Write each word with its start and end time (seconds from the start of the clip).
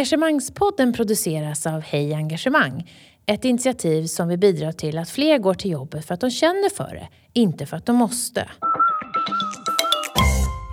Engagemangspodden 0.00 0.92
produceras 0.92 1.66
av 1.66 1.80
Hej 1.80 2.14
Engagemang. 2.14 2.90
Ett 3.26 3.44
initiativ 3.44 4.06
som 4.06 4.28
vill 4.28 4.38
bidra 4.38 4.72
till 4.72 4.98
att 4.98 5.10
fler 5.10 5.38
går 5.38 5.54
till 5.54 5.70
jobbet 5.70 6.06
för 6.06 6.14
att 6.14 6.20
de 6.20 6.30
känner 6.30 6.68
för 6.68 6.94
det, 6.94 7.08
inte 7.32 7.66
för 7.66 7.76
att 7.76 7.86
de 7.86 7.96
måste. 7.96 8.48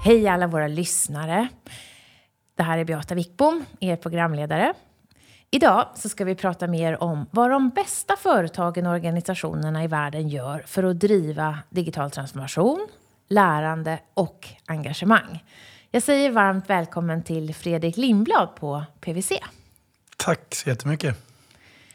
Hej 0.06 0.28
alla 0.28 0.48
våra 0.48 0.68
lyssnare. 0.68 1.48
Det 2.58 2.64
här 2.64 2.78
är 2.78 2.86
Beata 2.86 3.16
Wickbom, 3.16 3.66
er 3.80 3.96
programledare. 3.96 4.74
Idag 5.52 5.88
så 5.96 6.10
ska 6.10 6.26
vi 6.26 6.36
prata 6.36 6.68
mer 6.68 7.04
om 7.04 7.26
vad 7.32 7.50
de 7.52 7.70
bästa 7.70 8.16
företagen 8.16 8.86
och 8.86 8.94
organisationerna 8.94 9.84
i 9.84 9.88
världen 9.88 10.30
gör 10.30 10.64
för 10.68 10.84
att 10.84 11.00
driva 11.00 11.60
digital 11.70 12.12
transformation, 12.12 12.88
lärande 13.30 14.00
och 14.14 14.48
engagemang. 14.66 15.44
Jag 15.92 16.04
säger 16.04 16.32
varmt 16.32 16.70
välkommen 16.70 17.24
till 17.24 17.56
Fredrik 17.56 17.98
Lindblad 17.98 18.56
på 18.56 18.84
PWC. 19.02 19.32
Tack 20.18 20.56
så 20.56 20.70
jättemycket. 20.70 21.18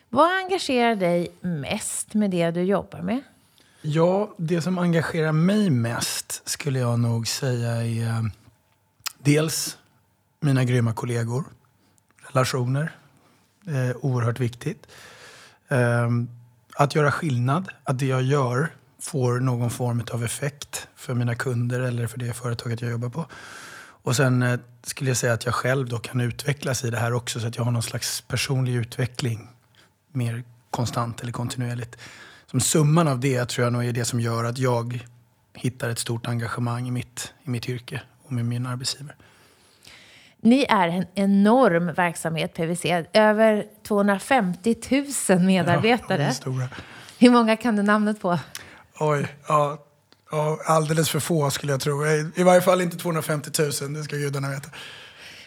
Vad 0.08 0.36
engagerar 0.36 0.96
dig 0.96 1.28
mest 1.40 2.14
med 2.14 2.30
det 2.30 2.50
du 2.50 2.62
jobbar 2.62 3.02
med? 3.02 3.22
Ja, 3.82 4.34
det 4.36 4.62
som 4.62 4.78
engagerar 4.78 5.32
mig 5.32 5.70
mest 5.70 6.48
skulle 6.48 6.78
jag 6.78 6.98
nog 6.98 7.28
säga 7.28 7.70
är 7.70 8.08
eh, 8.08 8.22
dels 9.18 9.78
mina 10.40 10.64
grymma 10.64 10.92
kollegor, 10.92 11.44
relationer, 12.26 12.92
eh, 13.66 13.96
oerhört 13.96 14.40
viktigt. 14.40 14.86
Eh, 15.68 16.08
att 16.74 16.94
göra 16.94 17.12
skillnad, 17.12 17.68
att 17.84 17.98
det 17.98 18.06
jag 18.06 18.22
gör 18.22 18.74
får 18.98 19.40
någon 19.40 19.70
form 19.70 20.02
av 20.12 20.24
effekt 20.24 20.88
för 20.96 21.14
mina 21.14 21.34
kunder 21.34 21.80
eller 21.80 22.06
för 22.06 22.18
det 22.18 22.32
företaget 22.32 22.82
jag 22.82 22.90
jobbar 22.90 23.08
på. 23.08 23.26
Och 24.02 24.16
sen 24.16 24.42
eh, 24.42 24.60
skulle 24.82 25.10
jag 25.10 25.16
säga 25.16 25.32
att 25.32 25.44
jag 25.44 25.54
själv 25.54 25.88
då 25.88 25.98
kan 25.98 26.20
utvecklas 26.20 26.84
i 26.84 26.90
det 26.90 26.98
här 26.98 27.12
också 27.12 27.40
så 27.40 27.46
att 27.46 27.56
jag 27.56 27.64
har 27.64 27.72
någon 27.72 27.82
slags 27.82 28.20
personlig 28.20 28.74
utveckling 28.74 29.48
mer 30.12 30.44
konstant 30.70 31.20
eller 31.20 31.32
kontinuerligt. 31.32 31.96
Som 32.46 32.60
summan 32.60 33.08
av 33.08 33.20
det 33.20 33.48
tror 33.48 33.64
jag 33.64 33.72
nog 33.72 33.84
är 33.84 33.92
det 33.92 34.04
som 34.04 34.20
gör 34.20 34.44
att 34.44 34.58
jag 34.58 35.06
hittar 35.54 35.88
ett 35.88 35.98
stort 35.98 36.26
engagemang 36.26 36.88
i 36.88 36.90
mitt, 36.90 37.34
i 37.42 37.50
mitt 37.50 37.68
yrke 37.68 38.02
och 38.22 38.32
med 38.32 38.44
min 38.44 38.66
arbetsgivare. 38.66 39.14
Ni 40.40 40.66
är 40.68 40.88
en 40.88 41.06
enorm 41.14 41.92
verksamhet, 41.94 42.54
PWC. 42.54 43.04
Över 43.12 43.66
250 43.82 44.76
000 45.28 45.40
medarbetare. 45.40 46.22
Ja, 46.22 46.32
stora. 46.32 46.68
Hur 47.18 47.30
många 47.30 47.56
kan 47.56 47.76
du 47.76 47.82
namnet 47.82 48.20
på? 48.20 48.38
Oj, 48.98 49.26
ja, 49.48 49.84
ja, 50.32 50.58
alldeles 50.64 51.10
för 51.10 51.20
få 51.20 51.50
skulle 51.50 51.72
jag 51.72 51.80
tro. 51.80 52.04
Eh, 52.04 52.40
I 52.40 52.42
varje 52.42 52.60
fall 52.60 52.80
inte 52.80 52.96
250 52.96 53.50
000, 53.82 53.94
det 53.94 54.02
ska 54.02 54.16
gudarna 54.16 54.50
veta. 54.50 54.68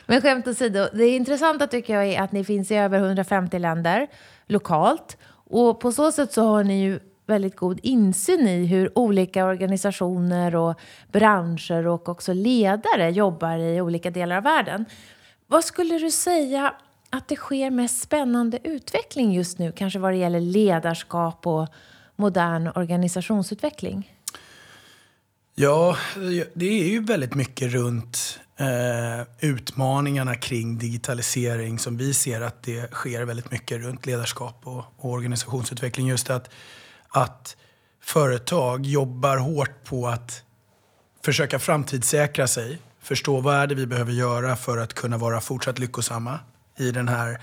Men 0.06 0.22
skämt 0.22 0.48
åsido, 0.48 0.88
det 0.94 1.08
intressanta 1.08 1.68
tycker 1.68 1.94
jag 1.94 2.06
är 2.06 2.22
att 2.22 2.32
ni 2.32 2.44
finns 2.44 2.72
i 2.72 2.76
över 2.76 3.00
150 3.00 3.60
länder 3.60 4.08
lokalt. 4.48 5.18
Och 5.50 5.80
på 5.80 5.92
så 5.92 6.12
sätt 6.12 6.34
så 6.34 6.48
har 6.48 6.64
ni 6.64 6.82
ju 6.82 7.00
väldigt 7.26 7.56
god 7.56 7.80
insyn 7.84 8.48
i 8.48 8.66
hur 8.66 8.98
olika 8.98 9.46
organisationer 9.46 10.56
och 10.56 10.80
branscher 11.12 11.88
och 11.88 12.10
också 12.10 12.34
ledare 12.34 13.10
jobbar 13.10 13.58
i 13.58 13.82
olika 13.82 14.12
delar 14.12 14.38
av 14.38 14.44
världen. 14.44 14.86
Vad 15.48 15.66
skulle 15.66 15.98
du 15.98 16.12
säga 16.12 16.74
att 17.10 17.28
det 17.28 17.36
sker 17.36 17.70
mest 17.70 18.02
spännande 18.02 18.60
utveckling 18.64 19.34
just 19.34 19.60
nu, 19.60 19.72
kanske 19.72 20.00
vad 20.00 20.12
det 20.14 20.18
gäller 20.18 20.42
ledarskap 20.42 21.48
och 21.48 21.68
modern 22.16 22.68
organisationsutveckling? 22.76 24.15
Ja, 25.58 25.98
det 26.54 26.66
är 26.66 26.88
ju 26.88 27.04
väldigt 27.04 27.34
mycket 27.34 27.72
runt 27.72 28.40
eh, 28.58 29.28
utmaningarna 29.40 30.36
kring 30.36 30.78
digitalisering 30.78 31.80
som 31.80 31.98
vi 31.98 32.14
ser 32.14 32.42
att 32.42 32.64
det 32.64 32.92
sker 32.92 33.24
väldigt 33.24 33.52
mycket 33.52 33.82
runt 33.82 34.06
ledarskap 34.06 34.62
och, 34.64 34.84
och 34.98 35.12
organisationsutveckling. 35.12 36.08
Just 36.08 36.30
att, 36.30 36.50
att 37.10 37.58
företag 38.02 38.86
jobbar 38.86 39.38
hårt 39.38 39.84
på 39.84 40.08
att 40.08 40.44
försöka 41.26 41.60
framtidssäkra 41.60 42.48
sig, 42.48 42.80
förstå 43.02 43.42
vad 43.42 43.56
är 43.56 43.68
det 43.68 43.76
vi 43.76 43.86
behöver 43.86 44.14
göra 44.14 44.56
för 44.56 44.78
att 44.78 44.94
kunna 44.94 45.18
vara 45.18 45.42
fortsatt 45.42 45.80
lyckosamma 45.80 46.40
i 46.78 46.92
den 46.92 47.08
här 47.08 47.42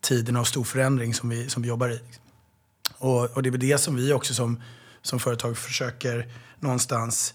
tiden 0.00 0.36
av 0.36 0.44
stor 0.44 0.64
förändring 0.64 1.14
som 1.14 1.28
vi, 1.28 1.48
som 1.48 1.62
vi 1.62 1.68
jobbar 1.68 1.88
i. 1.88 2.00
Och, 2.98 3.24
och 3.24 3.42
det 3.42 3.48
är 3.48 3.50
väl 3.50 3.60
det 3.60 3.78
som 3.78 3.96
vi 3.96 4.12
också 4.12 4.34
som, 4.34 4.62
som 5.02 5.20
företag 5.20 5.58
försöker 5.58 6.28
någonstans 6.60 7.34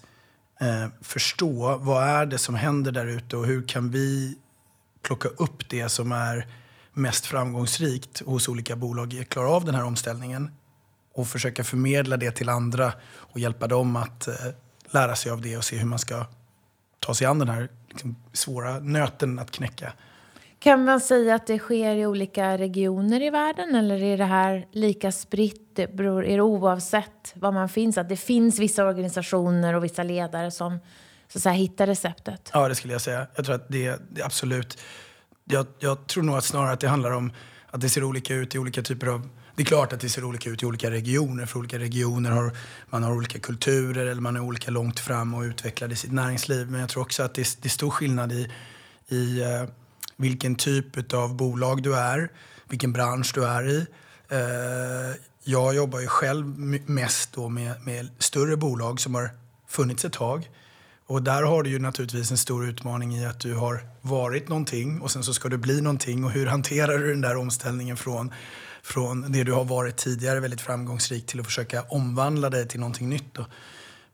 eh, 0.62 0.88
förstå. 1.00 1.76
Vad 1.76 2.04
är 2.04 2.26
det 2.26 2.38
som 2.38 2.54
händer 2.54 2.92
där 2.92 3.06
ute 3.06 3.36
och 3.36 3.46
hur 3.46 3.68
kan 3.68 3.90
vi 3.90 4.38
plocka 5.02 5.28
upp 5.28 5.68
det 5.68 5.88
som 5.88 6.12
är 6.12 6.46
mest 6.92 7.26
framgångsrikt 7.26 8.22
hos 8.26 8.48
olika 8.48 8.76
bolag, 8.76 9.12
i 9.12 9.20
att 9.20 9.28
klara 9.28 9.48
av 9.48 9.64
den 9.64 9.74
här 9.74 9.84
omställningen 9.84 10.50
och 11.14 11.28
försöka 11.28 11.64
förmedla 11.64 12.16
det 12.16 12.30
till 12.30 12.48
andra 12.48 12.92
och 13.14 13.40
hjälpa 13.40 13.66
dem 13.66 13.96
att 13.96 14.28
eh, 14.28 14.34
lära 14.90 15.16
sig 15.16 15.32
av 15.32 15.40
det 15.40 15.56
och 15.56 15.64
se 15.64 15.76
hur 15.76 15.86
man 15.86 15.98
ska 15.98 16.26
ta 16.98 17.14
sig 17.14 17.26
an 17.26 17.38
den 17.38 17.48
här 17.48 17.68
liksom, 17.88 18.16
svåra 18.32 18.78
nöten 18.78 19.38
att 19.38 19.50
knäcka. 19.50 19.92
Kan 20.58 20.84
man 20.84 21.00
säga 21.00 21.34
att 21.34 21.46
det 21.46 21.58
sker 21.58 21.96
i 21.96 22.06
olika 22.06 22.58
regioner 22.58 23.22
i 23.22 23.30
världen 23.30 23.74
eller 23.74 24.02
är 24.02 24.18
det 24.18 24.24
här 24.24 24.66
lika 24.72 25.12
spritt? 25.12 25.61
Det 25.76 25.96
Beror, 25.96 26.24
är 26.24 26.36
det 26.36 26.42
oavsett 26.42 27.32
var 27.34 27.52
man 27.52 27.68
finns? 27.68 27.98
Att 27.98 28.08
det 28.08 28.16
finns 28.16 28.58
vissa 28.58 28.84
organisationer 28.84 29.74
och 29.74 29.84
vissa 29.84 30.02
ledare 30.02 30.50
som 30.50 30.78
så 31.28 31.38
att 31.38 31.42
säga, 31.42 31.52
hittar 31.52 31.86
receptet? 31.86 32.50
Ja, 32.52 32.68
det 32.68 32.74
skulle 32.74 32.92
jag 32.92 33.02
säga. 33.02 33.26
Jag 33.34 33.44
tror 33.44 33.54
att 33.54 33.68
det, 33.68 34.00
det 34.10 34.22
absolut. 34.22 34.78
Jag, 35.44 35.66
jag 35.78 36.06
tror 36.06 36.22
nog 36.22 36.36
att 36.36 36.44
snarare 36.44 36.72
att 36.72 36.80
det 36.80 36.88
handlar 36.88 37.10
om 37.10 37.32
att 37.70 37.80
det 37.80 37.88
ser 37.88 38.04
olika 38.04 38.34
ut 38.34 38.54
i 38.54 38.58
olika 38.58 38.82
typer 38.82 39.06
av 39.06 39.28
det 39.54 39.62
är 39.62 39.66
klart 39.66 39.92
att 39.92 40.00
det 40.00 40.08
ser 40.08 40.24
olika 40.24 40.50
ut 40.50 40.62
i 40.62 40.66
olika 40.66 40.90
regioner. 40.90 41.46
För 41.46 41.58
olika 41.58 41.78
regioner 41.78 42.30
har 42.30 42.56
man 42.90 43.02
har 43.02 43.12
olika 43.12 43.38
kulturer 43.38 44.06
eller 44.06 44.20
man 44.20 44.36
är 44.36 44.40
olika 44.40 44.70
långt 44.70 45.00
fram 45.00 45.34
och 45.34 45.42
utvecklad 45.42 45.92
i 45.92 45.96
sitt 45.96 46.12
näringsliv. 46.12 46.70
Men 46.70 46.80
jag 46.80 46.88
tror 46.88 47.02
också 47.02 47.22
att 47.22 47.34
det 47.34 47.42
är, 47.42 47.62
det 47.62 47.66
är 47.66 47.70
stor 47.70 47.90
skillnad 47.90 48.32
i, 48.32 48.48
i 49.08 49.42
uh, 49.42 49.68
vilken 50.16 50.54
typ 50.54 51.12
av 51.14 51.36
bolag 51.36 51.82
du 51.82 51.96
är, 51.96 52.28
vilken 52.68 52.92
bransch 52.92 53.32
du 53.34 53.44
är 53.44 53.68
i. 53.68 53.86
Uh, 54.32 55.16
jag 55.44 55.74
jobbar 55.74 56.00
ju 56.00 56.06
själv 56.06 56.58
mest 56.86 57.32
då 57.32 57.48
med, 57.48 57.86
med 57.86 58.08
större 58.18 58.56
bolag 58.56 59.00
som 59.00 59.14
har 59.14 59.30
funnits 59.68 60.04
ett 60.04 60.12
tag. 60.12 60.50
Och 61.06 61.22
där 61.22 61.42
har 61.42 61.62
du 61.62 61.70
ju 61.70 61.78
naturligtvis 61.78 62.30
en 62.30 62.38
stor 62.38 62.68
utmaning 62.68 63.16
i 63.16 63.26
att 63.26 63.40
du 63.40 63.54
har 63.54 63.84
varit 64.00 64.48
någonting 64.48 65.00
och 65.00 65.10
sen 65.10 65.24
så 65.24 65.34
ska 65.34 65.48
du 65.48 65.56
bli 65.56 65.80
någonting. 65.80 66.24
Och 66.24 66.30
hur 66.30 66.46
hanterar 66.46 66.98
du 66.98 67.10
den 67.10 67.20
där 67.20 67.36
omställningen 67.36 67.96
från 67.96 68.32
från 68.82 69.32
det 69.32 69.44
du 69.44 69.52
har 69.52 69.64
varit 69.64 69.96
tidigare 69.96 70.40
väldigt 70.40 70.60
framgångsrik 70.60 71.26
till 71.26 71.40
att 71.40 71.46
försöka 71.46 71.82
omvandla 71.82 72.50
dig 72.50 72.68
till 72.68 72.80
någonting 72.80 73.08
nytt. 73.08 73.38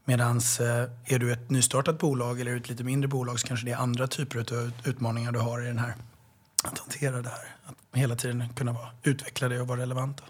Medan 0.04 0.36
eh, 0.36 1.14
är 1.14 1.18
du 1.18 1.32
ett 1.32 1.50
nystartat 1.50 1.98
bolag 1.98 2.40
eller 2.40 2.56
ett 2.56 2.68
lite 2.68 2.84
mindre 2.84 3.08
bolag 3.08 3.40
så 3.40 3.46
kanske 3.46 3.66
det 3.66 3.72
är 3.72 3.76
andra 3.76 4.06
typer 4.06 4.38
av 4.38 4.70
utmaningar 4.84 5.32
du 5.32 5.38
har 5.38 5.62
i 5.62 5.66
den 5.66 5.78
här. 5.78 5.94
Att 6.64 6.78
hantera 6.78 7.22
det 7.22 7.28
här. 7.28 7.56
Att 7.66 7.74
hela 7.92 8.16
tiden 8.16 8.48
kunna 8.56 8.72
vara, 8.72 8.88
utveckla 9.02 9.48
dig 9.48 9.60
och 9.60 9.66
vara 9.66 9.80
relevant. 9.80 10.16
Då. 10.16 10.24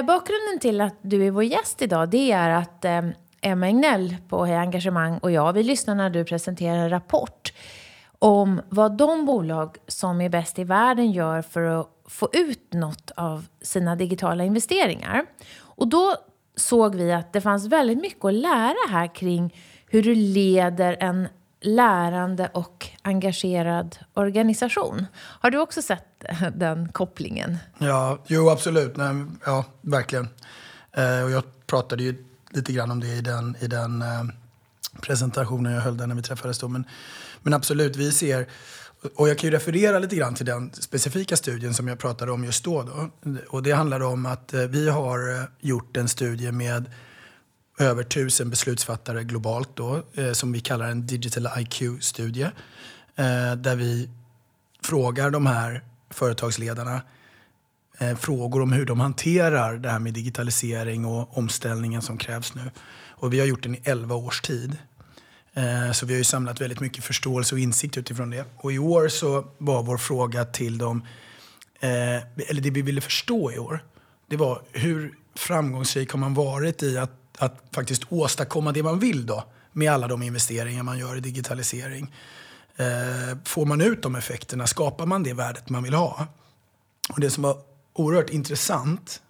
Eh, 0.00 0.06
bakgrunden 0.06 0.58
till 0.60 0.80
att 0.80 0.94
du 1.02 1.26
är 1.26 1.30
vår 1.30 1.44
gäst 1.44 1.82
idag 1.82 2.08
det 2.08 2.32
är 2.32 2.50
att 2.50 2.84
eh, 2.84 3.02
Emma 3.40 3.66
Egnell 3.66 4.16
på 4.28 4.44
Hej 4.44 4.56
Engagemang 4.56 5.18
och 5.18 5.30
jag, 5.30 5.52
vi 5.52 5.62
lyssnar 5.62 5.94
när 5.94 6.10
du 6.10 6.24
presenterar 6.24 6.76
en 6.76 6.90
rapport 6.90 7.52
om 8.18 8.60
vad 8.68 8.96
de 8.96 9.26
bolag 9.26 9.76
som 9.86 10.20
är 10.20 10.28
bäst 10.28 10.58
i 10.58 10.64
världen 10.64 11.12
gör 11.12 11.42
för 11.42 11.62
att 11.62 11.86
få 12.06 12.28
ut 12.32 12.72
något 12.72 13.10
av 13.16 13.46
sina 13.62 13.96
digitala 13.96 14.44
investeringar. 14.44 15.26
Och 15.60 15.88
då 15.88 16.16
såg 16.56 16.94
vi 16.94 17.12
att 17.12 17.32
det 17.32 17.40
fanns 17.40 17.66
väldigt 17.66 18.00
mycket 18.00 18.24
att 18.24 18.34
lära 18.34 18.90
här 18.90 19.14
kring 19.14 19.54
hur 19.86 20.02
du 20.02 20.14
leder 20.14 20.96
en 21.00 21.28
lärande 21.60 22.50
och 22.54 22.88
engagerad 23.02 23.96
organisation. 24.14 25.06
Har 25.16 25.50
du 25.50 25.58
också 25.58 25.82
sett 25.82 26.24
eh, 26.24 26.42
den 26.54 26.92
kopplingen? 26.92 27.58
Ja, 27.78 28.18
jo 28.26 28.50
absolut. 28.50 28.96
Nej, 28.96 29.24
ja, 29.44 29.64
verkligen. 29.80 30.28
Eh, 30.92 31.22
och 31.22 31.30
jag 31.30 31.42
pratade 31.66 32.02
ju 32.02 32.24
lite 32.50 32.72
grann 32.72 32.90
om 32.90 33.00
det 33.00 33.08
i 33.08 33.20
den, 33.20 33.56
i 33.60 33.66
den 33.66 34.02
eh, 34.02 34.24
presentationen 35.00 35.72
jag 35.72 35.80
höll 35.80 35.96
där 35.96 36.06
när 36.06 36.14
vi 36.14 36.22
träffades 36.22 36.58
då. 36.58 36.68
Men, 36.68 36.84
men 37.42 37.54
absolut, 37.54 37.96
vi 37.96 38.12
ser 38.12 38.46
och 39.14 39.28
jag 39.28 39.38
kan 39.38 39.50
ju 39.50 39.56
referera 39.56 39.98
lite 39.98 40.16
grann 40.16 40.34
till 40.34 40.46
den 40.46 40.70
specifika 40.72 41.36
studien 41.36 41.74
som 41.74 41.88
jag 41.88 41.98
pratade 41.98 42.32
om 42.32 42.44
just 42.44 42.64
då. 42.64 42.82
då. 42.82 43.10
Och 43.48 43.62
det 43.62 43.72
handlar 43.72 44.00
om 44.00 44.26
att 44.26 44.54
eh, 44.54 44.60
vi 44.60 44.88
har 44.88 45.34
eh, 45.34 45.44
gjort 45.60 45.96
en 45.96 46.08
studie 46.08 46.52
med 46.52 46.90
över 47.80 48.02
tusen 48.02 48.50
beslutsfattare 48.50 49.24
globalt 49.24 49.68
då, 49.74 50.02
eh, 50.14 50.32
som 50.32 50.52
vi 50.52 50.60
kallar 50.60 50.88
en 50.88 51.06
digital 51.06 51.48
IQ-studie. 51.58 52.50
Eh, 53.16 53.54
där 53.56 53.76
vi 53.76 54.10
frågar 54.82 55.30
de 55.30 55.46
här 55.46 55.84
företagsledarna 56.10 57.02
eh, 57.98 58.16
frågor 58.16 58.62
om 58.62 58.72
hur 58.72 58.86
de 58.86 59.00
hanterar 59.00 59.78
det 59.78 59.90
här 59.90 59.98
med 59.98 60.14
digitalisering 60.14 61.04
och 61.04 61.38
omställningen 61.38 62.02
som 62.02 62.18
krävs 62.18 62.54
nu. 62.54 62.70
Och 63.08 63.32
vi 63.32 63.40
har 63.40 63.46
gjort 63.46 63.62
den 63.62 63.74
i 63.74 63.80
11 63.84 64.14
års 64.14 64.40
tid. 64.40 64.76
Eh, 65.54 65.92
så 65.92 66.06
vi 66.06 66.12
har 66.12 66.18
ju 66.18 66.24
samlat 66.24 66.60
väldigt 66.60 66.80
mycket 66.80 67.04
förståelse 67.04 67.54
och 67.54 67.58
insikt 67.58 67.96
utifrån 67.96 68.30
det. 68.30 68.44
Och 68.56 68.72
i 68.72 68.78
år 68.78 69.08
så 69.08 69.46
var 69.58 69.82
vår 69.82 69.96
fråga 69.96 70.44
till 70.44 70.78
dem, 70.78 71.06
eh, 71.80 72.48
eller 72.48 72.60
det 72.60 72.70
vi 72.70 72.82
ville 72.82 73.00
förstå 73.00 73.52
i 73.52 73.58
år, 73.58 73.84
det 74.28 74.36
var 74.36 74.62
hur 74.72 75.14
framgångsrik 75.34 76.10
har 76.10 76.18
man 76.18 76.34
varit 76.34 76.82
i 76.82 76.98
att, 76.98 77.19
att 77.40 77.62
faktiskt 77.72 78.02
åstadkomma 78.08 78.72
det 78.72 78.82
man 78.82 78.98
vill 78.98 79.26
då 79.26 79.44
med 79.72 79.92
alla 79.92 80.08
de 80.08 80.22
investeringar 80.22 80.82
man 80.82 80.98
gör 80.98 81.16
i 81.16 81.20
digitalisering. 81.20 82.14
Eh, 82.76 83.38
får 83.44 83.66
man 83.66 83.80
ut 83.80 84.02
de 84.02 84.16
effekterna? 84.16 84.66
Skapar 84.66 85.06
man 85.06 85.22
det 85.22 85.32
värdet 85.32 85.68
man 85.68 85.82
vill 85.82 85.94
ha? 85.94 86.26
Och 87.08 87.20
det 87.20 87.30
som 87.30 87.42
var 87.42 87.58
oerhört 87.92 88.30
intressant, 88.30 89.22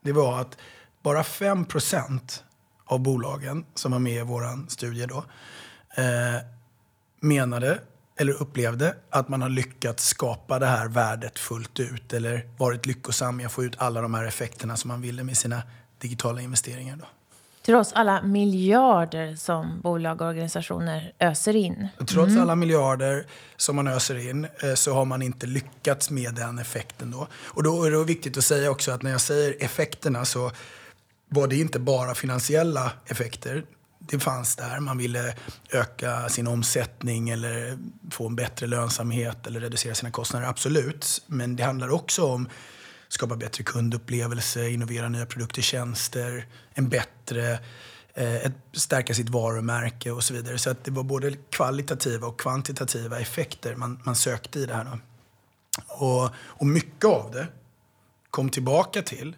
det 0.00 0.12
var 0.12 0.40
att 0.40 0.56
bara 1.02 1.22
5% 1.22 2.42
av 2.84 3.00
bolagen 3.00 3.64
som 3.74 3.92
var 3.92 3.98
med 3.98 4.20
i 4.20 4.22
vår 4.22 4.70
studie 4.70 5.06
då, 5.06 5.24
eh, 6.02 6.42
menade 7.20 7.80
eller 8.16 8.42
upplevde 8.42 8.94
att 9.10 9.28
man 9.28 9.42
har 9.42 9.48
lyckats 9.48 10.08
skapa 10.08 10.58
det 10.58 10.66
här 10.66 10.88
värdet 10.88 11.38
fullt 11.38 11.80
ut 11.80 12.12
eller 12.12 12.50
varit 12.56 12.86
lyckosam 12.86 13.40
i 13.40 13.44
att 13.44 13.52
få 13.52 13.64
ut 13.64 13.74
alla 13.78 14.00
de 14.00 14.14
här 14.14 14.24
effekterna 14.24 14.76
som 14.76 14.88
man 14.88 15.00
ville 15.00 15.24
med 15.24 15.36
sina 15.36 15.62
digitala 15.98 16.40
investeringar. 16.40 16.96
Då. 16.96 17.06
Trots 17.68 17.92
alla 17.92 18.22
miljarder 18.22 19.36
som 19.36 19.80
bolag 19.80 20.20
och 20.20 20.28
organisationer 20.28 21.12
öser 21.18 21.56
in. 21.56 21.88
Trots 21.98 22.30
mm. 22.30 22.42
alla 22.42 22.54
miljarder 22.54 23.26
som 23.56 23.76
man 23.76 23.88
öser 23.88 24.28
in 24.30 24.44
eh, 24.44 24.74
så 24.74 24.94
har 24.94 25.04
man 25.04 25.22
inte 25.22 25.46
lyckats 25.46 26.10
med 26.10 26.34
den 26.34 26.58
effekten. 26.58 27.10
Då. 27.10 27.26
Och 27.32 27.62
då 27.62 27.84
är 27.84 27.90
det 27.90 28.04
viktigt 28.04 28.38
att 28.38 28.44
säga 28.44 28.70
också 28.70 28.92
att 28.92 29.02
när 29.02 29.10
jag 29.10 29.20
säger 29.20 29.64
effekterna 29.64 30.24
så 30.24 30.50
var 31.28 31.46
det 31.46 31.56
inte 31.56 31.78
bara 31.78 32.14
finansiella 32.14 32.92
effekter. 33.06 33.64
Det 33.98 34.18
fanns 34.18 34.56
där. 34.56 34.80
Man 34.80 34.98
ville 34.98 35.34
öka 35.70 36.28
sin 36.28 36.46
omsättning 36.46 37.30
eller 37.30 37.78
få 38.10 38.26
en 38.26 38.36
bättre 38.36 38.66
lönsamhet 38.66 39.46
eller 39.46 39.60
reducera 39.60 39.94
sina 39.94 40.10
kostnader. 40.10 40.46
Absolut. 40.46 41.22
Men 41.26 41.56
det 41.56 41.62
handlar 41.62 41.90
också 41.90 42.24
om 42.24 42.48
skapa 43.08 43.36
bättre 43.36 43.64
kundupplevelse, 43.64 44.70
innovera 44.70 45.08
nya 45.08 45.26
produkter 45.26 45.60
och 45.60 45.64
tjänster, 45.64 46.46
en 46.74 46.88
bättre, 46.88 47.58
eh, 48.14 48.36
ett, 48.36 48.52
stärka 48.72 49.14
sitt 49.14 49.28
varumärke 49.28 50.10
och 50.10 50.24
så 50.24 50.34
vidare. 50.34 50.58
Så 50.58 50.70
att 50.70 50.84
det 50.84 50.90
var 50.90 51.02
både 51.02 51.36
kvalitativa 51.50 52.26
och 52.26 52.40
kvantitativa 52.40 53.20
effekter 53.20 53.74
man, 53.74 54.00
man 54.04 54.16
sökte 54.16 54.58
i 54.58 54.66
det 54.66 54.74
här. 54.74 54.84
Då. 54.84 54.98
Och, 55.86 56.30
och 56.36 56.66
mycket 56.66 57.04
av 57.04 57.30
det 57.32 57.46
kom 58.30 58.50
tillbaka 58.50 59.02
till 59.02 59.36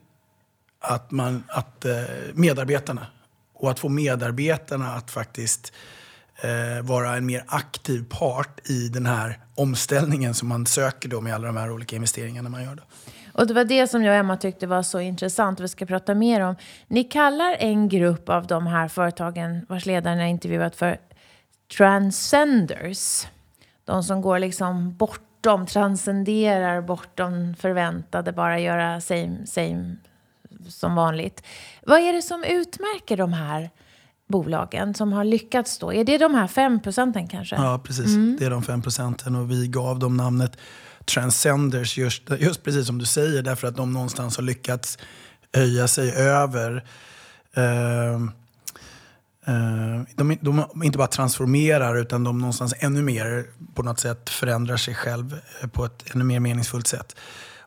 att, 0.80 1.10
man, 1.10 1.44
att 1.48 1.84
eh, 1.84 2.02
medarbetarna 2.34 3.06
och 3.54 3.70
att 3.70 3.78
få 3.78 3.88
medarbetarna 3.88 4.92
att 4.92 5.10
faktiskt 5.10 5.72
eh, 6.36 6.82
vara 6.82 7.16
en 7.16 7.26
mer 7.26 7.44
aktiv 7.48 8.04
part 8.08 8.68
i 8.68 8.88
den 8.88 9.06
här 9.06 9.38
omställningen 9.54 10.34
som 10.34 10.48
man 10.48 10.66
söker 10.66 11.08
då 11.08 11.20
med 11.20 11.34
alla 11.34 11.46
de 11.46 11.56
här 11.56 11.70
olika 11.70 11.96
investeringarna 11.96 12.48
man 12.48 12.64
gör. 12.64 12.74
Då. 12.74 12.82
Och 13.32 13.46
det 13.46 13.54
var 13.54 13.64
det 13.64 13.86
som 13.86 14.02
jag 14.02 14.12
och 14.12 14.18
Emma 14.18 14.36
tyckte 14.36 14.66
var 14.66 14.82
så 14.82 15.00
intressant 15.00 15.60
och 15.60 15.64
vi 15.64 15.68
ska 15.68 15.86
prata 15.86 16.14
mer 16.14 16.40
om. 16.40 16.56
Ni 16.88 17.04
kallar 17.04 17.56
en 17.58 17.88
grupp 17.88 18.28
av 18.28 18.46
de 18.46 18.66
här 18.66 18.88
företagen 18.88 19.66
vars 19.68 19.86
ledare 19.86 20.14
ni 20.14 20.20
har 20.20 20.28
intervjuat 20.28 20.76
för 20.76 20.98
transcenders. 21.76 23.26
De 23.84 24.02
som 24.02 24.20
går 24.20 24.38
liksom 24.38 24.96
bortom, 24.96 25.66
transcenderar 25.66 26.80
bortom 26.82 27.54
förväntade, 27.54 28.32
bara 28.32 28.58
göra 28.58 29.00
same, 29.00 29.46
same 29.46 29.96
som 30.68 30.94
vanligt. 30.94 31.42
Vad 31.86 32.00
är 32.00 32.12
det 32.12 32.22
som 32.22 32.44
utmärker 32.44 33.16
de 33.16 33.32
här 33.32 33.70
bolagen 34.28 34.94
som 34.94 35.12
har 35.12 35.24
lyckats 35.24 35.78
då? 35.78 35.92
Är 35.92 36.04
det 36.04 36.18
de 36.18 36.34
här 36.34 36.46
fem 36.46 36.80
procenten 36.80 37.28
kanske? 37.28 37.56
Ja, 37.56 37.80
precis. 37.84 38.06
Mm. 38.06 38.36
Det 38.38 38.46
är 38.46 38.50
de 38.50 38.62
fem 38.62 38.82
procenten 38.82 39.36
och 39.36 39.50
vi 39.50 39.68
gav 39.68 39.98
dem 39.98 40.16
namnet 40.16 40.56
transcenders 41.04 41.98
just, 41.98 42.22
just 42.38 42.62
precis 42.62 42.86
som 42.86 42.98
du 42.98 43.06
säger 43.06 43.42
därför 43.42 43.68
att 43.68 43.76
de 43.76 43.92
någonstans 43.92 44.36
har 44.36 44.42
lyckats 44.42 44.98
höja 45.52 45.88
sig 45.88 46.12
över 46.12 46.84
eh, 47.54 48.14
eh, 49.46 50.02
de, 50.14 50.38
de, 50.40 50.64
inte 50.84 50.98
bara 50.98 51.08
transformerar 51.08 51.96
utan 51.96 52.24
de 52.24 52.38
någonstans 52.38 52.74
ännu 52.78 53.02
mer 53.02 53.46
på 53.74 53.82
något 53.82 54.00
sätt 54.00 54.30
förändrar 54.30 54.76
sig 54.76 54.94
själv 54.94 55.40
eh, 55.62 55.68
på 55.68 55.84
ett 55.84 56.14
ännu 56.14 56.24
mer 56.24 56.40
meningsfullt 56.40 56.86
sätt. 56.86 57.16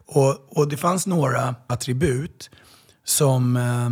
Och, 0.06 0.57
och 0.57 0.68
det 0.68 0.77
fanns 0.77 1.07
några 1.07 1.56
attribut 1.68 2.50
som, 3.03 3.57
eh, 3.57 3.89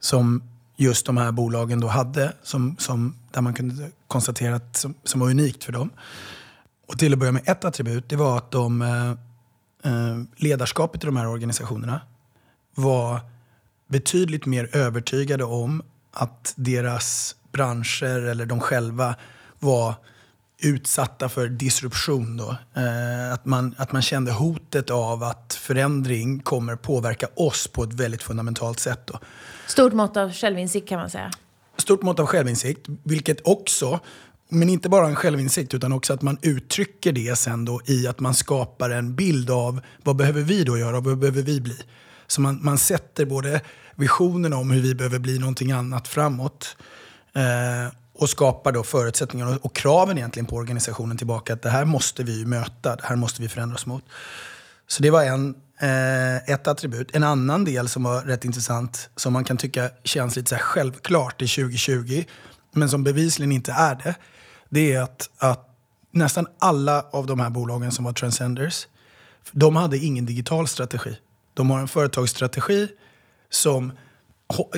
som 0.00 0.42
just 0.76 1.06
de 1.06 1.16
här 1.16 1.32
bolagen 1.32 1.80
då 1.80 1.88
hade, 1.88 2.32
som, 2.42 2.76
som, 2.78 3.16
där 3.30 3.40
man 3.40 3.54
kunde 3.54 3.90
konstatera 4.06 4.56
att 4.56 4.76
som, 4.76 4.94
som 5.04 5.20
var 5.20 5.30
unikt 5.30 5.64
för 5.64 5.72
dem. 5.72 5.90
Och 6.86 6.98
till 6.98 7.12
att 7.12 7.18
börja 7.18 7.32
med 7.32 7.48
ett 7.48 7.64
attribut, 7.64 8.08
det 8.08 8.16
var 8.16 8.38
att 8.38 8.50
de, 8.50 8.82
eh, 8.82 9.10
eh, 9.92 10.16
ledarskapet 10.36 11.04
i 11.04 11.06
de 11.06 11.16
här 11.16 11.28
organisationerna 11.28 12.00
var 12.74 13.20
betydligt 13.88 14.46
mer 14.46 14.76
övertygade 14.76 15.44
om 15.44 15.82
att 16.12 16.54
deras 16.56 17.36
branscher 17.52 18.26
eller 18.26 18.46
de 18.46 18.60
själva 18.60 19.14
var 19.58 19.94
utsatta 20.58 21.28
för 21.28 21.48
disruption. 21.48 22.36
Då. 22.36 22.56
Eh, 22.74 23.32
att, 23.32 23.44
man, 23.44 23.74
att 23.78 23.92
man 23.92 24.02
kände 24.02 24.32
hotet 24.32 24.90
av 24.90 25.22
att 25.22 25.54
förändring 25.54 26.40
kommer 26.40 26.76
påverka 26.76 27.28
oss 27.34 27.68
på 27.68 27.82
ett 27.82 27.92
väldigt 27.92 28.22
fundamentalt 28.22 28.80
sätt. 28.80 29.00
Då. 29.06 29.18
Stort 29.66 29.92
mått 29.92 30.16
av 30.16 30.32
självinsikt 30.32 30.88
kan 30.88 30.98
man 30.98 31.10
säga. 31.10 31.30
Stort 31.76 32.02
mått 32.02 32.20
av 32.20 32.26
självinsikt, 32.26 32.86
vilket 33.02 33.46
också 33.46 34.00
men 34.48 34.68
inte 34.68 34.88
bara 34.88 35.06
en 35.06 35.16
självinsikt 35.16 35.74
utan 35.74 35.92
också 35.92 36.12
att 36.12 36.22
man 36.22 36.38
uttrycker 36.42 37.12
det 37.12 37.36
sen 37.36 37.64
då 37.64 37.80
i 37.86 38.06
att 38.06 38.20
man 38.20 38.34
skapar 38.34 38.90
en 38.90 39.14
bild 39.14 39.50
av 39.50 39.80
vad 40.02 40.16
behöver 40.16 40.42
vi 40.42 40.64
då 40.64 40.78
göra 40.78 40.98
och 40.98 41.04
vad 41.04 41.18
behöver 41.18 41.42
vi 41.42 41.60
bli. 41.60 41.76
Så 42.26 42.40
man, 42.40 42.58
man 42.62 42.78
sätter 42.78 43.24
både 43.24 43.60
visionen 43.94 44.52
om 44.52 44.70
hur 44.70 44.80
vi 44.80 44.94
behöver 44.94 45.18
bli 45.18 45.38
någonting 45.38 45.72
annat 45.72 46.08
framåt 46.08 46.76
eh, 47.34 47.94
och 48.14 48.30
skapar 48.30 48.72
då 48.72 48.82
förutsättningar 48.82 49.46
och, 49.46 49.64
och, 49.64 49.76
kraven 49.76 50.18
egentligen 50.18 50.46
på 50.46 50.56
organisationen 50.56 51.16
tillbaka 51.16 51.52
att 51.52 51.62
det 51.62 51.70
här 51.70 51.84
måste 51.84 52.22
vi 52.22 52.44
möta, 52.44 52.96
det 52.96 53.06
här 53.06 53.16
måste 53.16 53.42
vi 53.42 53.48
förändra 53.48 53.74
oss 53.74 53.86
mot. 53.86 54.04
Så 54.88 55.02
det 55.02 55.10
var 55.10 55.24
en, 55.24 55.54
eh, 55.80 56.36
ett 56.36 56.66
attribut. 56.66 57.14
En 57.14 57.22
annan 57.22 57.64
del 57.64 57.88
som 57.88 58.02
var 58.02 58.22
rätt 58.22 58.44
intressant 58.44 59.10
som 59.16 59.32
man 59.32 59.44
kan 59.44 59.56
tycka 59.56 59.90
känns 60.04 60.36
lite 60.36 60.48
så 60.48 60.56
självklart 60.56 61.42
i 61.42 61.48
2020 61.48 62.24
men 62.72 62.88
som 62.88 63.04
bevisligen 63.04 63.52
inte 63.52 63.72
är 63.72 63.94
det 63.94 64.14
det 64.76 64.92
är 64.92 65.00
att, 65.00 65.30
att 65.38 65.68
nästan 66.10 66.46
alla 66.58 67.06
av 67.10 67.26
de 67.26 67.40
här 67.40 67.50
bolagen 67.50 67.92
som 67.92 68.04
var 68.04 68.12
transcenders, 68.12 68.86
de 69.52 69.76
hade 69.76 69.98
ingen 69.98 70.26
digital 70.26 70.68
strategi. 70.68 71.18
De 71.54 71.70
har 71.70 71.78
en 71.78 71.88
företagsstrategi 71.88 72.88
som, 73.50 73.92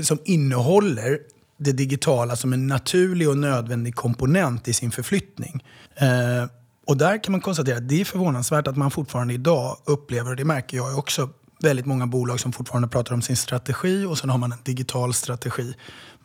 som 0.02 0.18
innehåller 0.24 1.18
det 1.56 1.72
digitala 1.72 2.36
som 2.36 2.52
en 2.52 2.66
naturlig 2.66 3.28
och 3.28 3.38
nödvändig 3.38 3.94
komponent 3.94 4.68
i 4.68 4.72
sin 4.72 4.90
förflyttning. 4.90 5.64
Eh, 5.96 6.50
och 6.86 6.96
där 6.96 7.24
kan 7.24 7.32
man 7.32 7.40
konstatera 7.40 7.76
att 7.76 7.88
det 7.88 8.00
är 8.00 8.04
förvånansvärt 8.04 8.66
att 8.66 8.76
man 8.76 8.90
fortfarande 8.90 9.34
idag 9.34 9.76
upplever, 9.84 10.30
och 10.30 10.36
det 10.36 10.44
märker 10.44 10.76
jag 10.76 10.98
också, 10.98 11.28
väldigt 11.60 11.86
många 11.86 12.06
bolag 12.06 12.40
som 12.40 12.52
fortfarande 12.52 12.88
pratar 12.88 13.14
om 13.14 13.22
sin 13.22 13.36
strategi 13.36 14.04
och 14.04 14.18
sen 14.18 14.30
har 14.30 14.38
man 14.38 14.52
en 14.52 14.58
digital 14.64 15.14
strategi. 15.14 15.74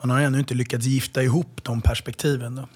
Man 0.01 0.09
har 0.09 0.21
ännu 0.21 0.39
inte 0.39 0.53
lyckats 0.53 0.85
gifta 0.85 1.23
ihop 1.23 1.63
de 1.63 1.81
perspektiven. 1.81 2.55
Då. 2.55 2.67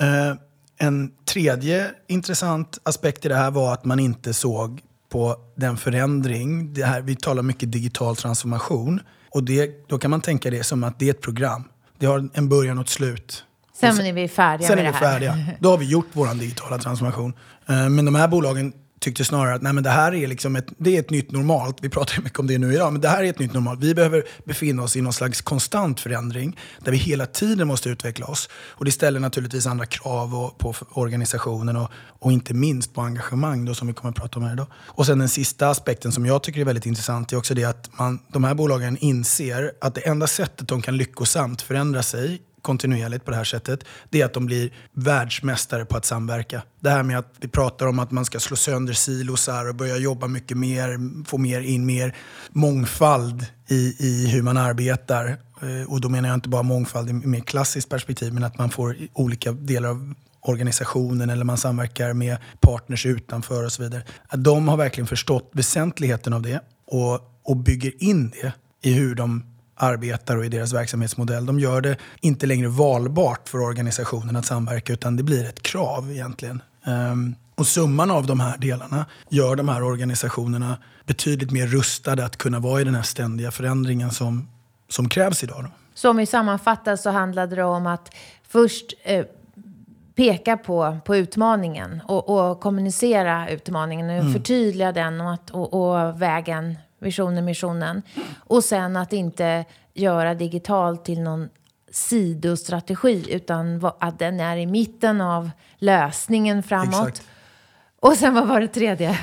Eh, 0.00 0.34
en 0.78 1.10
tredje 1.24 1.90
intressant 2.06 2.78
aspekt 2.82 3.24
i 3.24 3.28
det 3.28 3.34
här 3.34 3.50
var 3.50 3.72
att 3.72 3.84
man 3.84 4.00
inte 4.00 4.34
såg 4.34 4.82
på 5.08 5.36
den 5.56 5.76
förändring. 5.76 6.74
Det 6.74 6.84
här, 6.84 7.00
vi 7.00 7.16
talar 7.16 7.42
mycket 7.42 7.72
digital 7.72 8.16
transformation. 8.16 9.00
Och 9.30 9.44
det, 9.44 9.88
då 9.88 9.98
kan 9.98 10.10
man 10.10 10.20
tänka 10.20 10.50
det 10.50 10.64
som 10.64 10.84
att 10.84 10.98
det 10.98 11.06
är 11.06 11.10
ett 11.10 11.20
program. 11.20 11.64
Det 11.98 12.06
har 12.06 12.28
en 12.32 12.48
början 12.48 12.78
och 12.78 12.84
ett 12.84 12.90
slut. 12.90 13.44
Sen, 13.80 13.96
sen 13.96 14.06
är 14.06 14.12
vi 14.12 14.28
färdiga 14.28 14.68
med 14.68 14.78
det 14.78 14.90
här. 14.90 14.92
Sen 14.92 15.06
är 15.06 15.20
vi 15.20 15.34
färdiga. 15.34 15.56
Då 15.60 15.70
har 15.70 15.78
vi 15.78 15.84
gjort 15.84 16.08
vår 16.12 16.34
digitala 16.34 16.78
transformation. 16.78 17.32
Eh, 17.68 17.88
men 17.88 18.04
de 18.04 18.14
här 18.14 18.28
bolagen 18.28 18.72
tyckte 19.00 19.24
snarare 19.24 19.54
att 19.54 19.62
nej, 19.62 19.72
men 19.72 19.84
det 19.84 19.90
här 19.90 20.14
är, 20.14 20.26
liksom 20.26 20.56
ett, 20.56 20.66
det 20.78 20.96
är 20.96 21.00
ett 21.00 21.10
nytt 21.10 21.30
normalt. 21.30 21.76
Vi 21.82 21.88
pratar 21.88 22.22
mycket 22.22 22.38
om 22.38 22.46
det 22.46 22.58
nu 22.58 22.74
idag, 22.74 22.92
men 22.92 23.02
det 23.02 23.08
här 23.08 23.24
är 23.24 23.30
ett 23.30 23.38
nytt 23.38 23.52
normalt. 23.52 23.80
Vi 23.80 23.94
behöver 23.94 24.24
befinna 24.44 24.82
oss 24.82 24.96
i 24.96 25.00
någon 25.00 25.12
slags 25.12 25.40
konstant 25.40 26.00
förändring 26.00 26.56
där 26.84 26.92
vi 26.92 26.98
hela 26.98 27.26
tiden 27.26 27.68
måste 27.68 27.88
utveckla 27.88 28.26
oss. 28.26 28.48
Och 28.52 28.84
det 28.84 28.92
ställer 28.92 29.20
naturligtvis 29.20 29.66
andra 29.66 29.86
krav 29.86 30.34
och, 30.34 30.58
på 30.58 30.74
organisationen 30.92 31.76
och, 31.76 31.90
och, 32.18 32.32
inte 32.32 32.54
minst 32.54 32.94
på 32.94 33.00
engagemang 33.00 33.64
då, 33.64 33.74
som 33.74 33.88
vi 33.88 33.94
kommer 33.94 34.10
att 34.10 34.16
prata 34.16 34.38
om 34.38 34.44
här 34.44 34.52
idag. 34.52 34.66
Och 34.74 35.06
sen 35.06 35.18
den 35.18 35.28
sista 35.28 35.68
aspekten 35.68 36.12
som 36.12 36.26
jag 36.26 36.42
tycker 36.42 36.60
är 36.60 36.64
väldigt 36.64 36.86
intressant 36.86 37.32
är 37.32 37.36
också 37.36 37.54
det 37.54 37.64
att 37.64 37.98
man, 37.98 38.18
de 38.28 38.44
här 38.44 38.54
bolagen 38.54 38.96
inser 38.96 39.72
att 39.80 39.94
det 39.94 40.00
enda 40.00 40.26
sättet 40.26 40.68
de 40.68 40.82
kan 40.82 40.96
lyckosamt 40.96 41.62
förändra 41.62 42.02
sig 42.02 42.42
kontinuerligt 42.62 43.24
på 43.24 43.30
det 43.30 43.36
här 43.36 43.44
sättet, 43.44 43.84
det 44.10 44.20
är 44.20 44.24
att 44.24 44.34
de 44.34 44.46
blir 44.46 44.70
världsmästare 44.92 45.84
på 45.84 45.96
att 45.96 46.04
samverka. 46.04 46.62
Det 46.80 46.90
här 46.90 47.02
med 47.02 47.18
att 47.18 47.34
vi 47.40 47.48
pratar 47.48 47.86
om 47.86 47.98
att 47.98 48.10
man 48.10 48.24
ska 48.24 48.40
slå 48.40 48.56
sönder 48.56 48.92
silosar 48.92 49.68
och 49.68 49.74
börja 49.74 49.96
jobba 49.96 50.26
mycket 50.26 50.56
mer, 50.56 50.98
få 51.24 51.38
mer 51.38 51.60
in 51.60 51.86
mer 51.86 52.16
mångfald 52.50 53.46
i, 53.68 53.96
i 53.98 54.26
hur 54.26 54.42
man 54.42 54.56
arbetar. 54.56 55.36
Eh, 55.62 55.92
och 55.92 56.00
då 56.00 56.08
menar 56.08 56.28
jag 56.28 56.36
inte 56.36 56.48
bara 56.48 56.62
mångfald 56.62 57.10
i 57.10 57.12
mer 57.12 57.40
klassiskt 57.40 57.88
perspektiv, 57.88 58.34
men 58.34 58.44
att 58.44 58.58
man 58.58 58.70
får 58.70 58.96
olika 59.12 59.52
delar 59.52 59.88
av 59.88 60.14
organisationen 60.40 61.30
eller 61.30 61.44
man 61.44 61.58
samverkar 61.58 62.12
med 62.12 62.36
partners 62.60 63.06
utanför 63.06 63.64
och 63.64 63.72
så 63.72 63.82
vidare. 63.82 64.02
Att 64.28 64.44
de 64.44 64.68
har 64.68 64.76
verkligen 64.76 65.06
förstått 65.06 65.50
väsentligheten 65.52 66.32
av 66.32 66.42
det 66.42 66.60
och, 66.86 67.40
och 67.42 67.56
bygger 67.56 68.02
in 68.02 68.30
det 68.30 68.52
i 68.82 68.92
hur 68.92 69.14
de 69.14 69.49
arbetar 69.82 70.36
och 70.36 70.44
i 70.44 70.48
deras 70.48 70.72
verksamhetsmodell. 70.72 71.46
De 71.46 71.60
gör 71.60 71.80
det 71.80 71.96
inte 72.20 72.46
längre 72.46 72.68
valbart 72.68 73.48
för 73.48 73.58
organisationen 73.58 74.36
att 74.36 74.46
samverka 74.46 74.92
utan 74.92 75.16
det 75.16 75.22
blir 75.22 75.44
ett 75.44 75.62
krav 75.62 76.10
egentligen. 76.10 76.62
Um, 76.84 77.34
och 77.54 77.66
summan 77.66 78.10
av 78.10 78.26
de 78.26 78.40
här 78.40 78.58
delarna 78.58 79.06
gör 79.28 79.56
de 79.56 79.68
här 79.68 79.82
organisationerna 79.82 80.78
betydligt 81.06 81.50
mer 81.50 81.66
rustade 81.66 82.24
att 82.24 82.36
kunna 82.36 82.58
vara 82.58 82.80
i 82.80 82.84
den 82.84 82.94
här 82.94 83.02
ständiga 83.02 83.50
förändringen 83.50 84.10
som, 84.10 84.48
som 84.88 85.08
krävs 85.08 85.44
idag. 85.44 85.64
Då. 85.64 85.70
Så 85.94 86.10
om 86.10 86.16
vi 86.16 86.26
sammanfattar 86.26 86.96
så 86.96 87.10
handlade 87.10 87.56
det 87.56 87.64
om 87.64 87.86
att 87.86 88.14
först 88.48 88.94
eh, 89.02 89.24
peka 90.14 90.56
på, 90.56 90.98
på 91.04 91.16
utmaningen 91.16 92.00
och, 92.06 92.28
och 92.28 92.60
kommunicera 92.60 93.48
utmaningen 93.48 94.10
och 94.10 94.16
mm. 94.16 94.32
förtydliga 94.32 94.92
den 94.92 95.20
och, 95.20 95.32
att, 95.32 95.50
och, 95.50 95.74
och 95.74 96.22
vägen, 96.22 96.76
visionen, 97.00 97.44
missionen. 97.44 98.02
Och 98.38 98.64
sen 98.64 98.96
att 98.96 99.12
inte 99.12 99.64
göra 99.94 100.34
digital 100.34 100.98
till 100.98 101.20
någon 101.20 101.48
sidostrategi 101.90 103.26
utan 103.30 103.90
att 104.00 104.18
den 104.18 104.40
är 104.40 104.56
i 104.56 104.66
mitten 104.66 105.20
av 105.20 105.50
lösningen 105.78 106.62
framåt. 106.62 107.08
Exakt. 107.08 107.22
Och 108.00 108.16
sen 108.16 108.34
vad 108.34 108.48
var 108.48 108.60
det 108.60 108.68
tredje? 108.68 109.18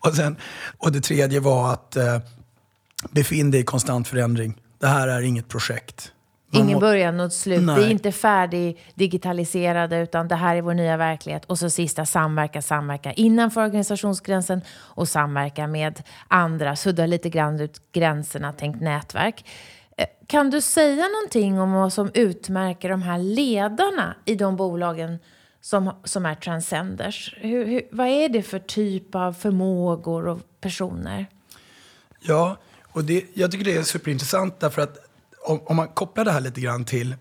Och, 0.00 0.14
sen, 0.14 0.36
och 0.78 0.92
det 0.92 1.00
tredje 1.00 1.40
var 1.40 1.72
att 1.72 1.96
eh, 1.96 2.18
befinna 3.10 3.50
dig 3.50 3.60
i 3.60 3.64
konstant 3.64 4.08
förändring. 4.08 4.60
Det 4.78 4.86
här 4.86 5.08
är 5.08 5.22
inget 5.22 5.48
projekt. 5.48 6.12
Ingen 6.54 6.80
början 6.80 7.20
och 7.20 7.32
slut. 7.32 7.62
Nej. 7.62 7.76
Det 7.76 7.86
är 7.86 7.90
inte 7.90 8.12
färdigdigitaliserade 8.12 9.98
utan 9.98 10.28
det 10.28 10.34
här 10.34 10.56
är 10.56 10.62
vår 10.62 10.74
nya 10.74 10.96
verklighet. 10.96 11.44
Och 11.44 11.58
så 11.58 11.70
sista, 11.70 12.06
samverka, 12.06 12.62
samverka 12.62 13.12
innanför 13.12 13.64
organisationsgränsen 13.64 14.60
och 14.70 15.08
samverka 15.08 15.66
med 15.66 16.02
andra. 16.28 16.76
Sudda 16.76 17.06
lite 17.06 17.30
grann 17.30 17.60
ut 17.60 17.92
gränserna, 17.92 18.54
tänk 18.58 18.80
nätverk. 18.80 19.44
Eh, 19.96 20.06
kan 20.26 20.50
du 20.50 20.60
säga 20.60 21.08
någonting 21.08 21.60
om 21.60 21.72
vad 21.72 21.92
som 21.92 22.10
utmärker 22.14 22.88
de 22.88 23.02
här 23.02 23.18
ledarna 23.18 24.14
i 24.24 24.34
de 24.34 24.56
bolagen 24.56 25.18
som, 25.60 25.90
som 26.04 26.26
är 26.26 26.34
transcenders? 26.34 27.34
Hur, 27.36 27.66
hur, 27.66 27.82
vad 27.90 28.06
är 28.06 28.28
det 28.28 28.42
för 28.42 28.58
typ 28.58 29.14
av 29.14 29.32
förmågor 29.32 30.28
och 30.28 30.40
personer? 30.60 31.26
Ja, 32.20 32.56
och 32.92 33.04
det, 33.04 33.24
jag 33.34 33.52
tycker 33.52 33.64
det 33.64 33.76
är 33.76 33.82
superintressant 33.82 34.60
därför 34.60 34.82
att 34.82 35.03
om, 35.44 35.60
om, 35.66 35.76
man 35.76 35.88
kopplar 35.88 36.24
det 36.24 36.32
här 36.32 36.40
lite 36.40 36.60
grann 36.60 36.84
till 36.84 37.16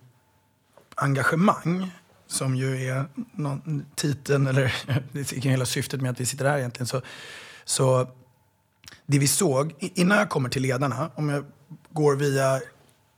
engagemang 0.95 1.91
som 2.27 2.55
ju 2.55 2.87
är 2.87 3.05
någon, 3.33 3.85
titeln, 3.95 4.47
eller 4.47 4.73
hela 5.41 5.65
syftet 5.65 6.01
med 6.01 6.11
att 6.11 6.19
vi 6.19 6.25
sitter 6.25 6.45
här 6.45 6.57
egentligen. 6.57 6.87
Så, 6.87 7.01
så 7.65 8.07
det 9.05 9.19
vi 9.19 9.27
såg, 9.27 9.73
innan 9.79 10.17
jag 10.17 10.29
kommer 10.29 10.49
till 10.49 10.61
ledarna, 10.61 11.11
om 11.15 11.29
jag 11.29 11.45
går 11.89 12.15
via 12.15 12.55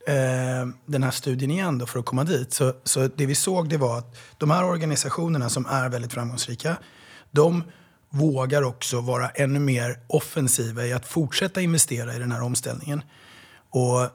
eh, 0.07 0.67
den 0.85 1.03
här 1.03 1.11
studien 1.11 1.51
igen 1.51 1.77
då 1.77 1.85
för 1.85 1.99
att 1.99 2.05
komma 2.05 2.23
dit. 2.23 2.53
Så, 2.53 2.73
så 2.83 3.07
det 3.07 3.25
vi 3.25 3.35
såg 3.35 3.69
det 3.69 3.77
var 3.77 3.97
att 3.97 4.17
de 4.37 4.51
här 4.51 4.65
organisationerna 4.65 5.49
som 5.49 5.65
är 5.65 5.89
väldigt 5.89 6.13
framgångsrika, 6.13 6.77
de 7.31 7.63
vågar 8.09 8.61
också 8.61 9.01
vara 9.01 9.29
ännu 9.29 9.59
mer 9.59 9.99
offensiva 10.07 10.85
i 10.85 10.93
att 10.93 11.05
fortsätta 11.05 11.61
investera 11.61 12.15
i 12.15 12.19
den 12.19 12.31
här 12.31 12.41
omställningen. 12.41 13.01
Och, 13.69 14.09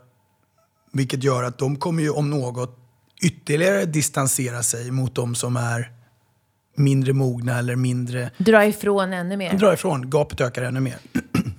vilket 0.93 1.25
gör 1.25 1.43
att 1.43 1.59
de 1.59 1.77
kommer 1.77 2.03
ju 2.03 2.11
om 2.11 2.31
något 2.31 2.79
ytterligare 3.23 3.85
distansera 3.85 4.63
sig 4.63 4.91
mot 4.91 5.15
de 5.15 5.35
som 5.35 5.57
är 5.57 5.93
mindre 6.77 7.13
mogna 7.13 7.59
eller 7.59 7.77
mindre... 7.77 8.31
Dra 8.39 8.67
ifrån 8.67 9.13
ännu 9.13 9.37
mer? 9.37 9.59
Dra 9.59 9.75
ifrån. 9.75 10.11
Gapet 10.11 10.41
ökar 10.41 10.63
ännu 10.63 10.81
mer. 10.81 10.99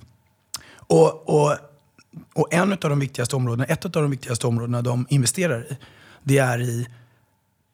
och, 0.76 1.28
och 1.28 1.58
och 2.34 2.54
en 2.54 2.72
av 2.72 2.78
de 2.78 3.00
viktigaste 3.00 3.36
områdena, 3.36 3.64
ett 3.64 3.84
av 3.84 3.90
de 3.90 4.10
viktigaste 4.10 4.46
områdena 4.46 4.82
de 4.82 5.06
investerar 5.08 5.72
i, 5.72 5.78
det 6.22 6.38
är 6.38 6.60
i 6.60 6.88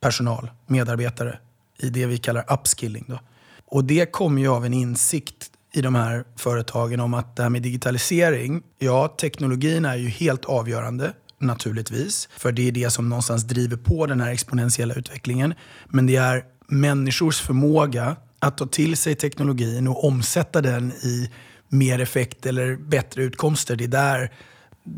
personal, 0.01 0.51
medarbetare, 0.67 1.39
i 1.79 1.91
det 1.91 2.07
vi 2.07 2.19
kallar 2.19 2.53
upskilling. 2.53 3.05
Då. 3.09 3.19
Och 3.67 3.85
det 3.85 4.13
kommer 4.13 4.43
ju 4.43 4.49
av 4.49 4.67
en 4.67 4.75
insikt 4.75 5.51
i 5.73 5.83
de 5.83 5.95
här 5.95 6.25
företagen 6.37 7.01
om 7.01 7.15
att 7.15 7.37
det 7.37 7.43
här 7.43 7.51
med 7.51 7.63
digitalisering, 7.63 8.63
ja, 8.79 9.09
teknologin 9.09 9.85
är 9.85 9.97
ju 9.97 10.09
helt 10.09 10.45
avgörande 10.45 11.13
naturligtvis, 11.39 12.29
för 12.37 12.53
det 12.53 12.69
är 12.69 12.73
det 12.73 12.91
som 12.91 13.09
någonstans 13.09 13.45
driver 13.45 13.77
på 13.77 14.07
den 14.07 14.21
här 14.21 14.31
exponentiella 14.31 14.95
utvecklingen. 14.95 15.55
Men 15.89 16.07
det 16.07 16.17
är 16.17 16.45
människors 16.67 17.41
förmåga 17.41 18.17
att 18.39 18.59
ta 18.59 18.67
till 18.67 18.97
sig 18.97 19.15
teknologin 19.15 19.89
och 19.89 20.05
omsätta 20.05 20.61
den 20.61 20.93
i 20.93 21.31
mer 21.69 21.99
effekt 21.99 22.47
eller 22.47 22.77
bättre 22.77 23.23
utkomster. 23.23 23.77
Det 23.77 23.85
är 23.85 23.89
där, 23.89 24.33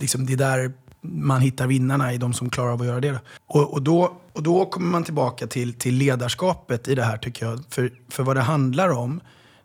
liksom, 0.01 0.27
det 0.27 0.33
är 0.33 0.37
där 0.37 0.73
man 1.01 1.41
hittar 1.41 1.67
vinnarna 1.67 2.13
i 2.13 2.19
de 2.19 2.33
som 2.33 2.51
klarar 2.51 2.73
av 2.73 2.81
att 2.81 2.87
göra 2.87 3.01
det. 3.01 3.21
Och, 3.47 3.73
och, 3.73 3.83
då, 3.83 4.21
och 4.33 4.43
då 4.43 4.67
kommer 4.67 4.87
man 4.87 5.05
tillbaka 5.05 5.47
till, 5.47 5.75
till 5.75 5.95
ledarskapet 5.95 6.89
i 6.89 6.95
det 6.95 7.03
här 7.03 7.17
tycker 7.17 7.47
jag. 7.47 7.61
För, 7.71 7.93
för 8.09 8.23
vad 8.23 8.37
det 8.37 8.43
handlar 8.43 8.91
om, 8.91 9.21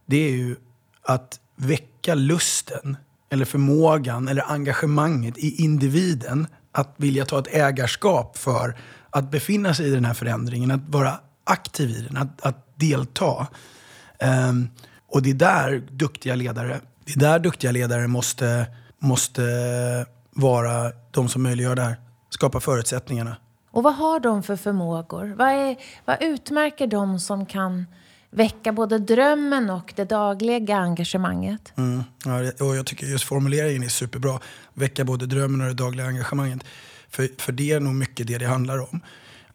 det 0.06 0.18
är 0.18 0.32
ju 0.32 0.56
att 1.04 1.40
väcka 1.56 2.16
lusten 2.16 2.98
eller 3.30 3.46
förmågan 3.46 4.28
eller 4.28 4.52
engagemanget 4.52 5.38
i 5.38 5.64
individen 5.64 6.48
att 6.76 6.94
vilja 6.98 7.26
ta 7.26 7.40
ett 7.40 7.56
ägarskap 7.56 8.38
för 8.38 8.78
att 9.10 9.32
befinna 9.32 9.74
sig 9.74 9.88
i 9.88 9.92
den 9.92 10.06
här 10.06 10.14
förändringen, 10.14 10.72
att 10.72 10.90
vara 10.90 11.20
aktiv 11.44 11.90
i 11.90 12.02
den, 12.02 12.18
att, 12.18 12.46
att 12.46 12.80
delta. 12.80 13.48
Um, 14.50 14.70
och 15.08 15.22
det 15.22 15.30
är 15.30 15.34
där 15.34 15.84
duktiga 15.92 16.36
ledare 16.36 16.80
det 17.06 17.16
är 17.16 17.20
där 17.20 17.40
duktiga 17.40 17.72
ledare 17.72 18.08
måste, 18.08 18.66
måste 19.00 19.42
vara 20.32 20.92
de 21.12 21.30
som 21.30 21.44
möjliggör 21.44 21.76
det 21.76 21.82
här. 21.82 21.96
Skapa 22.30 22.60
förutsättningarna. 22.60 23.38
Och 23.72 23.84
vad 23.84 23.96
har 23.96 24.20
de 24.20 24.44
för 24.44 24.56
förmågor? 24.56 25.34
Vad, 25.38 25.48
är, 25.48 25.76
vad 26.06 26.24
utmärker 26.24 26.88
de 26.88 27.20
som 27.20 27.46
kan 27.46 27.86
väcka 28.36 28.72
både 28.72 29.00
drömmen 29.00 29.70
och 29.70 29.94
det 29.96 30.06
dagliga 30.06 30.78
engagemanget? 30.78 31.74
Mm. 31.76 32.04
Ja, 32.26 32.66
och 32.66 32.76
jag 32.76 32.86
tycker 32.86 33.08
just 33.08 33.24
formuleringen 33.24 33.84
är 33.84 33.88
superbra. 33.88 34.40
Väcka 34.74 35.04
både 35.04 35.26
drömmen 35.26 35.62
och 35.62 35.68
det 35.68 35.74
dagliga 35.74 36.08
engagemanget. 36.08 36.64
För, 37.10 37.30
för 37.38 37.52
det 37.52 37.72
är 37.72 37.80
nog 37.80 37.96
mycket 37.96 38.28
det 38.28 38.38
det 38.38 38.46
handlar 38.46 38.94
om. 38.94 39.00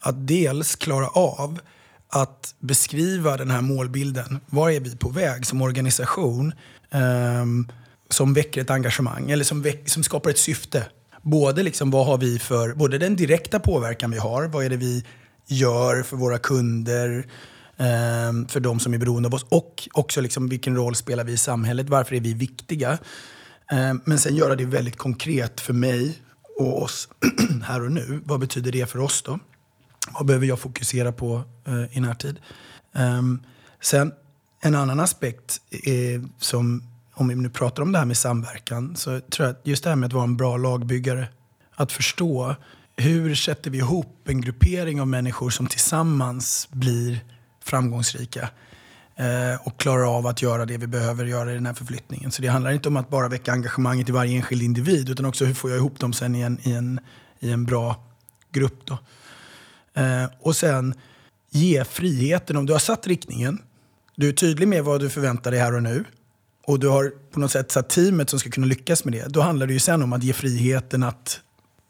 Att 0.00 0.26
dels 0.26 0.76
klara 0.76 1.08
av 1.08 1.60
att 2.08 2.54
beskriva 2.58 3.36
den 3.36 3.50
här 3.50 3.60
målbilden. 3.60 4.40
Var 4.46 4.70
är 4.70 4.80
vi 4.80 4.96
på 4.96 5.08
väg 5.08 5.46
som 5.46 5.62
organisation? 5.62 6.52
Um, 6.90 7.68
som 8.08 8.34
väcker 8.34 8.60
ett 8.60 8.70
engagemang 8.70 9.30
eller 9.30 9.44
som, 9.44 9.62
väck, 9.62 9.88
som 9.88 10.02
skapar 10.02 10.30
ett 10.30 10.38
syfte. 10.38 10.86
Både, 11.22 11.62
liksom, 11.62 11.90
vad 11.90 12.06
har 12.06 12.18
vi 12.18 12.38
för, 12.38 12.74
både 12.74 12.98
den 12.98 13.16
direkta 13.16 13.60
påverkan 13.60 14.10
vi 14.10 14.18
har, 14.18 14.44
vad 14.44 14.64
är 14.64 14.70
det 14.70 14.76
vi 14.76 15.04
gör 15.46 16.02
för 16.02 16.16
våra 16.16 16.38
kunder, 16.38 17.26
Ehm, 17.80 18.48
för 18.48 18.60
de 18.60 18.80
som 18.80 18.94
är 18.94 18.98
beroende 18.98 19.26
av 19.26 19.34
oss 19.34 19.46
och 19.48 19.88
också 19.92 20.20
liksom, 20.20 20.48
vilken 20.48 20.76
roll 20.76 20.94
spelar 20.94 21.24
vi 21.24 21.32
i 21.32 21.36
samhället, 21.36 21.88
varför 21.88 22.16
är 22.16 22.20
vi 22.20 22.34
viktiga? 22.34 22.98
Ehm, 23.70 24.00
men 24.04 24.18
sen 24.18 24.36
göra 24.36 24.56
det 24.56 24.64
väldigt 24.64 24.96
konkret 24.96 25.60
för 25.60 25.72
mig 25.72 26.18
och 26.58 26.82
oss 26.82 27.08
här 27.64 27.82
och 27.82 27.92
nu. 27.92 28.20
Vad 28.24 28.40
betyder 28.40 28.72
det 28.72 28.90
för 28.90 28.98
oss 28.98 29.22
då? 29.22 29.38
Vad 30.12 30.26
behöver 30.26 30.46
jag 30.46 30.58
fokusera 30.58 31.12
på 31.12 31.42
eh, 31.66 31.96
i 31.96 32.00
närtid? 32.00 32.38
Ehm, 32.94 33.42
sen 33.80 34.12
en 34.60 34.74
annan 34.74 35.00
aspekt 35.00 35.60
är, 35.84 36.28
som, 36.38 36.82
om 37.14 37.28
vi 37.28 37.34
nu 37.34 37.50
pratar 37.50 37.82
om 37.82 37.92
det 37.92 37.98
här 37.98 38.06
med 38.06 38.16
samverkan, 38.16 38.96
så 38.96 39.20
tror 39.20 39.46
jag 39.46 39.56
att 39.56 39.66
just 39.66 39.84
det 39.84 39.90
här 39.90 39.96
med 39.96 40.06
att 40.06 40.12
vara 40.12 40.24
en 40.24 40.36
bra 40.36 40.56
lagbyggare, 40.56 41.28
att 41.74 41.92
förstå 41.92 42.54
hur 42.96 43.34
sätter 43.34 43.70
vi 43.70 43.78
ihop 43.78 44.28
en 44.28 44.40
gruppering 44.40 45.00
av 45.00 45.08
människor 45.08 45.50
som 45.50 45.66
tillsammans 45.66 46.68
blir 46.70 47.20
framgångsrika 47.70 48.50
eh, 49.16 49.66
och 49.66 49.80
klarar 49.80 50.16
av 50.16 50.26
att 50.26 50.42
göra 50.42 50.66
det 50.66 50.76
vi 50.76 50.86
behöver 50.86 51.24
göra 51.24 51.50
i 51.50 51.54
den 51.54 51.66
här 51.66 51.74
förflyttningen. 51.74 52.30
Så 52.30 52.42
det 52.42 52.48
handlar 52.48 52.70
inte 52.70 52.88
om 52.88 52.96
att 52.96 53.08
bara 53.08 53.28
väcka 53.28 53.52
engagemanget 53.52 54.08
i 54.08 54.12
varje 54.12 54.36
enskild 54.36 54.62
individ 54.62 55.10
utan 55.10 55.26
också 55.26 55.44
hur 55.44 55.54
får 55.54 55.70
jag 55.70 55.76
ihop 55.76 55.98
dem 55.98 56.12
sen 56.12 56.34
i 56.34 56.40
en, 56.40 56.58
i 56.62 56.72
en, 56.72 57.00
i 57.40 57.50
en 57.50 57.64
bra 57.64 58.04
grupp. 58.52 58.80
Då. 58.84 58.98
Eh, 60.02 60.24
och 60.40 60.56
sen 60.56 60.94
ge 61.50 61.84
friheten. 61.84 62.56
Om 62.56 62.66
du 62.66 62.72
har 62.72 62.80
satt 62.80 63.06
riktningen 63.06 63.58
du 64.20 64.28
är 64.28 64.32
tydlig 64.32 64.68
med 64.68 64.84
vad 64.84 65.00
du 65.00 65.10
förväntar 65.10 65.50
dig 65.50 65.60
här 65.60 65.74
och 65.74 65.82
nu 65.82 66.04
och 66.66 66.80
du 66.80 66.88
har 66.88 67.12
på 67.30 67.40
något 67.40 67.50
sätt 67.50 67.72
satt 67.72 67.88
teamet 67.88 68.30
som 68.30 68.38
ska 68.38 68.50
kunna 68.50 68.66
lyckas 68.66 69.04
med 69.04 69.14
det. 69.14 69.28
Då 69.28 69.40
handlar 69.40 69.66
det 69.66 69.72
ju 69.72 69.78
sen 69.78 70.02
om 70.02 70.12
att 70.12 70.22
ge 70.22 70.32
friheten 70.32 71.02
att 71.02 71.40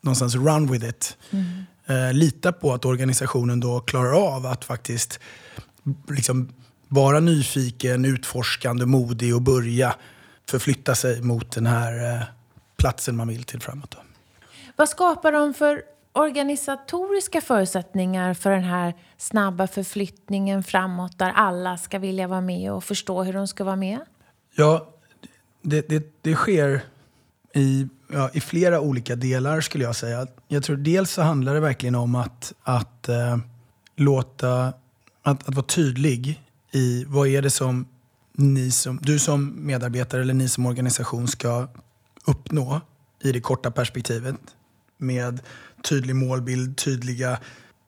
någonstans 0.00 0.34
run 0.34 0.72
with 0.72 0.88
it. 0.88 1.16
Mm. 1.30 1.46
Eh, 1.86 2.12
lita 2.12 2.52
på 2.52 2.74
att 2.74 2.84
organisationen 2.84 3.60
då 3.60 3.80
klarar 3.80 4.12
av 4.12 4.46
att 4.46 4.64
faktiskt 4.64 5.20
liksom 6.08 6.48
vara 6.88 7.20
nyfiken, 7.20 8.04
utforskande, 8.04 8.86
modig 8.86 9.34
och 9.34 9.42
börja 9.42 9.94
förflytta 10.50 10.94
sig 10.94 11.22
mot 11.22 11.52
den 11.52 11.66
här 11.66 12.14
eh, 12.14 12.22
platsen 12.76 13.16
man 13.16 13.28
vill 13.28 13.44
till 13.44 13.60
framåt. 13.60 13.90
Då. 13.90 13.98
Vad 14.76 14.88
skapar 14.88 15.32
de 15.32 15.54
för 15.54 15.82
organisatoriska 16.12 17.40
förutsättningar 17.40 18.34
för 18.34 18.50
den 18.50 18.64
här 18.64 18.94
snabba 19.16 19.66
förflyttningen 19.66 20.62
framåt 20.62 21.18
där 21.18 21.32
alla 21.36 21.78
ska 21.78 21.98
vilja 21.98 22.28
vara 22.28 22.40
med 22.40 22.72
och 22.72 22.84
förstå 22.84 23.22
hur 23.22 23.32
de 23.32 23.48
ska 23.48 23.64
vara 23.64 23.76
med? 23.76 24.00
Ja, 24.54 24.94
det, 25.62 25.88
det, 25.88 26.12
det 26.22 26.34
sker 26.34 26.82
i, 27.54 27.88
ja, 28.12 28.30
i 28.32 28.40
flera 28.40 28.80
olika 28.80 29.16
delar 29.16 29.60
skulle 29.60 29.84
jag 29.84 29.96
säga. 29.96 30.26
Jag 30.48 30.64
tror 30.64 30.76
dels 30.76 31.10
så 31.10 31.22
handlar 31.22 31.54
det 31.54 31.60
verkligen 31.60 31.94
om 31.94 32.14
att, 32.14 32.52
att 32.62 33.08
eh, 33.08 33.38
låta, 33.96 34.72
att, 35.30 35.48
att 35.48 35.54
vara 35.54 35.66
tydlig 35.66 36.42
i 36.72 37.04
vad 37.04 37.28
är 37.28 37.42
det 37.42 37.50
som 37.50 37.86
ni 38.32 38.70
som, 38.70 38.98
du 39.02 39.18
som 39.18 39.66
medarbetare 39.66 40.22
eller 40.22 40.34
ni 40.34 40.48
som 40.48 40.66
organisation 40.66 41.28
ska 41.28 41.68
uppnå 42.24 42.80
i 43.22 43.32
det 43.32 43.40
korta 43.40 43.70
perspektivet 43.70 44.36
med 44.98 45.40
tydlig 45.82 46.16
målbild, 46.16 46.76
tydliga 46.76 47.38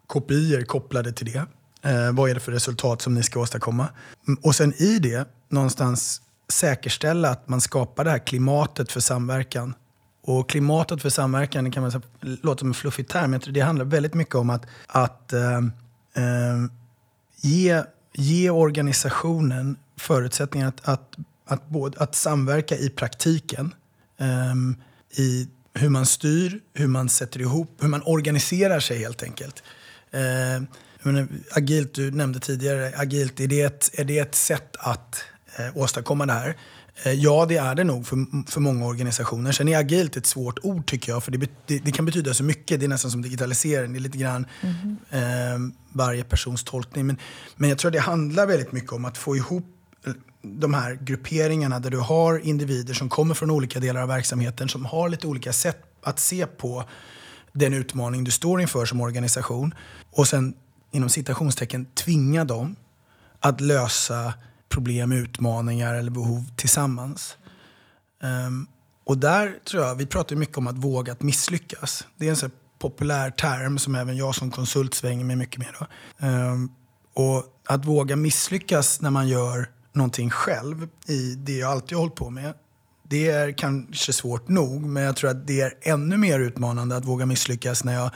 kopior 0.07 0.63
kopplade 0.65 1.13
till 1.13 1.33
det. 1.33 1.47
Eh, 1.91 2.13
vad 2.13 2.31
är 2.31 2.35
det 2.35 2.41
för 2.41 2.53
resultat 2.53 3.03
som 3.03 3.15
ni 3.15 3.23
ska 3.23 3.41
åstadkomma? 3.41 3.89
Mm, 4.29 4.41
och 4.43 4.55
sen 4.55 4.73
i 4.73 4.99
det 4.99 5.29
någonstans 5.49 6.23
säkerställa 6.49 7.31
att 7.31 7.49
man 7.49 7.61
skapar 7.61 8.05
det 8.05 8.11
här 8.11 8.27
klimatet 8.27 8.93
för 8.93 9.01
samverkan. 9.01 9.75
Och 10.25 10.49
klimatet 10.51 11.03
för 11.03 11.11
samverkan, 11.11 11.65
det 11.65 11.71
kan 11.71 11.83
man 11.83 11.93
säga, 11.93 12.03
låter 12.21 12.59
som 12.59 12.69
en 12.69 12.75
fluffig 12.75 13.09
term, 13.09 13.31
men 13.31 13.41
det 13.47 13.61
handlar 13.61 13.85
väldigt 13.85 14.15
mycket 14.15 14.35
om 14.35 14.51
att, 14.51 14.67
att 14.87 15.33
eh, 15.33 15.57
eh, 16.15 16.65
ge, 17.43 17.83
ge 18.13 18.51
organisationen 18.51 19.77
förutsättningar 19.97 20.69
att, 20.69 20.89
att, 20.89 21.17
att, 21.47 21.69
både, 21.69 21.99
att 21.99 22.15
samverka 22.15 22.77
i 22.77 22.91
praktiken. 22.91 23.75
Um, 24.19 24.77
I 25.11 25.49
hur 25.75 25.89
man 25.89 26.07
styr, 26.07 26.61
hur 26.75 26.87
man 26.87 27.09
sätter 27.09 27.41
ihop, 27.41 27.77
hur 27.81 27.89
man 27.89 28.03
organiserar 28.05 28.81
sig 28.81 28.99
helt 28.99 29.23
enkelt. 29.23 29.63
Uh, 30.15 30.63
menar, 31.03 31.29
agilt, 31.53 31.95
du 31.95 32.11
nämnde 32.11 32.41
tidigare, 32.41 32.93
agilt, 32.97 33.41
är 33.41 33.47
det 33.47 33.63
ett, 33.63 33.91
är 33.93 34.05
det 34.05 34.19
ett 34.19 34.35
sätt 34.35 34.77
att 34.79 35.25
eh, 35.57 35.77
åstadkomma 35.77 36.27
det 36.27 36.33
här? 36.33 36.57
Eh, 37.05 37.13
ja, 37.13 37.47
det 37.49 37.57
är 37.57 37.75
det 37.75 37.85
nog 37.85 38.07
för, 38.07 38.51
för 38.51 38.61
många 38.61 38.87
organisationer. 38.87 39.53
Sen 39.53 39.69
är 39.69 39.79
agilt 39.79 40.17
ett 40.17 40.27
svårt 40.27 40.59
ord 40.63 40.87
tycker 40.87 41.13
jag, 41.13 41.25
för 41.25 41.33
det, 41.33 41.51
det, 41.67 41.79
det 41.79 41.93
kan 41.93 42.05
betyda 42.05 42.35
så 42.35 42.45
mycket. 42.45 42.81
Det 42.81 42.87
är 42.87 42.89
nästan 42.89 43.11
som 43.11 43.23
digitalisering, 43.23 43.93
det 43.93 43.99
är 43.99 44.01
lite 44.01 44.19
grann 44.19 44.47
mm. 44.61 44.97
eh, 45.11 45.75
varje 45.93 46.25
persons 46.25 46.65
tolkning. 46.65 47.07
Men, 47.07 47.17
men 47.57 47.69
jag 47.69 47.79
tror 47.79 47.91
det 47.91 47.99
handlar 47.99 48.47
väldigt 48.47 48.73
mycket 48.73 48.93
om 48.93 49.05
att 49.05 49.19
få 49.19 49.37
ihop 49.37 49.67
eh, 50.07 50.13
de 50.43 50.75
här 50.75 50.99
grupperingarna 51.01 51.81
där 51.81 51.91
du 51.91 51.99
har 51.99 52.39
individer 52.39 52.95
som 52.95 53.09
kommer 53.09 53.35
från 53.35 53.51
olika 53.51 53.81
delar 53.81 54.03
av 54.03 54.09
verksamheten 54.09 54.69
som 54.69 54.85
har 54.85 55.09
lite 55.09 55.27
olika 55.27 55.53
sätt 55.53 55.83
att 56.03 56.19
se 56.19 56.47
på 56.47 56.85
den 57.53 57.75
utmaning 57.75 58.25
du 58.25 58.31
står 58.31 58.61
inför 58.61 58.85
som 58.85 59.01
organisation. 59.01 59.75
Och 60.11 60.29
sen 60.29 60.55
inom 60.91 61.09
citationstecken 61.09 61.85
tvinga 61.85 62.45
dem 62.45 62.77
att 63.41 63.61
lösa 63.61 64.35
problem, 64.73 65.13
utmaningar 65.13 65.95
eller 65.95 66.11
behov 66.11 66.45
tillsammans. 66.57 67.37
Um, 68.23 68.67
och 69.05 69.19
där 69.19 69.59
tror 69.65 69.83
jag, 69.83 69.95
vi 69.95 70.07
pratar 70.07 70.37
mycket 70.37 70.59
om 70.59 70.67
att 70.67 70.79
våga 70.79 71.13
att 71.13 71.23
misslyckas. 71.23 72.07
Det 72.17 72.27
är 72.27 72.31
en 72.31 72.37
så 72.37 72.51
populär 72.79 73.31
term 73.31 73.79
som 73.79 73.95
även 73.95 74.17
jag 74.17 74.35
som 74.35 74.51
konsult 74.51 74.95
svänger 74.95 75.25
mig 75.25 75.37
mycket 75.37 75.59
med. 75.59 75.75
Um, 75.79 76.29
ehm, 76.29 76.71
och 77.15 77.45
att 77.67 77.85
våga 77.85 78.17
misslyckas 78.17 79.01
när 79.01 79.11
man 79.11 79.29
gör 79.29 79.71
någonting 79.93 80.31
själv 80.31 80.89
i 81.07 81.35
det 81.35 81.57
jag 81.57 81.71
alltid 81.71 81.97
har 81.97 82.03
hållit 82.03 82.15
på 82.15 82.31
med. 82.31 82.55
Det 83.09 83.31
är 83.31 83.53
kanske 83.53 84.13
svårt 84.13 84.49
nog, 84.49 84.83
men 84.83 85.03
jag 85.03 85.17
tror 85.17 85.31
att 85.31 85.47
det 85.47 85.61
är 85.61 85.75
ännu 85.83 86.17
mer 86.17 86.41
utmanande 86.41 86.97
att 86.97 87.05
våga 87.05 87.27
misslyckas 87.27 87.85
när 87.85 87.95
jag 87.95 88.11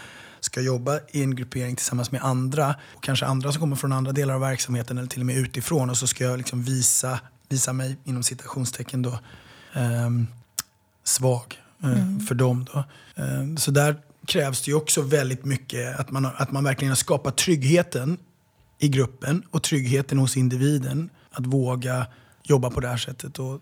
ska 0.47 0.61
jobba 0.61 1.01
i 1.11 1.23
en 1.23 1.35
gruppering 1.35 1.77
tillsammans 1.77 2.11
med 2.11 2.23
andra 2.25 2.75
och 2.97 3.03
kanske 3.03 3.27
andra 3.27 3.53
som 3.53 3.61
kommer 3.61 3.77
från 3.77 3.93
andra 3.93 4.13
delar 4.13 4.35
av 4.35 4.41
verksamheten 4.41 4.99
eller 4.99 5.09
till 5.09 5.21
och 5.21 5.27
med 5.27 5.37
utifrån 5.37 5.91
och 5.91 5.97
så 5.97 6.07
ska 6.07 6.25
jag 6.25 6.39
liksom 6.39 6.63
visa, 6.63 7.21
visa 7.49 7.73
mig 7.73 7.97
inom 8.05 8.23
citationstecken 8.23 9.03
då 9.03 9.19
eh, 9.75 10.11
svag 11.05 11.61
eh, 11.83 11.93
mm. 11.93 12.21
för 12.21 12.35
dem. 12.35 12.67
Då. 12.73 12.79
Eh, 13.23 13.57
så 13.57 13.71
där 13.71 13.97
krävs 14.27 14.63
det 14.63 14.71
ju 14.71 14.77
också 14.77 15.03
väldigt 15.03 15.45
mycket 15.45 16.01
att 16.01 16.11
man, 16.11 16.27
att 16.37 16.53
man 16.53 16.65
verkligen 16.65 16.91
har 16.91 16.97
skapat 16.97 17.37
tryggheten 17.37 18.19
i 18.79 18.89
gruppen 18.89 19.43
och 19.51 19.63
tryggheten 19.63 20.19
hos 20.19 20.37
individen 20.37 21.11
att 21.31 21.47
våga 21.47 22.07
jobba 22.43 22.71
på 22.71 22.81
det 22.81 22.89
här 22.89 22.97
sättet 22.97 23.39
och 23.39 23.61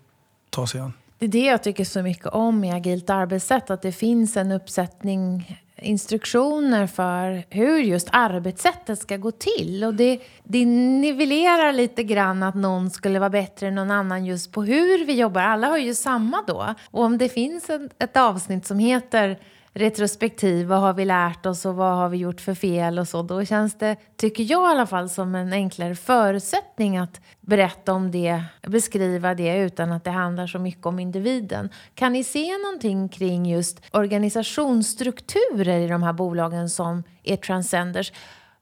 ta 0.49 0.67
sig 0.67 0.81
an. 0.81 0.93
Det 1.19 1.25
är 1.25 1.29
det 1.29 1.45
jag 1.45 1.63
tycker 1.63 1.85
så 1.85 2.01
mycket 2.01 2.27
om 2.27 2.63
i 2.63 2.71
agilt 2.71 3.09
arbetssätt, 3.09 3.69
att 3.69 3.81
det 3.81 3.91
finns 3.91 4.37
en 4.37 4.51
uppsättning 4.51 5.57
instruktioner 5.81 6.87
för 6.87 7.43
hur 7.49 7.79
just 7.79 8.09
arbetssättet 8.11 8.99
ska 8.99 9.17
gå 9.17 9.31
till. 9.31 9.83
Och 9.83 9.93
det, 9.93 10.19
det 10.43 10.65
nivellerar 10.65 11.73
lite 11.73 12.03
grann 12.03 12.43
att 12.43 12.55
någon 12.55 12.89
skulle 12.89 13.19
vara 13.19 13.29
bättre 13.29 13.67
än 13.67 13.75
någon 13.75 13.91
annan 13.91 14.25
just 14.25 14.51
på 14.51 14.63
hur 14.63 15.05
vi 15.05 15.13
jobbar. 15.13 15.41
Alla 15.41 15.67
har 15.67 15.77
ju 15.77 15.93
samma 15.93 16.43
då. 16.47 16.73
Och 16.91 17.03
om 17.03 17.17
det 17.17 17.29
finns 17.29 17.69
ett, 17.69 18.03
ett 18.03 18.17
avsnitt 18.17 18.65
som 18.65 18.79
heter 18.79 19.39
retrospektiv, 19.75 20.67
vad 20.67 20.79
har 20.79 20.93
vi 20.93 21.05
lärt 21.05 21.45
oss 21.45 21.65
och 21.65 21.75
vad 21.75 21.95
har 21.95 22.09
vi 22.09 22.17
gjort 22.17 22.41
för 22.41 22.53
fel 22.53 22.99
och 22.99 23.07
så. 23.07 23.21
Då 23.21 23.45
känns 23.45 23.77
det, 23.77 23.95
tycker 24.17 24.43
jag 24.43 24.69
i 24.69 24.71
alla 24.71 24.85
fall, 24.85 25.09
som 25.09 25.35
en 25.35 25.53
enklare 25.53 25.95
förutsättning 25.95 26.97
att 26.97 27.21
berätta 27.41 27.93
om 27.93 28.11
det, 28.11 28.43
beskriva 28.67 29.33
det 29.33 29.57
utan 29.57 29.91
att 29.91 30.03
det 30.03 30.11
handlar 30.11 30.47
så 30.47 30.59
mycket 30.59 30.85
om 30.85 30.99
individen. 30.99 31.69
Kan 31.95 32.13
ni 32.13 32.23
se 32.23 32.57
någonting 32.57 33.09
kring 33.09 33.45
just 33.45 33.81
organisationsstrukturer 33.91 35.79
i 35.79 35.87
de 35.87 36.03
här 36.03 36.13
bolagen 36.13 36.69
som 36.69 37.03
är 37.23 37.37
transcenders? 37.37 38.11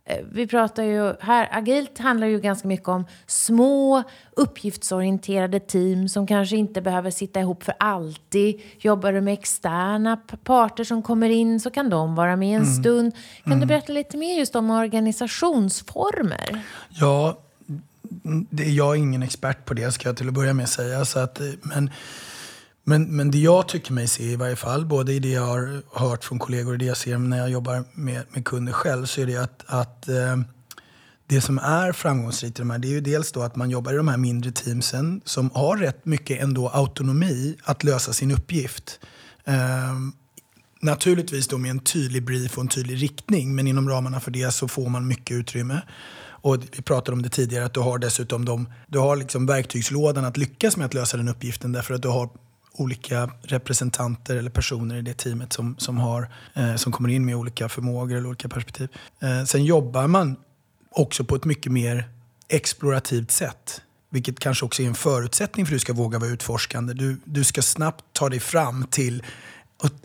Eh, 0.06 0.18
vi 0.32 0.48
pratar 0.48 0.84
ju 0.84 1.13
här, 1.20 1.50
agilt 1.52 1.98
handlar 1.98 2.28
ju 2.28 2.39
ganska 2.39 2.68
mycket 2.68 2.88
om 2.88 3.06
små 3.28 4.04
uppgiftsorienterade 4.32 5.60
team 5.60 6.10
som 6.10 6.28
kanske 6.28 6.56
inte 6.56 6.82
behöver 6.82 7.12
sitta 7.12 7.39
ihop 7.39 7.63
för 7.63 7.74
alltid. 7.80 8.62
Jobbar 8.80 9.12
du 9.13 9.22
med 9.22 9.34
externa 9.34 10.18
parter 10.44 10.84
som 10.84 11.04
kommer 11.04 11.30
in 11.30 11.60
så 11.60 11.70
kan 11.70 11.89
de 11.89 12.16
vara 12.16 12.36
med 12.36 12.56
en 12.56 12.63
mm. 12.63 12.74
stund. 12.76 13.13
Kan 13.44 13.54
mm. 13.54 13.60
du 13.60 13.66
berätta 13.66 13.94
lite 13.94 14.18
mer 14.18 14.39
just 14.39 14.56
om 14.56 14.70
organisationsformer? 14.70 16.62
Ja, 16.89 17.38
det, 18.50 18.63
jag 18.63 18.92
är 18.92 19.00
ingen 19.00 19.24
expert 19.24 19.66
på 19.66 19.74
det 19.74 19.92
ska 19.92 20.10
jag 20.10 20.18
till 20.18 20.28
att 20.28 20.34
börja 20.34 20.54
med 20.54 20.70
säga. 20.70 21.06
Så 21.06 21.20
att, 21.20 21.42
men 21.62 21.89
men, 22.84 23.15
men 23.15 23.32
det 23.32 23.38
jag 23.38 23.67
tycker 23.67 23.93
mig 23.93 24.08
se 24.08 24.24
i 24.24 24.36
varje 24.36 24.56
fall, 24.56 24.86
både 24.86 25.13
i 25.13 25.19
det 25.19 25.30
jag 25.30 25.46
har 25.46 25.82
hört 25.91 26.24
från 26.24 26.39
kollegor 26.39 26.72
och 26.72 26.78
det 26.78 26.86
jag 26.86 26.98
ser 26.98 27.17
när 27.17 27.38
jag 27.38 27.50
jobbar 27.50 27.84
med, 27.93 28.24
med 28.30 28.46
kunder 28.46 28.74
själv, 28.74 29.06
så 29.06 29.22
är 29.22 29.26
det 29.26 29.38
att, 29.38 29.63
att 29.67 30.10
eh, 30.10 30.38
det 31.28 31.41
som 31.41 31.58
är 31.58 31.91
framgångsrikt 31.91 32.60
i 32.60 32.62
de 32.62 32.69
här, 32.69 32.80
det 32.80 32.88
är 32.88 32.91
ju 32.91 33.02
dels 33.02 33.32
då 33.32 33.41
att 33.41 33.56
man 33.56 33.69
jobbar 33.69 33.93
i 33.93 33.98
de 33.98 34.08
här 34.08 34.17
mindre 34.17 34.52
teamsen 34.52 35.22
som 35.26 35.50
har 35.54 35.78
rätt 35.78 36.06
mycket 36.06 36.41
ändå 36.41 36.69
autonomi 36.69 37.56
att 37.63 37.84
lösa 37.84 38.13
sin 38.13 38.32
uppgift. 38.32 39.00
Eh, 39.46 39.93
naturligtvis 40.82 41.48
då 41.48 41.58
med 41.58 41.72
en 41.72 41.80
tydlig 41.80 42.26
brief 42.26 42.58
och 42.58 42.62
en 42.62 42.67
tydlig 42.67 43.02
riktning, 43.02 43.56
men 43.56 43.67
inom 43.67 43.89
ramarna 43.89 44.19
för 44.19 44.32
det 44.32 44.52
så 44.52 44.67
får 44.67 44.89
man 44.89 45.08
mycket 45.08 45.36
utrymme. 45.36 45.82
Och 46.26 46.58
vi 46.72 46.82
pratade 46.82 47.15
om 47.15 47.22
det 47.22 47.30
tidigare, 47.30 47.65
att 47.65 47.74
du 47.74 47.80
har 47.80 47.98
dessutom 47.98 48.46
de, 48.46 48.67
du 48.88 49.00
har 49.00 49.15
liksom 49.15 49.46
verktygslådan 49.46 50.26
att 50.26 50.38
lyckas 50.38 50.78
med 50.78 50.86
att 50.86 50.93
lösa 50.93 51.17
den 51.17 51.28
uppgiften 51.28 51.72
därför 51.72 51.93
att 51.93 52.02
du 52.02 52.08
har 52.08 52.30
olika 52.74 53.30
representanter 53.42 54.36
eller 54.36 54.50
personer 54.50 54.96
i 54.96 55.02
det 55.02 55.14
teamet 55.14 55.54
som, 55.54 55.76
som, 55.78 55.98
har, 55.98 56.30
eh, 56.54 56.76
som 56.76 56.92
kommer 56.92 57.10
in 57.10 57.26
med 57.26 57.36
olika 57.36 57.70
förmågor 57.70 58.18
eller 58.18 58.28
olika 58.28 58.50
perspektiv. 58.50 58.90
Eh, 59.20 59.44
sen 59.44 59.66
jobbar 59.66 60.08
man 60.08 60.36
också 60.90 61.24
på 61.24 61.36
ett 61.36 61.46
mycket 61.46 61.72
mer 61.72 62.10
explorativt 62.48 63.32
sätt. 63.32 63.82
Vilket 64.10 64.40
kanske 64.40 64.66
också 64.66 64.82
är 64.82 64.88
en 64.88 64.96
förutsättning 64.96 65.66
för 65.66 65.74
att 65.74 65.76
du 65.76 65.80
ska 65.80 65.94
våga 65.94 66.20
vara 66.20 66.30
utforskande. 66.30 66.94
Du, 66.94 67.18
du 67.26 67.44
ska 67.44 67.62
snabbt 67.62 68.06
ta 68.14 68.30
dig 68.30 68.40
fram 68.40 68.88
till 68.92 69.24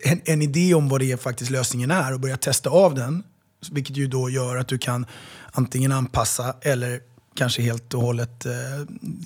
en, 0.04 0.20
en 0.24 0.42
idé 0.42 0.74
om 0.74 0.88
vad 0.88 1.00
det 1.00 1.12
är 1.12 1.16
faktiskt 1.16 1.50
lösningen 1.50 1.90
är 1.90 2.12
och 2.12 2.20
börja 2.20 2.37
testa 2.37 2.70
av 2.70 2.94
den. 2.94 3.22
Vilket 3.70 3.96
ju 3.96 4.07
då 4.07 4.31
gör 4.31 4.57
att 4.57 4.68
du 4.68 4.78
kan 4.78 5.07
antingen 5.52 5.92
anpassa 5.92 6.54
eller 6.61 7.00
kanske 7.38 7.62
helt 7.62 7.94
och 7.94 8.03
hållet 8.03 8.46
eh, 8.46 8.53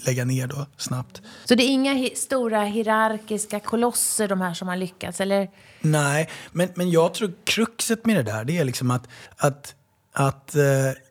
lägga 0.07 0.25
ner 0.25 0.47
då 0.47 0.67
snabbt. 0.77 1.23
Så 1.45 1.55
det 1.55 1.63
är 1.63 1.69
inga 1.69 1.95
hi 1.95 2.13
stora 2.17 2.65
hierarkiska 2.65 3.61
kolosser 3.61 4.29
de 4.29 4.41
här 4.41 4.55
som 4.55 4.69
har 4.69 4.77
lyckats? 4.77 5.21
Eller? 5.21 5.51
Nej, 5.81 6.31
men, 6.53 6.69
men 6.75 6.91
jag 6.91 7.15
tror 7.15 7.33
kruxet 7.45 8.07
med 8.07 8.17
det 8.17 8.23
där 8.23 8.45
det 8.45 8.59
är 8.59 8.65
liksom 8.65 8.91
att, 8.91 9.09
att, 9.37 9.75
att 10.13 10.55
eh, 10.55 10.63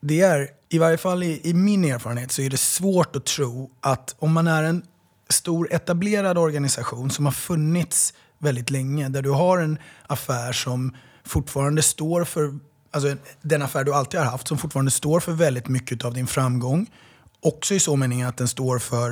det 0.02 0.22
är, 0.22 0.48
i 0.70 0.78
varje 0.78 0.98
fall 0.98 1.24
i, 1.24 1.42
i 1.44 1.54
min 1.54 1.86
erfarenhet, 1.86 2.32
så 2.32 2.42
är 2.42 2.50
det 2.50 2.58
svårt 2.58 3.16
att 3.16 3.26
tro 3.26 3.72
att 3.80 4.16
om 4.20 4.34
man 4.34 4.48
är 4.48 4.64
en 4.64 4.84
stor 5.30 5.74
etablerad 5.74 6.38
organisation 6.38 7.12
som 7.12 7.26
har 7.26 7.32
funnits 7.32 8.14
väldigt 8.38 8.70
länge, 8.70 9.10
där 9.10 9.22
du 9.22 9.30
har 9.30 9.58
en 9.58 9.78
affär 10.08 10.52
som 10.52 10.96
fortfarande 11.24 11.82
står 11.82 12.24
för 12.24 12.60
alltså 12.92 13.16
den 13.42 13.62
affär 13.62 13.84
du 13.84 13.94
alltid 13.94 14.20
har 14.20 14.28
haft 14.28 14.48
som 14.48 14.58
fortfarande 14.58 14.92
står 14.92 15.20
för 15.20 15.32
väldigt 15.32 15.68
mycket 15.68 16.06
av 16.06 16.14
din 16.14 16.28
framgång. 16.28 16.92
Också 17.40 17.74
i 17.74 17.80
så 17.80 17.96
mening 17.96 18.22
att 18.22 18.38
den 18.38 18.48
står 18.48 18.80
för 18.80 19.12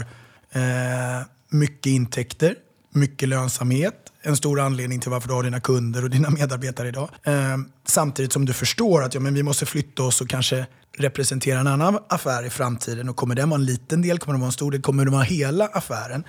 eh, 0.51 1.25
mycket 1.49 1.85
intäkter 1.85 2.55
mycket 2.91 3.29
lönsamhet, 3.29 3.95
en 4.21 4.37
stor 4.37 4.59
anledning 4.59 4.99
till 4.99 5.11
varför 5.11 5.27
du 5.27 5.33
har 5.33 5.43
dina 5.43 5.59
kunder 5.59 6.03
och 6.03 6.09
dina 6.09 6.29
medarbetare 6.29 6.87
idag. 6.87 7.09
Eh, 7.23 7.57
samtidigt 7.87 8.33
som 8.33 8.45
du 8.45 8.53
förstår 8.53 9.03
att 9.03 9.13
ja, 9.13 9.19
men 9.19 9.33
vi 9.33 9.43
måste 9.43 9.65
flytta 9.65 10.03
oss 10.03 10.21
och 10.21 10.29
kanske 10.29 10.65
representera 10.97 11.59
en 11.59 11.67
annan 11.67 11.99
affär 12.09 12.45
i 12.45 12.49
framtiden. 12.49 13.09
Och 13.09 13.15
kommer 13.15 13.35
den 13.35 13.49
vara 13.49 13.59
en 13.59 13.65
liten 13.65 14.01
del, 14.01 14.19
kommer 14.19 14.33
den 14.33 14.41
vara 14.41 14.47
en 14.47 14.53
stor 14.53 14.71
del, 14.71 14.81
kommer 14.81 15.05
den 15.05 15.13
vara 15.13 15.23
hela 15.23 15.67
affären? 15.67 16.23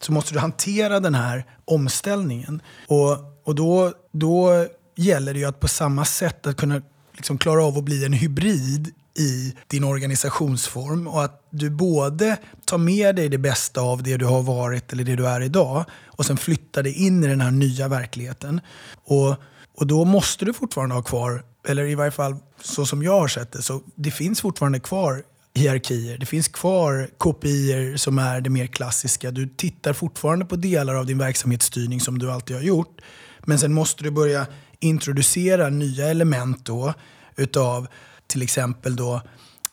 Så 0.00 0.12
måste 0.12 0.34
du 0.34 0.38
hantera 0.38 1.00
den 1.00 1.14
här 1.14 1.44
omställningen. 1.64 2.62
Och, 2.86 3.18
och 3.44 3.54
då, 3.54 3.92
då 4.12 4.66
gäller 5.00 5.32
det 5.34 5.38
ju 5.38 5.44
att 5.44 5.60
på 5.60 5.68
samma 5.68 6.04
sätt 6.04 6.46
att 6.46 6.56
kunna 6.56 6.82
liksom 7.12 7.38
klara 7.38 7.64
av 7.64 7.78
att 7.78 7.84
bli 7.84 8.04
en 8.04 8.12
hybrid 8.12 8.92
i 9.18 9.54
din 9.66 9.84
organisationsform 9.84 11.06
och 11.06 11.24
att 11.24 11.46
du 11.50 11.70
både 11.70 12.36
tar 12.64 12.78
med 12.78 13.16
dig 13.16 13.28
det 13.28 13.38
bästa 13.38 13.80
av 13.80 14.02
det 14.02 14.16
du 14.16 14.24
har 14.24 14.42
varit 14.42 14.92
eller 14.92 15.04
det 15.04 15.16
du 15.16 15.26
är 15.26 15.40
idag 15.40 15.84
och 16.06 16.26
sen 16.26 16.36
flyttar 16.36 16.82
dig 16.82 17.06
in 17.06 17.24
i 17.24 17.26
den 17.26 17.40
här 17.40 17.50
nya 17.50 17.88
verkligheten. 17.88 18.60
Och, 19.04 19.36
och 19.76 19.86
då 19.86 20.04
måste 20.04 20.44
du 20.44 20.52
fortfarande 20.52 20.94
ha 20.94 21.02
kvar, 21.02 21.44
eller 21.68 21.84
i 21.84 21.94
varje 21.94 22.10
fall 22.10 22.36
så 22.62 22.86
som 22.86 23.02
jag 23.02 23.20
har 23.20 23.28
sett 23.28 23.52
det, 23.52 23.62
så 23.62 23.80
det 23.94 24.10
finns 24.10 24.40
fortfarande 24.40 24.80
kvar 24.80 25.22
hierarkier. 25.54 26.18
Det 26.18 26.26
finns 26.26 26.48
kvar 26.48 27.10
kopior 27.18 27.96
som 27.96 28.18
är 28.18 28.40
det 28.40 28.50
mer 28.50 28.66
klassiska. 28.66 29.30
Du 29.30 29.48
tittar 29.48 29.92
fortfarande 29.92 30.44
på 30.44 30.56
delar 30.56 30.94
av 30.94 31.06
din 31.06 31.18
verksamhetsstyrning 31.18 32.00
som 32.00 32.18
du 32.18 32.30
alltid 32.30 32.56
har 32.56 32.62
gjort. 32.62 33.00
Men 33.44 33.58
sen 33.58 33.72
måste 33.72 34.04
du 34.04 34.10
börja 34.10 34.46
introducerar 34.80 35.70
nya 35.70 36.08
element 36.08 36.64
då 36.64 36.94
utav 37.36 37.86
till 38.26 38.42
exempel 38.42 38.96
då 38.96 39.22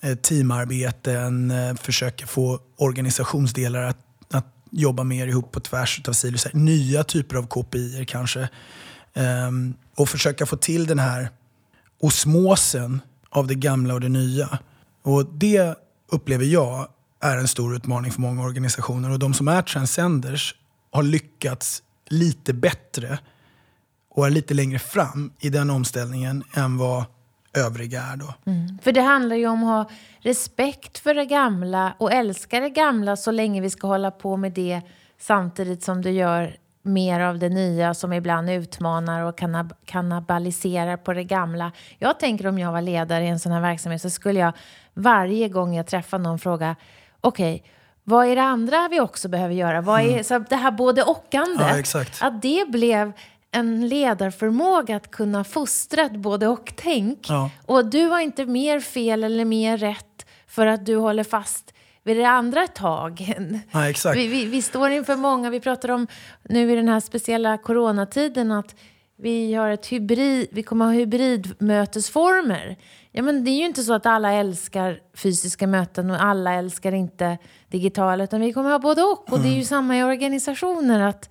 eh, 0.01 0.15
teamarbeten, 0.15 1.51
försöker 1.51 1.83
försöka 1.83 2.27
få 2.27 2.59
organisationsdelar 2.77 3.83
att, 3.83 3.97
att 4.31 4.53
jobba 4.71 5.03
mer 5.03 5.27
ihop 5.27 5.51
på 5.51 5.59
tvärs 5.59 6.01
av 6.07 6.13
silos. 6.13 6.47
Nya 6.53 7.03
typer 7.03 7.35
av 7.35 7.47
KPI 7.47 8.05
kanske. 8.07 8.49
Um, 9.13 9.73
och 9.95 10.09
försöka 10.09 10.45
få 10.45 10.57
till 10.57 10.85
den 10.85 10.99
här 10.99 11.29
osmosen 11.99 13.01
av 13.29 13.47
det 13.47 13.55
gamla 13.55 13.93
och 13.93 14.01
det 14.01 14.09
nya. 14.09 14.59
Och 15.03 15.25
det 15.25 15.75
upplever 16.11 16.45
jag 16.45 16.87
är 17.19 17.37
en 17.37 17.47
stor 17.47 17.75
utmaning 17.75 18.11
för 18.11 18.21
många 18.21 18.43
organisationer. 18.43 19.11
Och 19.11 19.19
de 19.19 19.33
som 19.33 19.47
är 19.47 19.61
transcenders 19.61 20.55
har 20.91 21.03
lyckats 21.03 21.83
lite 22.07 22.53
bättre 22.53 23.19
och 24.17 24.25
är 24.25 24.29
lite 24.29 24.53
längre 24.53 24.79
fram 24.79 25.31
i 25.39 25.49
den 25.49 25.69
omställningen 25.69 26.43
än 26.53 26.77
vad 26.77 27.05
övriga 27.53 28.01
är. 28.01 28.17
Då. 28.17 28.33
Mm. 28.45 28.77
För 28.81 28.91
det 28.91 29.01
handlar 29.01 29.35
ju 29.35 29.47
om 29.47 29.63
att 29.63 29.87
ha 29.87 29.95
respekt 30.19 30.99
för 30.99 31.13
det 31.13 31.25
gamla 31.25 31.93
och 31.97 32.11
älska 32.11 32.59
det 32.59 32.69
gamla 32.69 33.15
så 33.15 33.31
länge 33.31 33.61
vi 33.61 33.69
ska 33.69 33.87
hålla 33.87 34.11
på 34.11 34.37
med 34.37 34.51
det 34.51 34.81
samtidigt 35.19 35.83
som 35.83 36.01
du 36.01 36.11
gör 36.11 36.57
mer 36.81 37.19
av 37.19 37.39
det 37.39 37.49
nya 37.49 37.93
som 37.93 38.13
ibland 38.13 38.49
utmanar 38.49 39.21
och 39.21 39.37
kannab 39.37 39.73
kannibaliserar 39.85 40.97
på 40.97 41.13
det 41.13 41.23
gamla. 41.23 41.71
Jag 41.99 42.19
tänker 42.19 42.47
om 42.47 42.59
jag 42.59 42.71
var 42.71 42.81
ledare 42.81 43.23
i 43.23 43.27
en 43.27 43.39
sån 43.39 43.51
här 43.51 43.61
verksamhet 43.61 44.01
så 44.01 44.09
skulle 44.09 44.39
jag 44.39 44.53
varje 44.93 45.49
gång 45.49 45.75
jag 45.75 45.87
träffar 45.87 46.19
någon 46.19 46.39
fråga 46.39 46.75
okej, 47.21 47.55
okay, 47.55 47.71
vad 48.03 48.27
är 48.27 48.35
det 48.35 48.43
andra 48.43 48.87
vi 48.91 48.99
också 48.99 49.29
behöver 49.29 49.55
göra? 49.55 49.81
Vad 49.81 50.01
är, 50.01 50.09
mm. 50.09 50.23
så 50.23 50.39
det 50.39 50.55
här 50.55 50.71
både 50.71 51.03
och-ande, 51.03 51.83
ja, 51.93 52.03
att 52.21 52.41
det 52.41 52.65
blev 52.69 53.13
en 53.51 53.87
ledarförmåga 53.87 54.95
att 54.95 55.11
kunna 55.11 55.43
fostra 55.43 56.01
ett 56.01 56.15
både 56.15 56.47
och-tänk. 56.47 57.25
Ja. 57.29 57.49
Och 57.65 57.85
du 57.85 58.05
har 58.05 58.19
inte 58.19 58.45
mer 58.45 58.79
fel 58.79 59.23
eller 59.23 59.45
mer 59.45 59.77
rätt 59.77 60.25
för 60.47 60.67
att 60.67 60.85
du 60.85 60.95
håller 60.95 61.23
fast 61.23 61.73
vid 62.03 62.17
det 62.17 62.25
andra 62.25 62.63
ett 62.63 62.75
tag. 62.75 63.35
Ja, 63.71 63.89
exakt. 63.89 64.17
Vi, 64.17 64.27
vi, 64.27 64.45
vi, 64.45 64.61
står 64.61 64.89
inför 64.89 65.15
många, 65.15 65.49
vi 65.49 65.59
pratar 65.59 65.91
om 65.91 66.07
nu 66.43 66.71
i 66.71 66.75
den 66.75 66.89
här 66.89 66.99
speciella 66.99 67.57
coronatiden 67.57 68.51
att 68.51 68.75
vi, 69.17 69.53
har 69.53 69.69
ett 69.69 69.87
hybrid, 69.87 70.47
vi 70.51 70.63
kommer 70.63 70.85
ha 70.85 70.91
hybridmötesformer. 70.91 72.77
Ja, 73.11 73.23
men 73.23 73.43
det 73.43 73.51
är 73.51 73.57
ju 73.57 73.65
inte 73.65 73.83
så 73.83 73.93
att 73.93 74.05
alla 74.05 74.31
älskar 74.31 74.99
fysiska 75.13 75.67
möten 75.67 76.11
och 76.11 76.23
alla 76.23 76.53
älskar 76.53 76.91
inte 76.91 77.37
digitala, 77.69 78.23
utan 78.23 78.41
vi 78.41 78.53
kommer 78.53 78.69
ha 78.69 78.79
både 78.79 79.01
och. 79.03 79.33
Och 79.33 79.39
det 79.39 79.47
är 79.47 79.49
ju 79.49 79.53
mm. 79.53 79.65
samma 79.65 79.97
i 79.97 80.03
organisationer. 80.03 80.99
att 80.99 81.29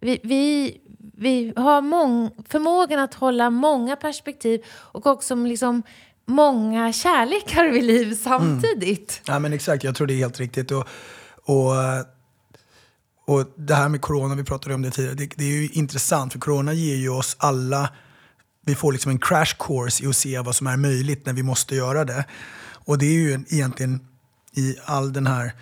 vi, 0.00 0.20
vi, 0.22 0.76
vi 1.20 1.52
har 1.56 1.80
mång, 1.80 2.30
förmågan 2.48 3.00
att 3.00 3.14
hålla 3.14 3.50
många 3.50 3.96
perspektiv 3.96 4.64
och 4.68 5.06
också 5.06 5.34
liksom 5.34 5.82
många 6.26 6.92
kärlekar 6.92 7.68
vid 7.72 7.84
liv 7.84 8.14
samtidigt. 8.14 9.20
Mm. 9.24 9.34
Ja, 9.34 9.38
men 9.38 9.52
exakt, 9.52 9.84
jag 9.84 9.94
tror 9.94 10.06
det 10.06 10.14
är 10.14 10.18
helt 10.18 10.40
riktigt. 10.40 10.70
Och, 10.70 10.88
och, 11.44 11.72
och 13.26 13.52
det 13.56 13.74
här 13.74 13.88
med 13.88 14.00
corona, 14.00 14.34
vi 14.34 14.44
pratade 14.44 14.74
om 14.74 14.82
det 14.82 14.90
tidigare, 14.90 15.14
det, 15.14 15.30
det 15.36 15.44
är 15.44 15.62
ju 15.62 15.68
intressant 15.68 16.32
för 16.32 16.40
corona 16.40 16.72
ger 16.72 16.96
ju 16.96 17.08
oss 17.08 17.36
alla, 17.38 17.90
vi 18.66 18.74
får 18.74 18.92
liksom 18.92 19.10
en 19.10 19.18
crash 19.18 19.56
course 19.58 20.04
i 20.04 20.06
att 20.06 20.16
se 20.16 20.38
vad 20.38 20.56
som 20.56 20.66
är 20.66 20.76
möjligt 20.76 21.26
när 21.26 21.32
vi 21.32 21.42
måste 21.42 21.74
göra 21.74 22.04
det. 22.04 22.24
Och 22.72 22.98
det 22.98 23.06
är 23.06 23.12
ju 23.12 23.32
egentligen 23.48 24.00
i 24.52 24.76
all 24.84 25.12
den 25.12 25.26
här, 25.26 25.52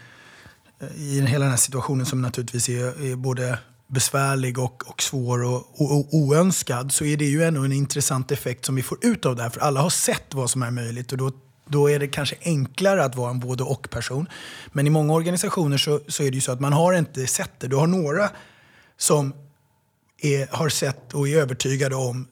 i 0.96 1.20
hela 1.20 1.44
den 1.44 1.50
här 1.50 1.56
situationen 1.56 2.06
som 2.06 2.22
naturligtvis 2.22 2.68
är, 2.68 3.12
är 3.12 3.16
både 3.16 3.58
besvärlig 3.86 4.58
och, 4.58 4.88
och 4.88 5.02
svår 5.02 5.44
och, 5.44 5.80
och, 5.80 5.92
och, 5.92 6.14
oönskad 6.14 6.92
så 6.92 7.04
är 7.04 7.16
det 7.16 7.24
ju 7.24 7.44
ändå 7.44 7.64
en 7.64 7.72
intressant 7.72 8.32
effekt 8.32 8.64
som 8.64 8.74
vi 8.74 8.82
får 8.82 8.98
ut 9.02 9.26
av 9.26 9.36
det 9.36 9.42
här. 9.42 9.50
För 9.50 9.60
alla 9.60 9.80
har 9.80 9.90
sett 9.90 10.34
vad 10.34 10.50
som 10.50 10.62
är 10.62 10.70
möjligt 10.70 11.12
och 11.12 11.18
då, 11.18 11.32
då 11.68 11.90
är 11.90 11.98
det 11.98 12.08
kanske 12.08 12.36
enklare 12.42 13.04
att 13.04 13.16
vara 13.16 13.30
en 13.30 13.40
både 13.40 13.64
och-person. 13.64 14.26
Men 14.72 14.86
i 14.86 14.90
många 14.90 15.12
organisationer 15.12 15.76
så, 15.76 16.00
så 16.08 16.22
är 16.22 16.30
det 16.30 16.34
ju 16.34 16.40
så 16.40 16.52
att 16.52 16.60
man 16.60 16.72
har 16.72 16.92
inte 16.92 17.26
sett 17.26 17.60
det. 17.60 17.68
Du 17.68 17.76
har 17.76 17.86
några 17.86 18.30
som 18.96 19.34
är, 20.22 20.56
har 20.56 20.68
sett 20.68 21.14
och 21.14 21.28
är 21.28 21.36
övertygade 21.36 21.94
om 21.94 22.28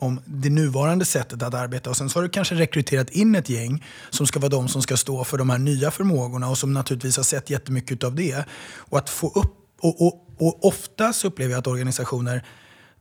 om 0.00 0.20
det 0.26 0.50
nuvarande 0.50 1.04
sättet 1.04 1.42
att 1.42 1.54
arbeta. 1.54 1.90
Och 1.90 1.96
sen 1.96 2.10
så 2.10 2.18
har 2.18 2.22
du 2.22 2.28
kanske 2.28 2.54
rekryterat 2.54 3.10
in 3.10 3.34
ett 3.34 3.48
gäng 3.48 3.84
som 4.10 4.26
ska 4.26 4.40
vara 4.40 4.48
de 4.48 4.68
som 4.68 4.82
ska 4.82 4.96
stå 4.96 5.24
för 5.24 5.38
de 5.38 5.50
här 5.50 5.58
nya 5.58 5.90
förmågorna 5.90 6.48
och 6.48 6.58
som 6.58 6.72
naturligtvis 6.72 7.16
har 7.16 7.24
sett 7.24 7.50
jättemycket 7.50 8.04
av 8.04 8.14
det. 8.14 8.44
Och 8.76 8.98
att 8.98 9.10
få 9.10 9.28
upp 9.28 9.56
och, 9.80 10.06
och, 10.06 10.29
och 10.40 10.64
oftast 10.64 11.24
upplever 11.24 11.52
jag 11.52 11.58
att 11.58 11.66
organisationer 11.66 12.44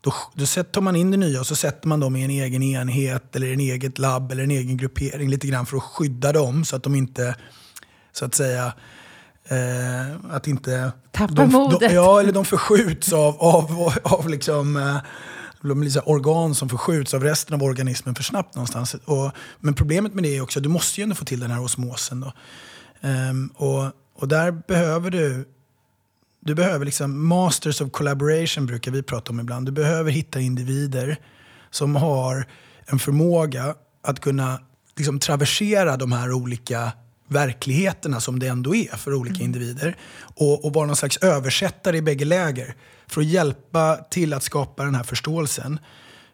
då, 0.01 0.13
då 0.33 0.63
tar 0.63 0.81
man 0.81 0.95
in 0.95 1.11
det 1.11 1.17
nya 1.17 1.39
och 1.39 1.47
så 1.47 1.55
sätter 1.55 1.87
man 1.87 1.99
dem 1.99 2.15
i 2.15 2.23
en 2.23 2.29
egen 2.29 2.63
enhet 2.63 3.35
eller 3.35 3.53
en 3.53 3.59
eget 3.59 3.99
labb 3.99 4.31
eller 4.31 4.43
en 4.43 4.51
egen 4.51 4.77
gruppering 4.77 5.29
lite 5.29 5.47
grann 5.47 5.65
för 5.65 5.77
att 5.77 5.83
skydda 5.83 6.33
dem 6.33 6.65
så 6.65 6.75
att 6.75 6.83
de 6.83 6.95
inte, 6.95 7.35
så 8.11 8.25
att 8.25 8.35
säga, 8.35 8.73
eh, 9.47 10.31
att 10.31 10.47
inte... 10.47 10.91
Tappar 11.11 11.35
de, 11.35 11.51
modet. 11.51 11.79
De, 11.79 11.93
ja, 11.95 12.19
eller 12.19 12.31
de 12.31 12.45
förskjuts 12.45 13.13
av, 13.13 13.35
av, 13.39 13.93
av 14.03 14.29
liksom, 14.29 14.77
eh, 14.77 14.97
de 15.61 15.91
så 15.91 15.99
organ 15.99 16.55
som 16.55 16.69
förskjuts 16.69 17.13
av 17.13 17.23
resten 17.23 17.55
av 17.55 17.63
organismen 17.63 18.15
för 18.15 18.23
snabbt 18.23 18.55
någonstans. 18.55 18.95
Och, 19.05 19.31
men 19.59 19.73
problemet 19.73 20.13
med 20.13 20.23
det 20.23 20.37
är 20.37 20.41
också 20.41 20.59
att 20.59 20.63
du 20.63 20.69
måste 20.69 21.01
ju 21.01 21.03
ändå 21.03 21.15
få 21.15 21.25
till 21.25 21.39
den 21.39 21.51
här 21.51 21.61
osmosen. 21.61 22.19
Då. 22.19 22.33
Um, 23.01 23.53
och, 23.55 23.91
och 24.15 24.27
där 24.27 24.51
behöver 24.51 25.11
du 25.11 25.45
du 26.39 26.55
behöver 26.55 26.85
liksom 26.85 27.27
masters 27.27 27.81
of 27.81 27.91
collaboration 27.91 28.65
brukar 28.65 28.91
vi 28.91 29.03
prata 29.03 29.31
om 29.31 29.39
ibland. 29.39 29.65
Du 29.65 29.71
behöver 29.71 30.11
hitta 30.11 30.39
individer 30.39 31.19
som 31.69 31.95
har 31.95 32.47
en 32.85 32.99
förmåga 32.99 33.75
att 34.03 34.19
kunna 34.19 34.61
liksom 34.97 35.19
traversera 35.19 35.97
de 35.97 36.11
här 36.11 36.31
olika 36.31 36.91
verkligheterna 37.27 38.19
som 38.19 38.39
det 38.39 38.47
ändå 38.47 38.75
är 38.75 38.97
för 38.97 39.13
olika 39.13 39.35
mm. 39.35 39.45
individer. 39.45 39.97
Och, 40.19 40.65
och 40.65 40.73
vara 40.73 40.85
någon 40.85 40.95
slags 40.95 41.17
översättare 41.17 41.97
i 41.97 42.01
bägge 42.01 42.25
läger 42.25 42.75
för 43.07 43.21
att 43.21 43.27
hjälpa 43.27 43.95
till 43.95 44.33
att 44.33 44.43
skapa 44.43 44.83
den 44.83 44.95
här 44.95 45.03
förståelsen. 45.03 45.79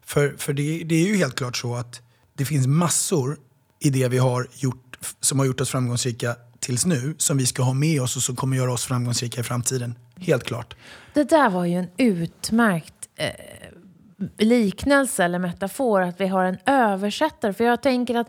För, 0.06 0.36
för 0.38 0.54
det, 0.54 0.84
det 0.84 0.96
är 0.96 1.08
ju 1.08 1.16
helt 1.16 1.36
klart 1.36 1.58
så 1.58 1.76
att 1.76 2.02
det 2.38 2.46
finns 2.46 2.68
massor 2.68 3.38
i 3.80 3.90
det 3.90 4.08
vi 4.08 4.18
har 4.18 4.48
gjort 4.54 4.82
som 5.22 5.40
har 5.40 5.46
gjort 5.46 5.62
oss 5.62 5.70
framgångsrika 5.70 6.36
tills 6.66 6.86
nu 6.86 7.16
som 7.18 7.38
vi 7.38 7.46
ska 7.46 7.64
ha 7.64 7.74
med 7.74 8.02
oss 8.02 8.16
och 8.16 8.22
som 8.22 8.36
kommer 8.36 8.58
göra 8.58 8.74
oss 8.74 8.86
framgångsrika 8.86 9.42
i 9.42 9.44
framtiden. 9.44 9.96
Helt 10.20 10.44
klart. 10.44 10.76
Det 11.14 11.24
där 11.24 11.50
var 11.50 11.66
ju 11.66 11.74
en 11.74 11.88
utmärkt 11.98 12.94
eh, 13.16 13.30
liknelse 14.38 15.24
eller 15.24 15.40
metafor, 15.40 16.02
att 16.02 16.22
vi 16.22 16.28
har 16.28 16.44
en 16.44 16.58
översättare. 16.66 17.54
För 17.54 17.64
jag 17.64 17.82
tänker 17.82 18.16
att 18.16 18.28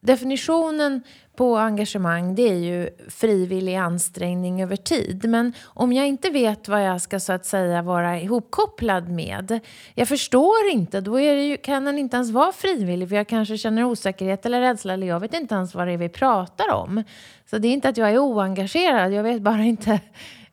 definitionen 0.00 1.02
på 1.36 1.56
engagemang 1.56 2.34
det 2.34 2.48
är 2.48 2.54
ju 2.54 2.90
frivillig 3.08 3.74
ansträngning 3.74 4.62
över 4.62 4.76
tid. 4.76 5.28
Men 5.28 5.52
om 5.64 5.92
jag 5.92 6.08
inte 6.08 6.30
vet 6.30 6.68
vad 6.68 6.84
jag 6.84 7.00
ska 7.00 7.20
så 7.20 7.32
att 7.32 7.46
säga 7.46 7.82
vara 7.82 8.20
ihopkopplad 8.20 9.08
med, 9.08 9.60
jag 9.94 10.08
förstår 10.08 10.68
inte, 10.72 11.00
då 11.00 11.20
ju, 11.20 11.56
kan 11.56 11.84
den 11.84 11.98
inte 11.98 12.16
ens 12.16 12.30
vara 12.30 12.52
frivillig 12.52 13.08
för 13.08 13.16
jag 13.16 13.28
kanske 13.28 13.58
känner 13.58 13.84
osäkerhet 13.84 14.46
eller 14.46 14.60
rädsla 14.60 14.92
eller 14.92 15.06
jag 15.06 15.20
vet 15.20 15.34
inte 15.34 15.54
ens 15.54 15.74
vad 15.74 15.86
det 15.86 15.92
är 15.92 15.96
vi 15.96 16.08
pratar 16.08 16.72
om. 16.72 17.04
Så 17.50 17.58
det 17.58 17.68
är 17.68 17.72
inte 17.72 17.88
att 17.88 17.96
jag 17.96 18.10
är 18.10 18.18
oengagerad, 18.18 19.12
jag 19.12 19.22
vet 19.22 19.42
bara 19.42 19.62
inte 19.62 20.00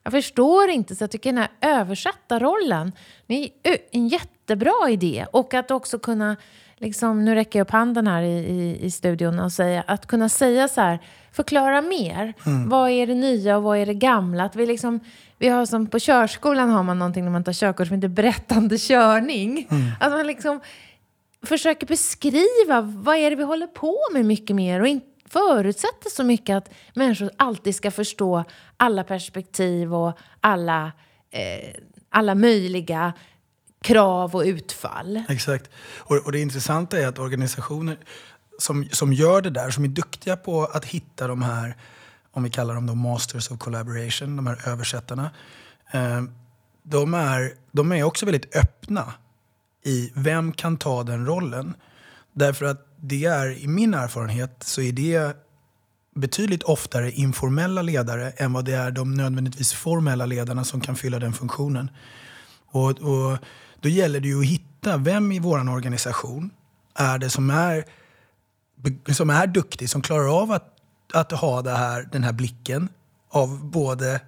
Jag 0.05 0.11
förstår 0.11 0.69
inte, 0.69 0.95
så 0.95 1.03
jag 1.03 1.11
tycker 1.11 1.33
den 1.33 1.37
här 1.37 1.79
översättarrollen, 1.79 2.91
det 3.27 3.49
är 3.63 3.77
en 3.91 4.07
jättebra 4.07 4.89
idé. 4.89 5.25
Och 5.31 5.53
att 5.53 5.71
också 5.71 5.99
kunna, 5.99 6.35
liksom, 6.77 7.25
nu 7.25 7.35
räcker 7.35 7.59
jag 7.59 7.65
upp 7.65 7.71
handen 7.71 8.07
här 8.07 8.21
i, 8.21 8.37
i, 8.37 8.85
i 8.85 8.91
studion 8.91 9.39
och 9.39 9.51
säga, 9.51 9.83
att 9.87 10.05
kunna 10.05 10.29
säga 10.29 10.67
så 10.67 10.81
här, 10.81 10.99
förklara 11.31 11.81
mer. 11.81 12.33
Mm. 12.45 12.69
Vad 12.69 12.89
är 12.89 13.07
det 13.07 13.15
nya 13.15 13.57
och 13.57 13.63
vad 13.63 13.77
är 13.77 13.85
det 13.85 13.93
gamla? 13.93 14.43
Att 14.43 14.55
vi 14.55 14.65
liksom, 14.65 14.99
vi 15.37 15.47
har 15.49 15.65
som 15.65 15.87
på 15.87 15.99
körskolan 15.99 16.69
har 16.69 16.83
man 16.83 16.99
någonting 16.99 17.23
när 17.23 17.31
man 17.31 17.43
tar 17.43 17.53
körkort 17.53 17.87
som 17.87 17.95
heter 17.95 18.07
berättande 18.07 18.77
körning. 18.77 19.67
Mm. 19.71 19.91
Att 19.99 20.11
man 20.11 20.27
liksom 20.27 20.59
försöker 21.43 21.87
beskriva 21.87 22.81
vad 22.81 23.15
är 23.15 23.29
det 23.29 23.35
vi 23.35 23.43
håller 23.43 23.67
på 23.67 23.97
med 24.13 24.25
mycket 24.25 24.55
mer 24.55 24.81
och 24.81 24.87
inte 24.87 25.15
förutsätter 25.29 26.09
så 26.09 26.23
mycket 26.23 26.57
att 26.57 26.73
människor 26.93 27.29
alltid 27.37 27.75
ska 27.75 27.91
förstå 27.91 28.43
alla 28.77 29.03
perspektiv 29.03 29.93
och 29.93 30.19
alla, 30.41 30.91
eh, 31.31 31.75
alla 32.09 32.35
möjliga 32.35 33.13
krav 33.81 34.35
och 34.35 34.41
utfall. 34.41 35.23
Exakt. 35.29 35.69
Och, 35.97 36.17
och 36.17 36.31
det 36.31 36.39
intressanta 36.39 36.99
är 36.99 37.07
att 37.07 37.19
organisationer 37.19 37.97
som, 38.59 38.89
som 38.91 39.13
gör 39.13 39.41
det 39.41 39.49
där, 39.49 39.69
som 39.69 39.83
är 39.83 39.87
duktiga 39.87 40.37
på 40.37 40.65
att 40.65 40.85
hitta 40.85 41.27
de 41.27 41.41
här, 41.41 41.77
om 42.31 42.43
vi 42.43 42.49
kallar 42.49 42.75
dem 42.75 42.85
då 42.85 42.95
masters 42.95 43.51
of 43.51 43.59
collaboration, 43.59 44.35
de 44.35 44.47
här 44.47 44.67
översättarna. 44.67 45.31
Eh, 45.91 46.23
de, 46.83 47.13
är, 47.13 47.53
de 47.71 47.91
är 47.91 48.03
också 48.03 48.25
väldigt 48.25 48.55
öppna 48.55 49.13
i 49.83 50.11
vem 50.15 50.51
kan 50.51 50.77
ta 50.77 51.03
den 51.03 51.25
rollen. 51.25 51.75
Därför 52.33 52.65
att 52.65 52.87
det 52.97 53.25
är, 53.25 53.57
i 53.63 53.67
min 53.67 53.93
erfarenhet, 53.93 54.63
så 54.63 54.81
är 54.81 54.91
det 54.91 55.35
betydligt 56.15 56.63
oftare 56.63 57.11
informella 57.11 57.81
ledare 57.81 58.29
än 58.29 58.53
vad 58.53 58.65
det 58.65 58.73
är 58.73 58.91
de 58.91 59.13
nödvändigtvis 59.13 59.73
formella 59.73 60.25
ledarna 60.25 60.63
som 60.63 60.81
kan 60.81 60.95
fylla 60.95 61.19
den 61.19 61.33
funktionen. 61.33 61.89
Och, 62.67 62.89
och 62.89 63.37
då 63.85 63.89
gäller 63.89 64.19
det 64.19 64.27
ju 64.27 64.39
att 64.39 64.45
hitta 64.45 64.97
vem 64.97 65.31
i 65.31 65.39
vår 65.39 65.69
organisation 65.69 66.49
är 66.95 67.17
det 67.17 67.29
som 67.29 67.49
är, 67.49 67.85
som 69.13 69.29
är 69.29 69.47
duktig, 69.47 69.89
som 69.89 70.01
klarar 70.01 70.41
av 70.41 70.51
att, 70.51 70.73
att 71.13 71.31
ha 71.31 71.61
det 71.61 71.71
här, 71.71 72.09
den 72.11 72.23
här 72.23 72.33
blicken 72.33 72.89
av 73.29 73.65
både 73.65 74.21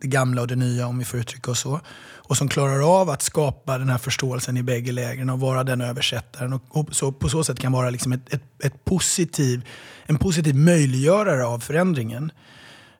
det 0.00 0.08
gamla 0.08 0.40
och 0.40 0.48
det 0.48 0.56
nya, 0.56 0.86
om 0.86 0.98
vi 0.98 1.04
får 1.04 1.20
uttrycka 1.20 1.50
oss 1.50 1.60
så. 1.60 1.80
Och 2.12 2.36
som 2.36 2.48
klarar 2.48 3.00
av 3.00 3.10
att 3.10 3.22
skapa 3.22 3.78
den 3.78 3.88
här 3.88 3.98
förståelsen 3.98 4.56
i 4.56 4.62
bägge 4.62 4.92
lägren 4.92 5.30
och 5.30 5.40
vara 5.40 5.64
den 5.64 5.80
översättaren. 5.80 6.52
Och, 6.52 6.62
och 6.68 6.96
så, 6.96 7.12
på 7.12 7.28
så 7.28 7.44
sätt 7.44 7.58
kan 7.58 7.72
vara 7.72 7.90
liksom 7.90 8.12
ett, 8.12 8.34
ett, 8.34 8.64
ett 8.64 8.84
positiv, 8.84 9.68
en 10.06 10.18
positiv 10.18 10.54
möjliggörare 10.54 11.46
av 11.46 11.60
förändringen. 11.60 12.32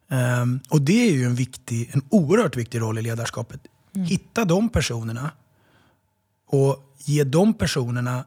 Um, 0.09 0.61
och 0.68 0.81
det 0.81 1.09
är 1.09 1.12
ju 1.12 1.24
en, 1.24 1.35
viktig, 1.35 1.90
en 1.92 2.03
oerhört 2.11 2.57
viktig 2.57 2.81
roll 2.81 2.98
i 2.98 3.03
ledarskapet. 3.03 3.61
Mm. 3.94 4.07
Hitta 4.07 4.44
de 4.44 4.68
personerna 4.68 5.31
och 6.55 6.95
ge 6.99 7.25
de 7.25 7.55
personerna 7.55 8.25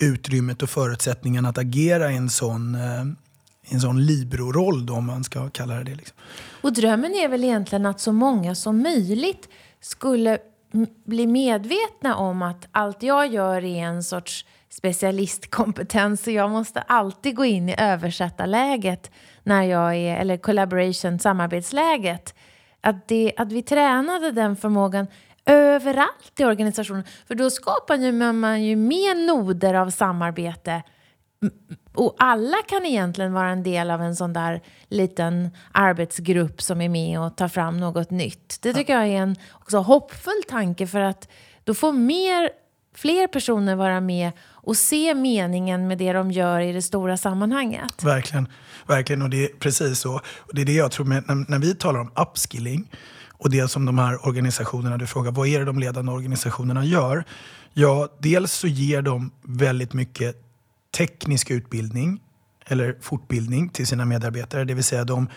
utrymmet 0.00 0.62
och 0.62 0.70
förutsättningen 0.70 1.46
att 1.46 1.58
agera 1.58 2.12
i 2.12 2.16
en 2.16 2.30
sån 2.30 2.74
uh, 2.74 3.04
en 3.68 3.80
sån 3.80 4.06
libero-roll 4.06 4.90
om 4.90 5.06
man 5.06 5.24
ska 5.24 5.50
kalla 5.50 5.74
det 5.74 5.84
det. 5.84 5.94
Liksom. 5.94 6.16
Och 6.60 6.72
drömmen 6.72 7.14
är 7.14 7.28
väl 7.28 7.44
egentligen 7.44 7.86
att 7.86 8.00
så 8.00 8.12
många 8.12 8.54
som 8.54 8.82
möjligt 8.82 9.48
skulle 9.80 10.38
bli 11.04 11.26
medvetna 11.26 12.16
om 12.16 12.42
att 12.42 12.68
allt 12.72 13.02
jag 13.02 13.32
gör 13.32 13.64
är 13.64 13.84
en 13.84 14.02
sorts 14.04 14.46
specialistkompetens 14.70 16.22
så 16.22 16.30
jag 16.30 16.50
måste 16.50 16.80
alltid 16.80 17.36
gå 17.36 17.44
in 17.44 17.68
i 17.68 17.74
översättarläget 17.78 19.10
när 19.42 19.62
jag 19.62 19.94
är, 19.96 20.16
eller 20.16 20.36
collaboration, 20.36 21.18
samarbetsläget. 21.18 22.34
Att, 22.80 23.08
det, 23.08 23.32
att 23.36 23.52
vi 23.52 23.62
tränade 23.62 24.32
den 24.32 24.56
förmågan 24.56 25.06
överallt 25.46 26.40
i 26.40 26.44
organisationen. 26.44 27.04
För 27.28 27.34
då 27.34 27.50
skapar 27.50 28.32
man 28.32 28.64
ju 28.64 28.76
mer 28.76 29.26
noder 29.26 29.74
av 29.74 29.90
samarbete 29.90 30.82
och 31.94 32.14
alla 32.18 32.56
kan 32.68 32.86
egentligen 32.86 33.32
vara 33.32 33.50
en 33.50 33.62
del 33.62 33.90
av 33.90 34.02
en 34.02 34.16
sån 34.16 34.32
där 34.32 34.62
liten 34.88 35.50
arbetsgrupp 35.72 36.62
som 36.62 36.80
är 36.80 36.88
med 36.88 37.20
och 37.20 37.36
tar 37.36 37.48
fram 37.48 37.80
något 37.80 38.10
nytt. 38.10 38.58
Det 38.62 38.74
tycker 38.74 38.92
jag 38.92 39.06
är 39.06 39.16
en 39.16 39.36
också 39.52 39.78
hoppfull 39.78 40.42
tanke 40.48 40.86
för 40.86 41.00
att 41.00 41.28
då 41.64 41.74
får 41.74 41.92
mer, 41.92 42.50
fler 42.94 43.26
personer 43.26 43.74
vara 43.74 44.00
med 44.00 44.32
och 44.42 44.76
se 44.76 45.14
meningen 45.14 45.88
med 45.88 45.98
det 45.98 46.12
de 46.12 46.30
gör 46.30 46.60
i 46.60 46.72
det 46.72 46.82
stora 46.82 47.16
sammanhanget. 47.16 48.04
Verkligen, 48.04 48.48
verkligen 48.86 49.22
och 49.22 49.30
det 49.30 49.44
är 49.44 49.48
precis 49.48 49.98
så. 49.98 50.14
Och 50.38 50.54
det 50.54 50.60
är 50.60 50.66
det 50.66 50.72
jag 50.72 50.92
tror 50.92 51.06
med, 51.06 51.24
när, 51.26 51.50
när 51.50 51.58
vi 51.58 51.74
talar 51.74 52.00
om 52.00 52.12
upskilling 52.16 52.88
och 53.38 53.50
det 53.50 53.68
som 53.68 53.84
de 53.84 53.98
här 53.98 54.26
organisationerna, 54.26 54.96
du 54.98 55.06
frågar 55.06 55.32
vad 55.32 55.48
är 55.48 55.58
det 55.58 55.64
de 55.64 55.78
ledande 55.78 56.12
organisationerna 56.12 56.84
gör? 56.84 57.24
Ja, 57.72 58.08
dels 58.18 58.52
så 58.52 58.66
ger 58.66 59.02
de 59.02 59.30
väldigt 59.42 59.92
mycket 59.92 60.42
teknisk 60.96 61.50
utbildning 61.50 62.20
eller 62.66 62.96
fortbildning 63.00 63.68
till 63.68 63.86
sina 63.86 64.04
medarbetare. 64.04 64.64
Det 64.64 64.74
vill 64.74 64.84
säga 64.84 65.04
de, 65.04 65.28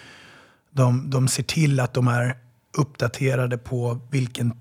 de, 0.72 1.10
de 1.10 1.28
ser 1.28 1.44
till 1.44 1.80
att 1.80 1.94
de 1.94 2.08
är 2.08 2.38
uppdaterade 2.78 3.58
på 3.58 4.00
vilken 4.12 4.54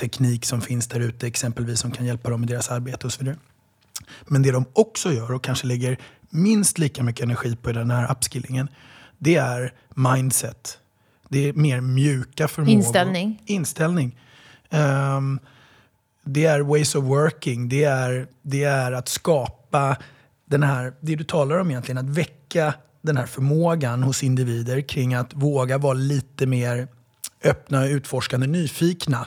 teknik 0.00 0.44
som 0.44 0.60
finns 0.60 0.86
där 0.86 1.00
ute, 1.00 1.26
exempelvis 1.26 1.80
som 1.80 1.90
kan 1.90 2.06
hjälpa 2.06 2.30
dem 2.30 2.44
i 2.44 2.46
deras 2.46 2.70
arbete 2.70 3.06
och 3.06 3.12
så 3.12 3.24
vidare. 3.24 3.38
Men 4.26 4.42
det 4.42 4.50
de 4.50 4.64
också 4.72 5.12
gör 5.12 5.32
och 5.32 5.44
kanske 5.44 5.66
lägger 5.66 5.98
minst 6.30 6.78
lika 6.78 7.02
mycket 7.02 7.24
energi 7.24 7.56
på 7.56 7.70
i 7.70 7.72
den 7.72 7.90
här 7.90 8.12
upskillingen, 8.12 8.68
det 9.18 9.36
är 9.36 9.74
mindset. 9.94 10.78
Det 11.34 11.48
är 11.48 11.52
mer 11.52 11.80
mjuka 11.80 12.48
förmågor. 12.48 12.74
Inställning. 12.74 13.42
Inställning. 13.46 14.18
Um, 14.70 15.40
det 16.24 16.44
är 16.44 16.60
ways 16.60 16.94
of 16.94 17.04
working. 17.04 17.68
Det 17.68 17.84
är, 17.84 18.26
det 18.42 18.64
är 18.64 18.92
att 18.92 19.08
skapa 19.08 19.96
den 20.44 20.62
här, 20.62 20.92
det 21.00 21.16
du 21.16 21.24
talar 21.24 21.58
om 21.58 21.70
egentligen, 21.70 21.98
att 21.98 22.16
väcka 22.16 22.74
den 23.02 23.16
här 23.16 23.26
förmågan 23.26 24.02
hos 24.02 24.22
individer 24.22 24.80
kring 24.80 25.14
att 25.14 25.34
våga 25.34 25.78
vara 25.78 25.94
lite 25.94 26.46
mer 26.46 26.88
öppna, 27.44 27.86
utforskande, 27.86 28.46
nyfikna 28.46 29.26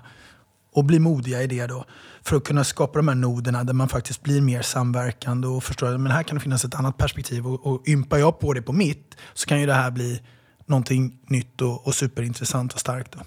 och 0.74 0.84
bli 0.84 1.00
modiga 1.00 1.44
i 1.44 1.48
det 1.48 1.68
då. 1.68 1.86
För 2.22 2.36
att 2.36 2.44
kunna 2.44 2.64
skapa 2.64 3.00
de 3.00 3.08
här 3.08 3.16
noderna 3.16 3.64
där 3.64 3.74
man 3.74 3.90
faktiskt 3.90 4.24
blir 4.24 4.42
mer 4.42 4.62
samverkande 4.62 5.48
och 5.48 5.64
förstår 5.64 5.94
att 5.94 6.00
men 6.00 6.12
här 6.12 6.24
kan 6.24 6.38
det 6.38 6.44
finnas 6.44 6.66
ett 6.66 6.76
annat 6.76 6.98
perspektiv. 6.98 7.48
Och, 7.48 7.68
och 7.68 7.88
ympar 7.88 8.18
jag 8.18 8.40
på 8.40 8.54
det 8.54 8.62
på 8.62 8.74
mitt 8.74 9.16
så 9.34 9.48
kan 9.48 9.60
ju 9.60 9.66
det 9.66 9.74
här 9.74 9.92
bli 9.92 10.22
någonting 10.68 11.18
nytt 11.28 11.62
och, 11.62 11.88
och 11.88 11.96
superintressant 11.96 12.74
och 12.74 12.80
starkt. 12.80 13.12
Då. 13.12 13.20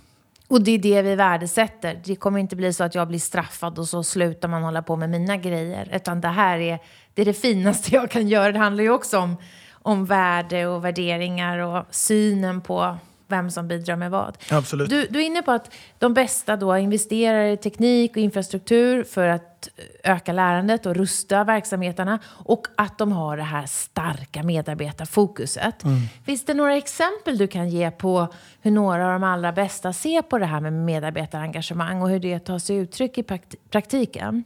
Och 0.49 0.63
det 0.63 0.71
är 0.71 0.79
det 0.79 1.03
vi 1.03 1.15
värdesätter. 1.15 2.01
Det 2.05 2.17
kommer 2.17 2.39
inte 2.39 2.57
bli 2.57 2.73
så 2.73 2.85
att 2.85 2.95
jag 2.95 3.09
blir 3.09 3.19
straffad 3.19 3.79
och 3.79 3.89
så 3.89 4.03
slutar 4.03 4.49
man 4.49 4.63
hålla 4.63 4.83
på 4.83 4.97
med 4.97 5.11
mina 5.11 5.37
grejer. 5.37 5.89
Utan 5.93 6.21
det 6.21 6.29
här 6.29 6.59
är 6.59 6.79
det, 7.15 7.23
är 7.23 7.27
det 7.27 7.35
finaste 7.35 7.95
jag 7.95 8.11
kan 8.11 8.29
göra. 8.29 8.53
Det 8.53 8.59
handlar 8.59 8.85
ju 8.85 8.91
också 8.91 9.19
om, 9.19 9.37
om 9.73 10.05
värde 10.05 10.67
och 10.67 10.85
värderingar 10.85 11.59
och 11.59 11.87
synen 11.91 12.61
på 12.61 12.99
vem 13.31 13.51
som 13.51 13.69
bidrar 13.69 13.97
med 13.97 14.11
vad. 14.11 14.39
Absolut. 14.51 14.91
Du, 14.91 15.07
du 15.11 15.21
är 15.21 15.27
inne 15.27 15.43
på 15.43 15.53
att 15.53 15.75
de 15.99 16.15
bästa 16.15 16.57
då 16.57 16.79
investerar 16.79 17.45
i 17.45 17.57
teknik 17.57 18.11
och 18.11 18.17
infrastruktur 18.17 19.05
för 19.05 19.27
att 19.27 19.69
öka 20.05 20.33
lärandet 20.33 20.87
och 20.87 20.97
rusta 20.97 21.45
verksamheterna 21.45 22.19
och 22.27 22.67
att 22.77 22.99
de 22.99 23.13
har 23.13 23.37
det 23.37 23.43
här 23.43 23.67
starka 23.67 24.43
medarbetarfokuset. 24.43 25.85
Mm. 25.85 26.01
Finns 26.25 26.45
det 26.45 26.55
några 26.55 26.77
exempel 26.77 27.39
du 27.39 27.47
kan 27.47 27.69
ge 27.69 27.91
på 27.91 28.29
hur 28.61 28.71
några 28.71 29.07
av 29.07 29.13
de 29.13 29.25
allra 29.25 29.53
bästa 29.53 29.93
ser 29.93 30.23
på 30.23 30.39
det 30.39 30.47
här 30.47 30.61
med 30.61 30.73
medarbetarengagemang 30.73 32.03
och 32.03 32.11
hur 32.11 32.21
det 32.21 32.39
tar 32.39 32.59
sig 32.59 32.77
uttryck 32.77 33.19
i 33.19 33.23
praktiken? 33.71 34.45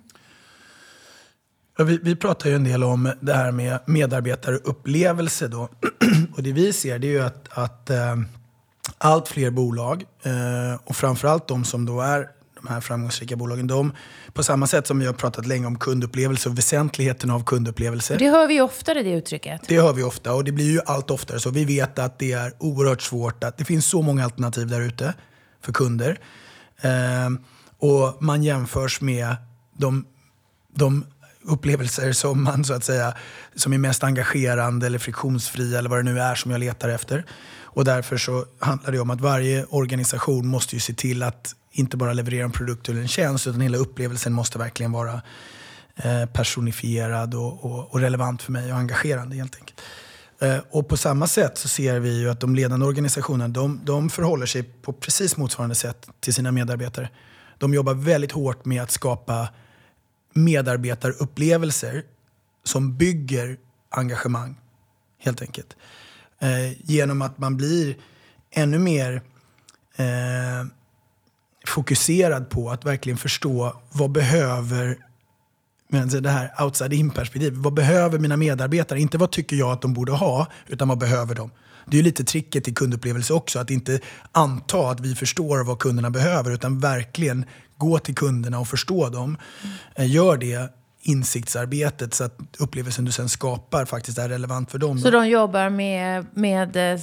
Vi, 1.78 1.98
vi 2.02 2.16
pratar 2.16 2.50
ju 2.50 2.56
en 2.56 2.64
del 2.64 2.84
om 2.84 3.12
det 3.20 3.34
här 3.34 3.52
med 3.52 3.78
medarbetarupplevelse. 3.86 5.48
Då. 5.48 5.68
och 6.36 6.42
det 6.42 6.52
vi 6.52 6.72
ser 6.72 6.98
det 6.98 7.06
är 7.06 7.12
ju 7.12 7.22
att, 7.22 7.58
att 7.58 7.90
eh, 7.90 8.16
allt 9.04 9.28
fler 9.28 9.50
bolag 9.50 10.04
eh, 10.22 10.80
och 10.84 10.96
framförallt 10.96 11.48
de 11.48 11.64
som 11.64 11.84
då 11.84 12.00
är 12.00 12.28
de 12.62 12.68
här 12.68 12.80
framgångsrika 12.80 13.36
bolagen, 13.36 13.66
de, 13.66 13.92
på 14.32 14.42
samma 14.42 14.66
sätt 14.66 14.86
som 14.86 14.98
vi 14.98 15.06
har 15.06 15.12
pratat 15.12 15.46
länge 15.46 15.66
om 15.66 15.78
kundupplevelse 15.78 16.48
och 16.48 16.58
väsentligheten 16.58 17.30
av 17.30 17.44
kundupplevelse. 17.44 18.16
Det 18.16 18.28
hör 18.28 18.48
vi 18.48 18.60
oftare 18.60 19.02
det 19.02 19.10
uttrycket. 19.10 19.60
Det 19.68 19.80
hör 19.80 19.92
vi 19.92 20.02
ofta 20.02 20.34
och 20.34 20.44
det 20.44 20.52
blir 20.52 20.70
ju 20.70 20.80
allt 20.86 21.10
oftare 21.10 21.40
så. 21.40 21.50
Vi 21.50 21.64
vet 21.64 21.98
att 21.98 22.18
det 22.18 22.32
är 22.32 22.52
oerhört 22.58 23.02
svårt, 23.02 23.44
att 23.44 23.58
det 23.58 23.64
finns 23.64 23.86
så 23.86 24.02
många 24.02 24.24
alternativ 24.24 24.66
där 24.66 24.80
ute 24.80 25.14
för 25.60 25.72
kunder. 25.72 26.18
Eh, 26.80 26.90
och 27.78 28.22
man 28.22 28.42
jämförs 28.42 29.00
med 29.00 29.36
de, 29.78 30.06
de 30.74 31.04
upplevelser 31.42 32.12
som 32.12 32.44
man 32.44 32.64
så 32.64 32.74
att 32.74 32.84
säga 32.84 33.14
som 33.54 33.72
är 33.72 33.78
mest 33.78 34.04
engagerande 34.04 34.86
eller 34.86 34.98
friktionsfria 34.98 35.78
eller 35.78 35.90
vad 35.90 35.98
det 35.98 36.12
nu 36.12 36.20
är 36.20 36.34
som 36.34 36.50
jag 36.50 36.58
letar 36.58 36.88
efter. 36.88 37.24
Och 37.74 37.84
därför 37.84 38.16
så 38.16 38.44
handlar 38.58 38.92
det 38.92 38.98
om 38.98 39.10
att 39.10 39.20
varje 39.20 39.64
organisation 39.64 40.46
måste 40.46 40.76
ju 40.76 40.80
se 40.80 40.92
till 40.92 41.22
att 41.22 41.54
inte 41.70 41.96
bara 41.96 42.12
leverera 42.12 42.44
en 42.44 42.52
produkt 42.52 42.88
eller 42.88 43.00
en 43.00 43.08
tjänst 43.08 43.46
utan 43.46 43.60
hela 43.60 43.78
upplevelsen 43.78 44.32
måste 44.32 44.58
verkligen 44.58 44.92
vara 44.92 45.22
eh, 45.96 46.26
personifierad 46.26 47.34
och, 47.34 47.64
och, 47.64 47.94
och, 47.94 48.00
relevant 48.00 48.42
för 48.42 48.52
mig 48.52 48.72
och 48.72 48.78
engagerande 48.78 49.36
helt 49.36 49.56
enkelt. 49.56 49.80
Eh, 50.38 50.58
och 50.70 50.88
på 50.88 50.96
samma 50.96 51.26
sätt 51.26 51.58
så 51.58 51.68
ser 51.68 52.00
vi 52.00 52.18
ju 52.18 52.30
att 52.30 52.40
de 52.40 52.54
ledande 52.54 52.86
organisationerna 52.86 53.48
de, 53.48 53.80
de 53.84 54.10
förhåller 54.10 54.46
sig 54.46 54.62
på 54.62 54.92
precis 54.92 55.36
motsvarande 55.36 55.74
sätt 55.74 56.08
till 56.20 56.34
sina 56.34 56.52
medarbetare. 56.52 57.08
De 57.58 57.74
jobbar 57.74 57.94
väldigt 57.94 58.32
hårt 58.32 58.64
med 58.64 58.82
att 58.82 58.90
skapa 58.90 59.48
medarbetarupplevelser 60.32 62.02
som 62.64 62.96
bygger 62.96 63.56
engagemang, 63.90 64.60
helt 65.18 65.42
enkelt. 65.42 65.76
Eh, 66.44 66.72
genom 66.82 67.22
att 67.22 67.38
man 67.38 67.56
blir 67.56 67.96
ännu 68.50 68.78
mer 68.78 69.22
eh, 69.96 70.66
fokuserad 71.66 72.50
på 72.50 72.70
att 72.70 72.84
verkligen 72.84 73.16
förstå 73.16 73.76
vad 73.92 74.10
behöver 74.10 74.98
men 75.88 76.08
det 76.08 76.30
här 76.30 76.64
outside-in-perspektivet. 76.64 77.58
Vad 77.58 77.74
behöver 77.74 78.18
mina 78.18 78.36
medarbetare? 78.36 79.00
Inte 79.00 79.18
vad 79.18 79.30
tycker 79.30 79.56
jag 79.56 79.70
att 79.70 79.82
de 79.82 79.94
borde 79.94 80.12
ha, 80.12 80.46
utan 80.66 80.88
vad 80.88 80.98
behöver 80.98 81.34
de? 81.34 81.50
Det 81.86 81.96
är 81.96 81.98
ju 81.98 82.02
lite 82.02 82.24
tricket 82.24 82.68
i 82.68 82.74
kundupplevelse 82.74 83.32
också, 83.32 83.58
att 83.58 83.70
inte 83.70 84.00
anta 84.32 84.90
att 84.90 85.00
vi 85.00 85.14
förstår 85.14 85.64
vad 85.64 85.78
kunderna 85.78 86.10
behöver, 86.10 86.50
utan 86.50 86.80
verkligen 86.80 87.44
gå 87.76 87.98
till 87.98 88.14
kunderna 88.14 88.58
och 88.58 88.68
förstå 88.68 89.08
dem. 89.08 89.36
Mm. 89.96 90.10
Gör 90.10 90.36
det 90.36 90.72
insiktsarbetet 91.04 92.14
så 92.14 92.24
att 92.24 92.38
upplevelsen 92.58 93.04
du 93.04 93.12
sen 93.12 93.28
skapar 93.28 93.84
faktiskt 93.84 94.18
är 94.18 94.28
relevant 94.28 94.70
för 94.70 94.78
dem. 94.78 94.98
Så 94.98 95.10
de 95.10 95.28
jobbar 95.28 95.70
med, 95.70 96.26
med 96.34 96.76
eh, 96.76 97.00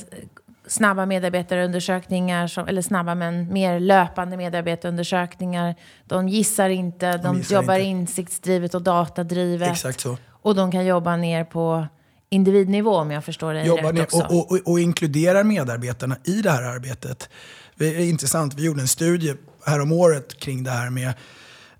snabba 0.68 1.06
medarbetarundersökningar, 1.06 2.48
som, 2.48 2.68
eller 2.68 2.82
snabba 2.82 3.16
men 3.16 3.54
mer 3.54 3.80
löpande 3.80 4.38
medarbetarundersökningar. 4.38 5.76
De 6.06 6.30
gissar 6.30 6.70
inte, 6.70 7.12
de, 7.12 7.24
de 7.24 7.38
gissar 7.38 7.56
jobbar 7.56 7.76
inte. 7.76 7.86
insiktsdrivet 7.86 8.76
och 8.76 8.82
datadrivet. 8.82 9.72
Exakt 9.72 10.00
så. 10.00 10.18
Och 10.42 10.56
de 10.56 10.72
kan 10.72 10.86
jobba 10.86 11.16
ner 11.16 11.44
på 11.44 11.88
individnivå 12.30 12.96
om 12.96 13.12
jag 13.12 13.26
förstår 13.26 13.54
dig 13.54 13.68
Jobbar 13.68 13.94
rätt 13.94 14.02
också. 14.02 14.28
Och, 14.30 14.52
och, 14.52 14.60
och, 14.66 14.80
inkluderar 14.80 15.44
medarbetarna 15.44 16.18
i 16.24 16.42
det 16.42 16.52
här 16.52 16.64
arbetet. 16.64 17.30
Det 17.76 17.96
är 17.96 18.10
intressant, 18.10 18.54
vi 18.54 18.66
gjorde 18.66 18.82
en 18.82 18.88
studie 18.88 19.36
här 19.66 19.82
om 19.82 19.92
året 19.92 20.40
kring 20.40 20.64
det 20.64 20.72
här 20.72 20.90
med 20.90 21.14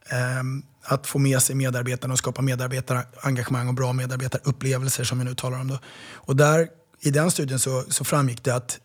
Ehm, 0.10 0.64
att 0.84 1.08
få 1.08 1.20
med 1.20 1.42
sig 1.42 1.56
medarbetarna 1.56 2.12
och 2.12 2.18
skapa 2.18 2.42
medarbetarengagemang 2.42 3.68
och 3.68 3.74
bra 3.74 3.94
medarbetarupplevelser 3.94 5.04
som 5.04 5.20
vi 5.20 5.26
nu 5.26 5.36
talar 5.36 5.60
om. 5.60 5.68
Då. 5.68 5.80
Och 6.14 6.36
där, 6.36 6.68
I 7.00 7.12
den 7.12 7.32
studien 7.32 7.60
så, 7.60 7.84
så 7.90 8.04
framgick 8.04 8.44
det 8.44 8.56
att 8.56 8.80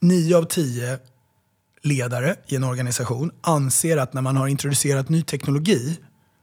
nio 0.00 0.36
av 0.36 0.44
tio 0.44 0.98
ledare 1.82 2.36
i 2.46 2.56
en 2.56 2.64
organisation 2.64 3.30
anser 3.40 3.96
att 3.96 4.14
när 4.14 4.22
man 4.22 4.36
har 4.36 4.48
introducerat 4.48 5.08
ny 5.08 5.22
teknologi 5.22 5.98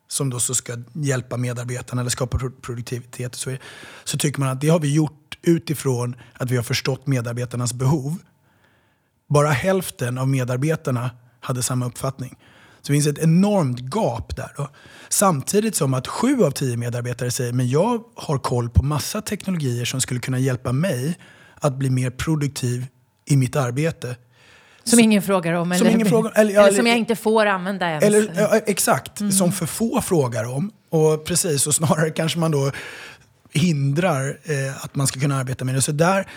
som 0.07 0.29
då 0.29 0.39
så 0.39 0.55
ska 0.55 0.77
hjälpa 0.93 1.37
medarbetarna 1.37 2.01
eller 2.01 2.09
skapa 2.09 2.37
produktivitet 2.61 3.35
så, 3.35 3.57
så 4.03 4.17
tycker 4.17 4.39
man 4.39 4.49
att 4.49 4.61
det 4.61 4.69
har 4.69 4.79
vi 4.79 4.93
gjort 4.93 5.37
utifrån 5.41 6.15
att 6.33 6.51
vi 6.51 6.55
har 6.55 6.63
förstått 6.63 7.07
medarbetarnas 7.07 7.73
behov. 7.73 8.17
Bara 9.29 9.49
hälften 9.49 10.17
av 10.17 10.27
medarbetarna 10.27 11.11
hade 11.39 11.63
samma 11.63 11.85
uppfattning. 11.85 12.37
Så 12.87 12.93
det 12.93 12.95
finns 12.95 13.07
ett 13.07 13.23
enormt 13.23 13.79
gap 13.79 14.35
där. 14.35 14.53
Då. 14.57 14.69
Samtidigt 15.09 15.75
som 15.75 15.93
att 15.93 16.07
sju 16.07 16.43
av 16.43 16.51
tio 16.51 16.77
medarbetare 16.77 17.31
säger 17.31 17.53
men 17.53 17.69
jag 17.69 18.03
har 18.15 18.37
koll 18.37 18.69
på 18.69 18.83
massa 18.83 19.21
teknologier 19.21 19.85
som 19.85 20.01
skulle 20.01 20.19
kunna 20.19 20.39
hjälpa 20.39 20.71
mig 20.71 21.17
att 21.55 21.73
bli 21.73 21.89
mer 21.89 22.09
produktiv 22.09 22.85
i 23.25 23.37
mitt 23.37 23.55
arbete. 23.55 24.15
Som 24.83 24.97
så, 24.97 25.03
ingen 25.03 25.21
frågar 25.21 25.53
om? 25.53 25.71
Eller, 25.71 25.89
ingen 25.89 26.07
frågar, 26.07 26.31
eller, 26.35 26.51
eller, 26.51 26.63
eller, 26.67 26.77
som 26.77 26.87
jag 26.87 26.97
inte 26.97 27.15
får 27.15 27.45
använda 27.45 27.89
ens? 27.89 28.03
Eller, 28.03 28.31
ja, 28.35 28.59
exakt, 28.65 29.19
mm. 29.19 29.31
som 29.31 29.51
för 29.51 29.65
få 29.65 30.01
frågar 30.01 30.43
om. 30.43 30.71
Och 30.89 31.25
precis, 31.25 31.67
och 31.67 31.75
snarare 31.75 32.09
kanske 32.09 32.39
man 32.39 32.51
då 32.51 32.71
hindrar 33.53 34.39
eh, 34.43 34.85
att 34.85 34.95
man 34.95 35.07
ska 35.07 35.19
kunna 35.19 35.37
arbeta 35.37 35.65
med 35.65 35.75
det. 35.75 35.81
Så 35.81 35.91
där 35.91 36.27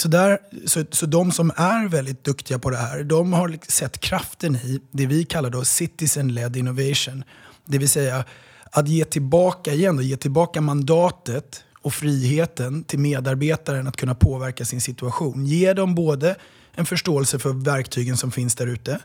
så, 0.00 0.08
där, 0.08 0.38
så, 0.66 0.84
så 0.90 1.06
de 1.06 1.32
som 1.32 1.52
är 1.56 1.88
väldigt 1.88 2.24
duktiga 2.24 2.58
på 2.58 2.70
det 2.70 2.76
här, 2.76 3.04
de 3.04 3.32
har 3.32 3.58
sett 3.68 4.00
kraften 4.00 4.56
i 4.56 4.80
det 4.90 5.06
vi 5.06 5.24
kallar 5.24 5.50
då 5.50 5.64
citizen-led 5.64 6.56
innovation. 6.56 7.24
Det 7.64 7.78
vill 7.78 7.88
säga 7.88 8.24
att 8.70 8.88
ge 8.88 9.04
tillbaka 9.04 9.72
igen, 9.72 9.96
då, 9.96 10.02
ge 10.02 10.16
tillbaka 10.16 10.60
mandatet 10.60 11.64
och 11.82 11.94
friheten 11.94 12.84
till 12.84 12.98
medarbetaren 12.98 13.86
att 13.86 13.96
kunna 13.96 14.14
påverka 14.14 14.64
sin 14.64 14.80
situation. 14.80 15.46
Ge 15.46 15.72
dem 15.72 15.94
både 15.94 16.36
en 16.74 16.86
förståelse 16.86 17.38
för 17.38 17.52
verktygen 17.52 18.16
som 18.16 18.30
finns 18.30 18.54
där 18.54 18.66
ute, 18.66 19.00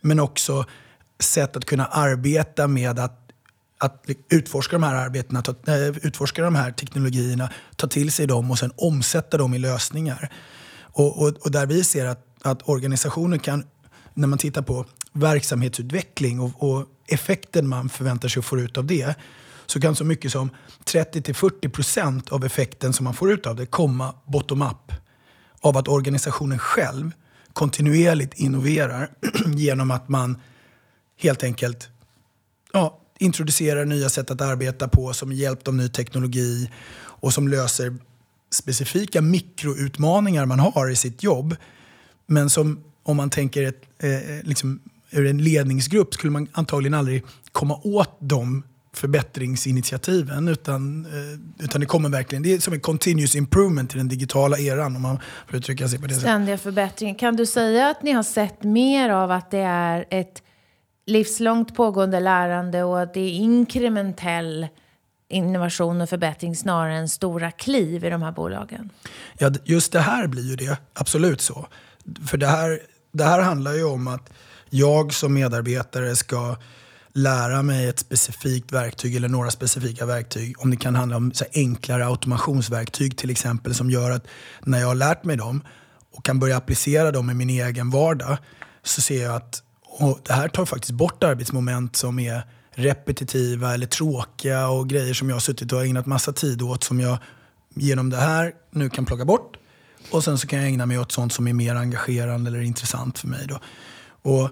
men 0.00 0.20
också 0.20 0.64
sätt 1.20 1.56
att 1.56 1.64
kunna 1.64 1.86
arbeta 1.86 2.68
med 2.68 2.98
att 2.98 3.23
att 3.84 4.10
utforska 4.28 4.76
de 4.76 4.82
här 4.82 4.94
arbetena, 4.94 5.42
ta, 5.42 5.52
eh, 5.52 5.88
utforska 6.02 6.42
de 6.42 6.54
här 6.54 6.72
teknologierna, 6.72 7.50
ta 7.76 7.86
till 7.86 8.12
sig 8.12 8.26
dem 8.26 8.50
och 8.50 8.58
sen 8.58 8.72
omsätta 8.76 9.38
dem 9.38 9.54
i 9.54 9.58
lösningar. 9.58 10.32
Och, 10.80 11.22
och, 11.22 11.28
och 11.28 11.50
där 11.50 11.66
vi 11.66 11.84
ser 11.84 12.06
att, 12.06 12.26
att 12.42 12.68
organisationer 12.68 13.38
kan, 13.38 13.64
när 14.14 14.28
man 14.28 14.38
tittar 14.38 14.62
på 14.62 14.86
verksamhetsutveckling 15.12 16.40
och, 16.40 16.62
och 16.62 16.86
effekten 17.06 17.68
man 17.68 17.88
förväntar 17.88 18.28
sig 18.28 18.40
att 18.40 18.46
få 18.46 18.58
ut 18.58 18.78
av 18.78 18.84
det, 18.86 19.14
så 19.66 19.80
kan 19.80 19.96
så 19.96 20.04
mycket 20.04 20.32
som 20.32 20.50
30-40% 20.84 22.32
av 22.32 22.44
effekten 22.44 22.92
som 22.92 23.04
man 23.04 23.14
får 23.14 23.32
ut 23.32 23.46
av 23.46 23.56
det 23.56 23.66
komma 23.66 24.14
bottom-up. 24.24 24.92
Av 25.60 25.76
att 25.76 25.88
organisationen 25.88 26.58
själv 26.58 27.10
kontinuerligt 27.52 28.34
innoverar 28.34 29.10
genom 29.54 29.90
att 29.90 30.08
man 30.08 30.40
helt 31.16 31.42
enkelt 31.44 31.88
ja, 32.72 33.00
introducerar 33.18 33.84
nya 33.84 34.08
sätt 34.08 34.30
att 34.30 34.40
arbeta 34.40 34.88
på 34.88 35.12
som 35.12 35.32
hjälpt 35.32 35.68
av 35.68 35.74
ny 35.74 35.88
teknologi 35.88 36.70
och 36.96 37.32
som 37.32 37.48
löser 37.48 37.96
specifika 38.50 39.20
mikroutmaningar 39.20 40.46
man 40.46 40.60
har 40.60 40.90
i 40.90 40.96
sitt 40.96 41.22
jobb. 41.22 41.56
Men 42.26 42.50
som 42.50 42.84
om 43.02 43.16
man 43.16 43.30
tänker 43.30 43.62
ett, 43.62 43.82
eh, 43.98 44.42
liksom, 44.42 44.80
ur 45.10 45.26
en 45.26 45.38
ledningsgrupp 45.38 46.14
skulle 46.14 46.30
man 46.30 46.48
antagligen 46.52 46.94
aldrig 46.94 47.24
komma 47.52 47.80
åt 47.82 48.16
de 48.20 48.62
förbättringsinitiativen. 48.92 50.48
Utan, 50.48 51.06
eh, 51.06 51.64
utan 51.64 51.80
det 51.80 51.86
kommer 51.86 52.08
verkligen, 52.08 52.42
det 52.42 52.52
är 52.52 52.58
som 52.58 52.74
en 52.74 52.80
continuous 52.80 53.36
improvement 53.36 53.94
i 53.94 53.98
den 53.98 54.08
digitala 54.08 54.58
eran 54.58 54.96
om 54.96 55.02
man 55.02 55.18
får 55.48 55.56
uttrycka 55.56 55.88
sig 55.88 55.98
på 55.98 56.06
det 56.06 56.14
sättet. 56.14 56.22
Ständiga 56.22 56.58
förbättringar. 56.58 57.18
Kan 57.18 57.36
du 57.36 57.46
säga 57.46 57.88
att 57.88 58.02
ni 58.02 58.12
har 58.12 58.22
sett 58.22 58.62
mer 58.62 59.10
av 59.10 59.30
att 59.30 59.50
det 59.50 59.58
är 59.58 60.04
ett 60.10 60.42
livslångt 61.06 61.74
pågående 61.74 62.20
lärande 62.20 62.82
och 62.82 63.00
att 63.00 63.14
det 63.14 63.20
är 63.20 63.30
inkrementell 63.30 64.66
innovation 65.28 66.00
och 66.00 66.08
förbättring 66.08 66.56
snarare 66.56 66.96
än 66.96 67.08
stora 67.08 67.50
kliv 67.50 68.04
i 68.04 68.10
de 68.10 68.22
här 68.22 68.32
bolagen? 68.32 68.90
Ja, 69.38 69.50
just 69.64 69.92
det 69.92 70.00
här 70.00 70.26
blir 70.26 70.42
ju 70.42 70.56
det, 70.56 70.78
absolut 70.92 71.40
så. 71.40 71.66
För 72.26 72.36
det 72.38 72.46
här, 72.46 72.80
det 73.12 73.24
här 73.24 73.42
handlar 73.42 73.72
ju 73.72 73.84
om 73.84 74.08
att 74.08 74.32
jag 74.70 75.14
som 75.14 75.34
medarbetare 75.34 76.16
ska 76.16 76.56
lära 77.12 77.62
mig 77.62 77.88
ett 77.88 77.98
specifikt 77.98 78.72
verktyg 78.72 79.16
eller 79.16 79.28
några 79.28 79.50
specifika 79.50 80.06
verktyg. 80.06 80.62
Om 80.62 80.70
det 80.70 80.76
kan 80.76 80.94
handla 80.94 81.16
om 81.16 81.32
så 81.32 81.44
enklare 81.54 82.06
automationsverktyg 82.06 83.18
till 83.18 83.30
exempel 83.30 83.74
som 83.74 83.90
gör 83.90 84.10
att 84.10 84.26
när 84.60 84.80
jag 84.80 84.86
har 84.86 84.94
lärt 84.94 85.24
mig 85.24 85.36
dem 85.36 85.62
och 86.12 86.24
kan 86.24 86.38
börja 86.38 86.56
applicera 86.56 87.12
dem 87.12 87.30
i 87.30 87.34
min 87.34 87.50
egen 87.50 87.90
vardag 87.90 88.38
så 88.82 89.00
ser 89.00 89.22
jag 89.22 89.34
att 89.34 89.62
och 89.96 90.20
det 90.24 90.32
här 90.32 90.48
tar 90.48 90.64
faktiskt 90.64 90.92
bort 90.92 91.24
arbetsmoment 91.24 91.96
som 91.96 92.18
är 92.18 92.42
repetitiva 92.70 93.74
eller 93.74 93.86
tråkiga 93.86 94.68
och 94.68 94.88
grejer 94.88 95.14
som 95.14 95.28
jag 95.28 95.36
har 95.36 95.40
suttit 95.40 95.72
och 95.72 95.86
ägnat 95.86 96.06
massa 96.06 96.32
tid 96.32 96.62
åt 96.62 96.84
som 96.84 97.00
jag 97.00 97.18
genom 97.74 98.10
det 98.10 98.16
här 98.16 98.52
nu 98.70 98.90
kan 98.90 99.06
plocka 99.06 99.24
bort. 99.24 99.56
Och 100.10 100.24
sen 100.24 100.38
så 100.38 100.46
kan 100.46 100.58
jag 100.58 100.68
ägna 100.68 100.86
mig 100.86 100.98
åt 100.98 101.12
sånt 101.12 101.32
som 101.32 101.48
är 101.48 101.52
mer 101.52 101.74
engagerande 101.74 102.50
eller 102.50 102.60
intressant 102.60 103.18
för 103.18 103.28
mig. 103.28 103.46
Då. 103.46 103.60
Och 104.30 104.50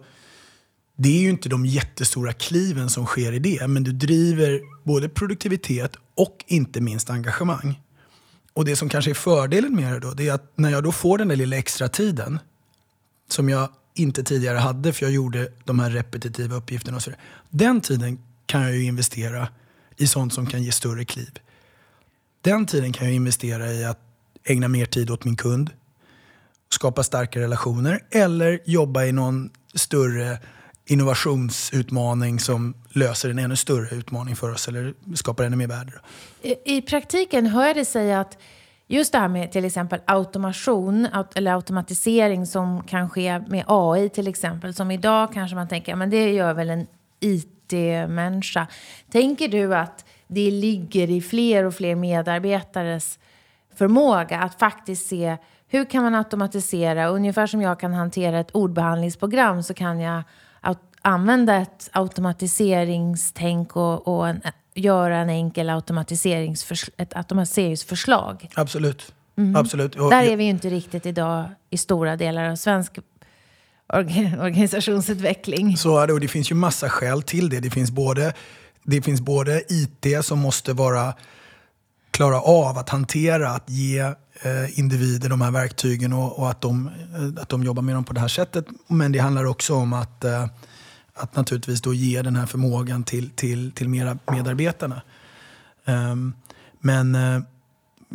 det 0.96 1.08
är 1.08 1.20
ju 1.20 1.30
inte 1.30 1.48
de 1.48 1.66
jättestora 1.66 2.32
kliven 2.32 2.90
som 2.90 3.06
sker 3.06 3.32
i 3.32 3.38
det, 3.38 3.66
men 3.66 3.84
du 3.84 3.92
driver 3.92 4.60
både 4.84 5.08
produktivitet 5.08 5.96
och 6.14 6.44
inte 6.46 6.80
minst 6.80 7.10
engagemang. 7.10 7.80
Och 8.54 8.64
det 8.64 8.76
som 8.76 8.88
kanske 8.88 9.10
är 9.10 9.14
fördelen 9.14 9.76
med 9.76 9.92
det 9.92 10.00
då, 10.00 10.10
det 10.10 10.28
är 10.28 10.32
att 10.32 10.52
när 10.54 10.70
jag 10.70 10.84
då 10.84 10.92
får 10.92 11.18
den 11.18 11.28
där 11.28 11.36
lilla 11.36 11.56
extra 11.56 11.88
tiden 11.88 12.38
som 13.28 13.48
jag 13.48 13.68
inte 13.94 14.24
tidigare 14.24 14.58
hade 14.58 14.92
för 14.92 15.06
jag 15.06 15.12
gjorde 15.12 15.52
de 15.64 15.78
här 15.78 15.90
repetitiva 15.90 16.56
uppgifterna. 16.56 16.96
Och 16.96 17.02
så 17.02 17.10
Den 17.50 17.80
tiden 17.80 18.18
kan 18.46 18.62
jag 18.62 18.76
ju 18.76 18.84
investera 18.84 19.48
i 19.96 20.06
sånt 20.06 20.32
som 20.32 20.46
kan 20.46 20.62
ge 20.62 20.72
större 20.72 21.04
kliv. 21.04 21.38
Den 22.40 22.66
tiden 22.66 22.92
kan 22.92 23.06
jag 23.06 23.14
investera 23.14 23.72
i 23.72 23.84
att 23.84 23.98
ägna 24.44 24.68
mer 24.68 24.86
tid 24.86 25.10
åt 25.10 25.24
min 25.24 25.36
kund, 25.36 25.70
skapa 26.68 27.02
starka 27.02 27.40
relationer 27.40 28.04
eller 28.10 28.60
jobba 28.64 29.04
i 29.04 29.12
någon 29.12 29.50
större 29.74 30.38
innovationsutmaning 30.86 32.40
som 32.40 32.74
löser 32.88 33.30
en 33.30 33.38
ännu 33.38 33.56
större 33.56 33.96
utmaning 33.96 34.36
för 34.36 34.50
oss 34.52 34.68
eller 34.68 34.94
skapar 35.14 35.44
ännu 35.44 35.56
mer 35.56 35.66
värde. 35.66 35.92
I, 36.42 36.76
I 36.76 36.82
praktiken 36.82 37.46
hör 37.46 37.66
jag 37.66 37.76
dig 37.76 37.84
säga 37.84 38.20
att 38.20 38.38
Just 38.92 39.12
det 39.12 39.18
här 39.18 39.28
med 39.28 39.52
till 39.52 39.64
exempel 39.64 40.00
automation 40.04 41.08
eller 41.34 41.54
automatisering 41.54 42.46
som 42.46 42.82
kan 42.82 43.10
ske 43.10 43.38
med 43.38 43.64
AI 43.66 44.08
till 44.08 44.28
exempel. 44.28 44.74
Som 44.74 44.90
idag 44.90 45.32
kanske 45.32 45.56
man 45.56 45.68
tänker, 45.68 45.96
men 45.96 46.10
det 46.10 46.32
gör 46.32 46.54
väl 46.54 46.70
en 46.70 46.86
IT-människa. 47.20 48.66
Tänker 49.10 49.48
du 49.48 49.74
att 49.74 50.04
det 50.26 50.50
ligger 50.50 51.10
i 51.10 51.20
fler 51.20 51.64
och 51.64 51.74
fler 51.74 51.94
medarbetares 51.94 53.18
förmåga 53.74 54.40
att 54.40 54.58
faktiskt 54.58 55.08
se 55.08 55.36
hur 55.68 55.84
kan 55.84 56.02
man 56.02 56.14
automatisera? 56.14 57.06
Ungefär 57.06 57.46
som 57.46 57.62
jag 57.62 57.80
kan 57.80 57.94
hantera 57.94 58.40
ett 58.40 58.50
ordbehandlingsprogram 58.50 59.62
så 59.62 59.74
kan 59.74 60.00
jag 60.00 60.22
använda 61.02 61.56
ett 61.56 61.90
automatiseringstänk 61.92 63.76
och, 63.76 64.08
och 64.08 64.28
en, 64.28 64.40
göra 64.74 65.16
en 65.16 65.30
enkel 65.30 65.70
automatiseringsförs 65.70 66.90
ett 66.96 67.16
automatiseringsförslag. 67.16 68.48
Absolut. 68.54 69.14
Mm. 69.36 69.56
Absolut. 69.56 69.96
Och 69.96 70.10
Där 70.10 70.22
är 70.22 70.36
vi 70.36 70.44
ju 70.44 70.50
inte 70.50 70.70
riktigt 70.70 71.06
idag 71.06 71.44
i 71.70 71.78
stora 71.78 72.16
delar 72.16 72.50
av 72.50 72.56
svensk 72.56 72.98
organisationsutveckling. 74.40 75.76
Så 75.76 75.98
är 75.98 76.06
det, 76.06 76.12
och 76.12 76.20
det 76.20 76.28
finns 76.28 76.50
ju 76.50 76.54
massa 76.54 76.88
skäl 76.88 77.22
till 77.22 77.48
det. 77.48 77.60
Det 77.60 77.70
finns 77.70 77.90
både, 77.90 78.32
det 78.82 79.02
finns 79.02 79.20
både 79.20 79.62
IT 79.68 80.24
som 80.24 80.38
måste 80.38 80.72
vara 80.72 81.14
klara 82.10 82.40
av 82.40 82.78
att 82.78 82.88
hantera, 82.88 83.50
att 83.50 83.70
ge 83.70 84.00
eh, 84.42 84.78
individer 84.78 85.28
de 85.28 85.40
här 85.40 85.50
verktygen 85.50 86.12
och, 86.12 86.38
och, 86.38 86.50
att, 86.50 86.60
de, 86.60 86.86
eh, 86.86 87.42
att 87.42 87.48
de 87.48 87.64
jobbar 87.64 87.82
med 87.82 87.94
dem 87.94 88.04
på 88.04 88.12
det 88.12 88.20
här 88.20 88.28
sättet. 88.28 88.66
Men 88.86 89.12
det 89.12 89.18
handlar 89.18 89.44
också 89.44 89.74
om 89.74 89.92
att, 89.92 90.24
eh, 90.24 90.46
att 91.14 91.36
naturligtvis 91.36 91.80
då 91.80 91.94
ge 91.94 92.22
den 92.22 92.36
här 92.36 92.46
förmågan 92.46 93.04
till, 93.04 93.30
till, 93.30 93.72
till 93.72 93.88
mera 93.88 94.18
medarbetarna. 94.26 95.02
Um, 95.84 96.34
men 96.80 97.14
eh, 97.14 97.40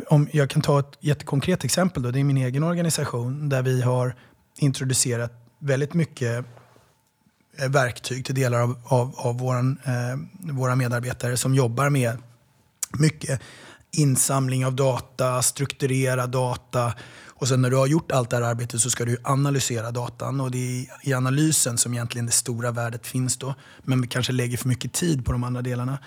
om 0.06 0.28
jag 0.32 0.50
kan 0.50 0.62
ta 0.62 0.80
ett 0.80 0.98
jättekonkret 1.00 1.64
exempel. 1.64 2.02
Då, 2.02 2.10
det 2.10 2.20
är 2.20 2.24
min 2.24 2.36
egen 2.36 2.62
organisation 2.62 3.48
där 3.48 3.62
vi 3.62 3.82
har 3.82 4.14
introducerat 4.58 5.32
väldigt 5.58 5.94
mycket 5.94 6.44
eh, 7.58 7.68
verktyg 7.68 8.24
till 8.24 8.34
delar 8.34 8.60
av, 8.60 8.78
av, 8.84 9.14
av 9.16 9.38
våran, 9.38 9.78
eh, 9.84 10.52
våra 10.52 10.76
medarbetare 10.76 11.36
som 11.36 11.54
jobbar 11.54 11.90
med 11.90 12.18
mycket 12.98 13.40
insamling 13.90 14.66
av 14.66 14.74
data, 14.74 15.42
strukturera 15.42 16.26
data 16.26 16.94
och 17.38 17.48
sen 17.48 17.62
när 17.62 17.70
du 17.70 17.76
har 17.76 17.86
gjort 17.86 18.12
allt 18.12 18.30
det 18.30 18.36
här 18.36 18.42
arbetet 18.42 18.80
så 18.80 18.90
ska 18.90 19.04
du 19.04 19.18
analysera 19.24 19.90
datan 19.90 20.40
och 20.40 20.50
det 20.50 20.58
är 20.58 21.08
i 21.08 21.14
analysen 21.14 21.78
som 21.78 21.94
egentligen 21.94 22.26
det 22.26 22.32
stora 22.32 22.70
värdet 22.70 23.06
finns 23.06 23.36
då. 23.36 23.54
Men 23.82 24.00
vi 24.00 24.08
kanske 24.08 24.32
lägger 24.32 24.56
för 24.56 24.68
mycket 24.68 24.92
tid 24.92 25.24
på 25.24 25.32
de 25.32 25.44
andra 25.44 25.62
delarna. 25.62 25.98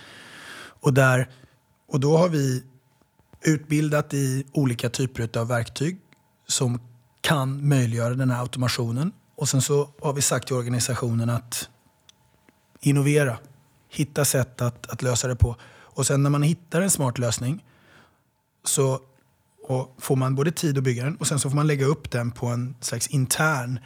Och, 0.81 0.93
där, 0.93 1.29
och 1.87 1.99
då 1.99 2.17
har 2.17 2.29
vi 2.29 2.63
utbildat 3.41 4.13
i 4.13 4.45
olika 4.51 4.89
typer 4.89 5.39
av 5.39 5.47
verktyg 5.47 5.97
som 6.47 6.79
kan 7.21 7.67
möjliggöra 7.67 8.13
den 8.13 8.31
här 8.31 8.41
automationen. 8.41 9.11
Och 9.35 9.49
sen 9.49 9.61
så 9.61 9.89
har 10.01 10.13
vi 10.13 10.21
sagt 10.21 10.47
till 10.47 10.55
organisationen 10.55 11.29
att 11.29 11.69
innovera, 12.81 13.37
hitta 13.89 14.25
sätt 14.25 14.61
att, 14.61 14.89
att 14.89 15.01
lösa 15.01 15.27
det 15.27 15.35
på. 15.35 15.55
Och 15.71 16.07
sen 16.07 16.23
när 16.23 16.29
man 16.29 16.43
hittar 16.43 16.81
en 16.81 16.89
smart 16.89 17.17
lösning 17.17 17.63
så 18.63 18.99
får 19.97 20.15
man 20.15 20.35
både 20.35 20.51
tid 20.51 20.77
att 20.77 20.83
bygga 20.83 21.03
den 21.03 21.15
och 21.15 21.27
sen 21.27 21.39
så 21.39 21.49
får 21.49 21.55
man 21.55 21.67
lägga 21.67 21.85
upp 21.85 22.11
den 22.11 22.31
på 22.31 22.47
en 22.47 22.75
slags 22.79 23.07
intern 23.07 23.79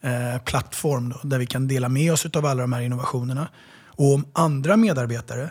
eh, 0.00 0.42
plattform 0.44 1.08
då, 1.08 1.28
där 1.28 1.38
vi 1.38 1.46
kan 1.46 1.68
dela 1.68 1.88
med 1.88 2.12
oss 2.12 2.26
av 2.26 2.46
alla 2.46 2.62
de 2.62 2.72
här 2.72 2.80
innovationerna. 2.80 3.48
Och 3.84 4.14
om 4.14 4.26
andra 4.32 4.76
medarbetare 4.76 5.50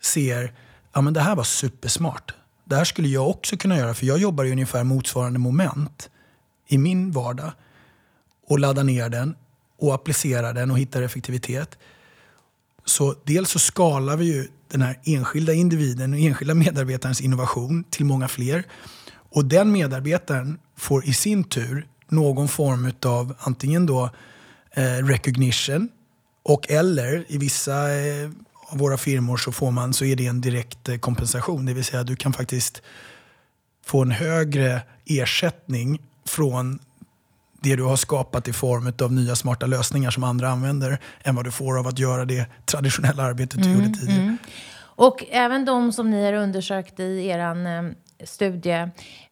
ser 0.00 0.52
ja 0.92 1.00
men 1.00 1.12
det 1.12 1.20
här 1.20 1.36
var 1.36 1.44
supersmart. 1.44 2.34
Det 2.64 2.76
här 2.76 2.84
skulle 2.84 3.08
jag 3.08 3.28
också 3.28 3.56
kunna 3.56 3.76
göra 3.76 3.94
för 3.94 4.06
jag 4.06 4.18
jobbar 4.18 4.44
i 4.44 4.52
ungefär 4.52 4.84
motsvarande 4.84 5.38
moment 5.38 6.10
i 6.66 6.78
min 6.78 7.12
vardag 7.12 7.52
och 8.46 8.58
laddar 8.58 8.84
ner 8.84 9.08
den 9.08 9.36
och 9.78 9.94
applicerar 9.94 10.52
den 10.52 10.70
och 10.70 10.78
hittar 10.78 11.02
effektivitet. 11.02 11.78
Så 12.84 13.14
dels 13.24 13.50
så 13.50 13.58
skalar 13.58 14.16
vi 14.16 14.24
ju 14.24 14.48
den 14.72 14.82
här 14.82 14.98
enskilda 15.04 15.52
individen 15.52 16.12
och 16.12 16.18
enskilda 16.18 16.54
medarbetarens 16.54 17.20
innovation 17.20 17.84
till 17.90 18.04
många 18.04 18.28
fler. 18.28 18.64
Och 19.10 19.44
den 19.44 19.72
medarbetaren 19.72 20.58
får 20.76 21.04
i 21.04 21.12
sin 21.14 21.44
tur 21.44 21.86
någon 22.08 22.48
form 22.48 22.92
av 23.06 23.34
antingen 23.38 23.86
då 23.86 24.10
eh, 24.70 24.82
recognition 24.82 25.88
och 26.42 26.70
eller 26.70 27.24
i 27.28 27.38
vissa 27.38 27.94
eh, 27.94 28.30
av 28.68 28.78
våra 28.78 28.96
firmor 28.96 29.36
så, 29.36 29.52
får 29.52 29.70
man, 29.70 29.92
så 29.92 30.04
är 30.04 30.16
det 30.16 30.26
en 30.26 30.40
direkt 30.40 30.88
eh, 30.88 30.96
kompensation. 30.96 31.66
Det 31.66 31.74
vill 31.74 31.84
säga 31.84 32.02
du 32.04 32.16
kan 32.16 32.32
faktiskt 32.32 32.82
få 33.84 34.02
en 34.02 34.10
högre 34.10 34.82
ersättning 35.06 36.02
från 36.26 36.78
det 37.62 37.76
du 37.76 37.82
har 37.82 37.96
skapat 37.96 38.48
i 38.48 38.52
form 38.52 38.92
av 39.02 39.12
nya 39.12 39.36
smarta 39.36 39.66
lösningar 39.66 40.10
som 40.10 40.24
andra 40.24 40.48
använder 40.48 40.98
än 41.22 41.34
vad 41.34 41.44
du 41.44 41.50
får 41.50 41.78
av 41.78 41.86
att 41.86 41.98
göra 41.98 42.24
det 42.24 42.46
traditionella 42.64 43.22
arbetet 43.22 43.62
du 43.62 43.68
mm, 43.68 43.82
gjorde 43.82 43.98
tidigare. 43.98 44.22
Mm. 44.22 44.38
Och 44.94 45.24
även 45.30 45.64
de 45.64 45.92
som 45.92 46.10
ni 46.10 46.24
har 46.24 46.32
undersökt 46.32 47.00
i 47.00 47.26
er 47.26 47.38
eh, 47.38 47.82
studie 48.24 48.88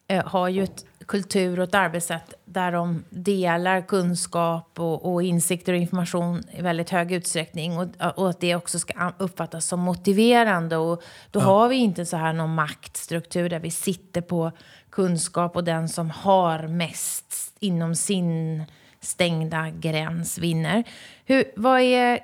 eh, 0.07 0.25
har 0.25 0.49
ju 0.49 0.63
ett 0.63 0.85
kultur 1.05 1.59
och 1.59 1.63
ett 1.63 1.75
arbetssätt 1.75 2.33
där 2.45 2.71
de 2.71 3.03
delar 3.09 3.81
kunskap 3.81 4.79
och, 4.79 5.13
och 5.13 5.23
insikter 5.23 5.73
och 5.73 5.79
information 5.79 6.43
i 6.51 6.61
väldigt 6.61 6.89
hög 6.89 7.11
utsträckning 7.11 7.77
och, 7.77 7.87
och, 8.15 8.29
att 8.29 8.39
det 8.39 8.55
också 8.55 8.79
ska 8.79 9.11
uppfattas 9.17 9.65
som 9.65 9.79
motiverande. 9.79 10.77
Och 10.77 11.03
då 11.31 11.39
ja. 11.39 11.43
har 11.43 11.69
vi 11.69 11.75
inte 11.75 12.05
så 12.05 12.17
här 12.17 12.33
någon 12.33 12.55
maktstruktur 12.55 13.49
där 13.49 13.59
vi 13.59 13.71
sitter 13.71 14.21
på 14.21 14.51
kunskap 14.89 15.55
och 15.55 15.63
den 15.63 15.89
som 15.89 16.09
har 16.09 16.67
mest 16.67 17.50
inom 17.61 17.95
sin 17.95 18.63
stängda 18.99 19.69
gräns 19.69 20.37
vinner. 20.37 20.83
Hur, 21.25 21.43
vad, 21.55 21.81
är, 21.81 22.19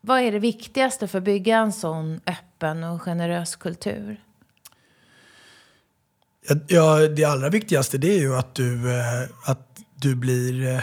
vad 0.00 0.20
är 0.20 0.32
det 0.32 0.38
viktigaste 0.38 1.08
för 1.08 1.18
att 1.18 1.24
bygga 1.24 1.58
en 1.58 1.72
sån 1.72 2.20
öppen 2.26 2.84
och 2.84 3.02
generös 3.02 3.56
kultur? 3.56 4.20
Ja, 6.66 7.08
det 7.08 7.24
allra 7.24 7.48
viktigaste 7.48 7.98
det 7.98 8.14
är 8.14 8.18
ju 8.18 8.36
att 8.36 8.54
du, 8.54 8.98
eh, 8.98 9.22
att 9.44 9.80
du 9.94 10.14
blir... 10.14 10.66
Eh, 10.66 10.80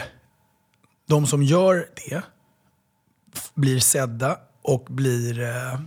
de 1.08 1.26
som 1.26 1.42
gör 1.42 1.88
det 1.94 2.22
blir 3.54 3.80
sedda 3.80 4.38
och 4.62 4.86
blir 4.88 5.40
eh, 5.40 5.80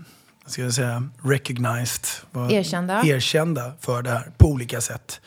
ska 0.45 0.61
jag 0.61 0.73
säga, 0.73 1.09
recognized. 1.23 2.05
Erkända. 2.51 3.01
Erkända 3.05 3.73
för 3.79 4.01
det 4.01 4.09
här 4.09 4.31
på 4.37 4.47
olika 4.47 4.81
sätt. 4.81 5.21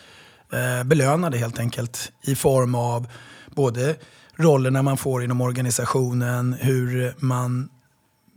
Belönade 0.84 1.38
helt 1.38 1.58
enkelt 1.58 2.12
i 2.22 2.34
form 2.34 2.74
av 2.74 3.06
både 3.50 3.96
rollerna 4.36 4.82
man 4.82 4.96
får 4.96 5.24
inom 5.24 5.40
organisationen, 5.40 6.56
hur 6.60 7.14
man, 7.18 7.68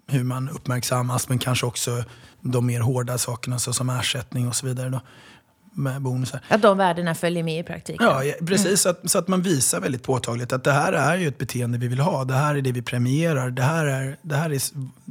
hur 0.08 0.24
man 0.24 0.50
uppmärksammas 0.50 1.30
men 1.30 1.40
kanske 1.40 1.66
också 1.66 2.04
de 2.42 2.66
mer 2.66 2.80
hårda 2.80 3.18
sakerna 3.18 3.60
såsom 3.60 3.90
ersättning 3.90 4.48
och 4.48 4.56
så 4.56 4.66
vidare. 4.66 4.90
Då 4.90 5.02
med 5.76 6.02
bonusar. 6.02 6.40
Att 6.48 6.62
de 6.62 6.78
värdena 6.78 7.16
följer 7.16 7.44
med 7.44 7.60
i 7.60 7.64
praktiken? 7.64 8.08
Ja, 8.08 8.24
precis. 8.46 8.66
Mm. 8.66 8.78
Så, 8.78 8.90
att, 8.90 9.12
så 9.12 9.18
att 9.18 9.28
man 9.28 9.42
visar 9.42 9.80
väldigt 9.80 10.04
påtagligt 10.04 10.54
att 10.54 10.64
det 10.64 10.72
här 10.72 10.94
är 10.94 11.18
ju 11.18 11.28
ett 11.28 11.38
beteende 11.38 11.78
vi 11.78 11.88
vill 11.88 12.00
ha. 12.00 12.24
Det 12.24 12.34
här 12.34 12.56
är 12.56 12.62
det 12.62 12.72
vi 12.72 12.82
premierar. 12.82 13.50
Det 13.50 13.62
här 13.62 13.86
är, 13.86 14.18
det 14.22 14.36
här 14.36 14.50
är 14.50 14.62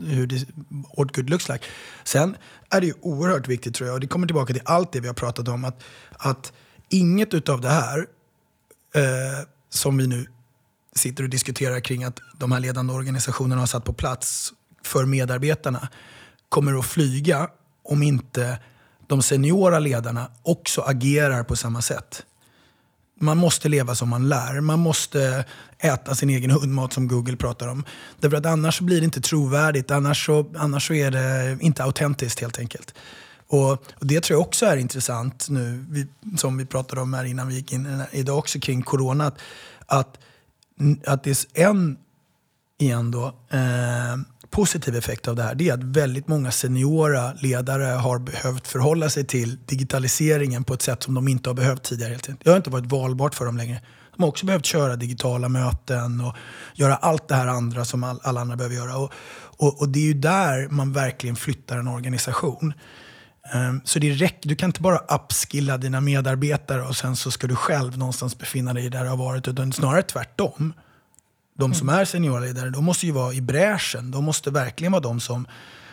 hur 0.07 0.27
det, 0.27 0.47
what 0.97 1.17
good 1.17 1.31
looks 1.31 1.49
like. 1.49 1.65
Sen 2.05 2.37
är 2.71 2.81
det 2.81 2.87
ju 2.87 2.95
oerhört 3.01 3.49
viktigt 3.49 3.75
tror 3.75 3.89
jag, 3.89 3.95
och 3.95 4.01
det 4.01 4.07
kommer 4.07 4.27
tillbaka 4.27 4.53
till 4.53 4.63
allt 4.65 4.93
det 4.93 5.01
vi 5.01 5.07
har 5.07 5.15
pratat 5.15 5.49
om, 5.49 5.65
att, 5.65 5.83
att 6.19 6.53
inget 6.99 7.35
utav 7.35 7.61
det 7.61 7.69
här 7.69 8.07
eh, 8.95 9.47
som 9.71 9.97
vi 9.97 10.07
nu 10.07 10.27
sitter 10.97 11.25
och 11.25 11.31
diskuterar 11.31 11.81
kring 11.81 12.05
att 12.05 12.21
de 12.39 12.53
här 12.53 12.61
ledande 12.61 12.93
organisationerna 12.93 13.63
har 13.63 13.67
satt 13.67 13.85
på 13.85 13.93
plats 13.93 14.53
för 14.83 15.05
medarbetarna 15.05 15.89
kommer 16.49 16.79
att 16.79 16.87
flyga 16.87 17.49
om 17.85 18.03
inte 18.03 18.59
de 19.07 19.23
seniora 19.23 19.79
ledarna 19.79 20.31
också 20.43 20.81
agerar 20.81 21.45
på 21.45 21.57
samma 21.57 21.83
sätt. 21.83 22.23
Man 23.21 23.37
måste 23.37 23.69
leva 23.69 23.95
som 23.95 24.09
man 24.09 24.29
lär. 24.29 24.61
Man 24.61 24.79
måste 24.79 25.45
äta 25.79 26.15
sin 26.15 26.31
egen 26.31 26.51
hundmat 26.51 26.93
som 26.93 27.09
Google 27.09 27.37
pratar 27.37 27.69
om. 27.69 27.85
Därför 28.21 28.37
att 28.37 28.47
annars 28.47 28.81
blir 28.81 29.01
det 29.01 29.05
inte 29.05 29.21
trovärdigt. 29.21 29.91
Annars 29.91 30.27
så, 30.27 30.53
annars 30.57 30.87
så 30.87 30.95
är 30.95 31.11
det 31.11 31.59
inte 31.61 31.85
autentiskt 31.85 32.41
helt 32.41 32.59
enkelt. 32.59 32.95
Och, 33.55 33.71
och, 33.73 34.07
Det 34.07 34.21
tror 34.21 34.39
jag 34.39 34.47
också 34.47 34.67
är 34.67 34.77
intressant 34.77 35.47
nu, 35.49 35.85
vi, 35.91 36.07
som 36.37 36.57
vi 36.57 36.67
pratade 36.67 37.01
om 37.01 37.15
här 37.15 37.25
innan 37.25 37.49
vi 37.49 37.55
gick 37.55 37.73
in 37.73 38.03
idag 38.13 38.39
också 38.39 38.61
kring 38.61 38.83
corona. 38.83 39.27
Att, 39.27 39.39
att, 39.87 40.19
att 41.07 41.25
det 41.25 41.31
är 41.31 41.69
en, 41.69 41.99
igen 42.79 43.11
då, 43.11 43.27
eh, 43.51 44.17
positiv 44.51 44.97
effekt 44.97 45.29
av 45.29 45.37
det 45.37 45.43
här 45.43 45.55
det 45.55 45.69
är 45.69 45.75
att 45.75 45.83
väldigt 45.83 46.29
många 46.29 46.51
seniora 46.51 47.33
ledare 47.33 47.85
har 47.85 48.19
behövt 48.19 48.69
förhålla 48.69 49.11
sig 49.11 49.27
till 49.27 49.59
digitaliseringen 49.67 50.65
på 50.65 50.75
ett 50.75 50.83
sätt 50.83 51.03
som 51.03 51.15
de 51.15 51.29
inte 51.29 51.51
har 51.51 51.55
behövt 51.55 51.83
tidigare. 51.83 52.19
Det 52.43 52.51
har 52.51 52.57
inte 52.57 52.71
varit 52.71 52.93
valbart 52.93 53.35
för 53.35 53.45
dem 53.45 53.57
längre. 53.57 53.81
De 54.17 54.23
har 54.23 54.29
också 54.29 54.47
behövt 54.47 54.67
köra 54.67 54.97
digitala 54.97 55.49
möten 55.49 56.21
och 56.21 56.35
göra 56.75 56.97
allt 56.97 57.29
det 57.29 57.35
här 57.35 57.47
andra 57.47 57.85
som 57.85 58.05
all, 58.05 58.21
alla 58.23 58.41
andra 58.41 58.57
behöver 58.57 58.77
göra. 58.77 58.97
Och, 58.97 59.13
och, 59.57 59.81
och, 59.81 59.89
det 59.89 59.99
är 59.99 60.05
ju 60.05 60.15
där 60.15 60.69
man 60.69 60.93
verkligen 60.93 61.37
flyttar 61.37 61.79
en 61.79 61.89
organisation. 61.89 62.73
Um, 63.53 63.81
så 63.85 63.99
det 63.99 64.13
räcker, 64.13 64.49
du 64.49 64.57
kan 64.57 64.69
inte 64.69 64.81
bara 64.81 64.99
upskilla 64.99 65.79
dina 65.79 66.01
medarbetare 66.01 66.83
och 66.83 66.97
sen 66.97 67.17
så 67.17 67.31
ska 67.31 67.47
du 67.47 67.57
själv 67.57 67.99
någonstans 67.99 68.39
befinna 68.39 68.73
dig 68.73 68.91
där 68.91 69.03
du 69.03 69.11
har 69.11 69.17
varit. 69.17 69.49
Utan 69.49 69.73
snarare 69.73 70.03
tvärtom 70.03 70.73
de 71.59 71.75
som 71.75 71.89
är 71.89 72.05
seniorledare, 72.05 72.71
de 72.71 72.85
måste 72.85 73.07
ju 73.07 73.13
vara 73.13 73.33
i 73.33 73.41
bräschen. 73.41 74.11
De 74.11 74.25
måste 74.25 74.51
verkligen 74.51 74.93
vara 74.93 75.03
de 75.03 75.21
som, 75.21 75.47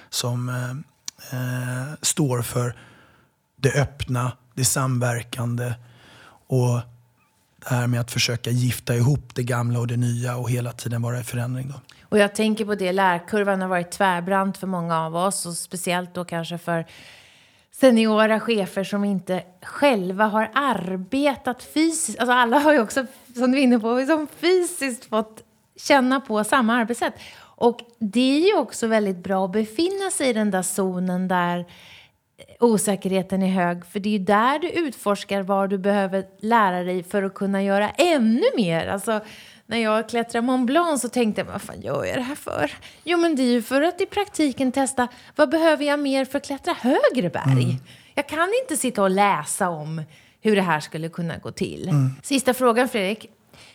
som 0.09 0.49
eh, 0.49 1.39
eh, 1.39 1.87
står 2.01 2.41
för 2.41 2.75
det 3.55 3.81
öppna, 3.81 4.23
det 4.23 4.61
det 4.61 4.65
samverkande 4.65 5.73
och 6.47 6.79
det 7.69 7.75
här 7.75 7.87
med 7.87 8.01
att 8.01 8.11
försöka 8.11 8.49
gifta 8.49 8.95
ihop 8.95 9.35
det 9.35 9.43
gamla 9.43 9.79
och 9.79 9.87
det 9.87 9.97
nya 9.97 10.35
och 10.35 10.49
hela 10.49 10.71
tiden 10.71 11.01
vara 11.01 11.19
i 11.19 11.23
förändring. 11.23 11.67
Då. 11.67 11.81
Och 12.09 12.17
jag 12.17 12.35
tänker 12.35 12.65
på 12.65 12.75
det, 12.75 12.91
lärkurvan 12.91 13.61
har 13.61 13.67
varit 13.67 13.91
tvärbrant 13.91 14.57
för 14.57 14.67
många 14.67 14.99
av 14.99 15.15
oss 15.15 15.45
och 15.45 15.53
speciellt 15.53 16.13
då 16.13 16.25
kanske 16.25 16.57
för 16.57 16.85
seniora 17.81 18.39
chefer 18.39 18.83
som 18.83 19.03
inte 19.03 19.43
själva 19.61 20.25
har 20.25 20.51
arbetat 20.53 21.63
fysiskt. 21.63 22.19
Alltså 22.19 22.33
alla 22.33 22.59
har 22.59 22.73
ju 22.73 22.79
också, 22.79 23.05
som 23.35 23.51
du 23.51 23.57
är 23.57 23.63
inne 23.63 23.79
på, 23.79 23.93
liksom 23.93 24.27
fysiskt 24.27 25.05
fått 25.05 25.43
känna 25.75 26.19
på 26.19 26.43
samma 26.43 26.75
arbetssätt. 26.75 27.13
Och 27.41 27.79
det 27.99 28.37
är 28.37 28.47
ju 28.47 28.57
också 28.57 28.87
väldigt 28.87 29.17
bra 29.17 29.45
att 29.45 29.51
befinna 29.51 30.11
sig 30.11 30.29
i 30.29 30.33
den 30.33 30.51
där 30.51 30.61
zonen 30.61 31.27
där 31.27 31.65
osäkerheten 32.59 33.43
är 33.43 33.47
hög. 33.47 33.85
För 33.85 33.99
det 33.99 34.09
är 34.09 34.17
ju 34.17 34.25
där 34.25 34.59
du 34.59 34.69
utforskar 34.69 35.41
vad 35.41 35.69
du 35.69 35.77
behöver 35.77 36.25
lära 36.39 36.83
dig 36.83 37.03
för 37.03 37.23
att 37.23 37.33
kunna 37.33 37.63
göra 37.63 37.89
ännu 37.89 38.45
mer. 38.55 38.87
Alltså, 38.87 39.21
när 39.71 39.77
jag 39.77 40.09
klättrade 40.09 40.47
Mont 40.47 40.67
Blanc 40.67 41.01
så 41.01 41.09
tänkte 41.09 41.41
jag, 41.41 41.45
vad 41.45 41.61
fan 41.61 41.81
gör 41.81 42.05
jag 42.05 42.17
det 42.17 42.21
här 42.21 42.35
för? 42.35 42.71
Jo, 43.03 43.17
men 43.17 43.35
det 43.35 43.41
är 43.41 43.51
ju 43.51 43.61
för 43.61 43.81
att 43.81 44.01
i 44.01 44.05
praktiken 44.05 44.71
testa, 44.71 45.07
vad 45.35 45.49
behöver 45.49 45.85
jag 45.85 45.99
mer 45.99 46.25
för 46.25 46.37
att 46.37 46.45
klättra 46.45 46.73
högre 46.73 47.29
berg? 47.29 47.63
Mm. 47.63 47.75
Jag 48.15 48.27
kan 48.27 48.49
inte 48.61 48.77
sitta 48.77 49.03
och 49.03 49.09
läsa 49.09 49.69
om 49.69 50.03
hur 50.41 50.55
det 50.55 50.61
här 50.61 50.79
skulle 50.79 51.09
kunna 51.09 51.37
gå 51.37 51.51
till. 51.51 51.89
Mm. 51.89 52.15
Sista 52.23 52.53
frågan, 52.53 52.89
Fredrik. 52.89 53.25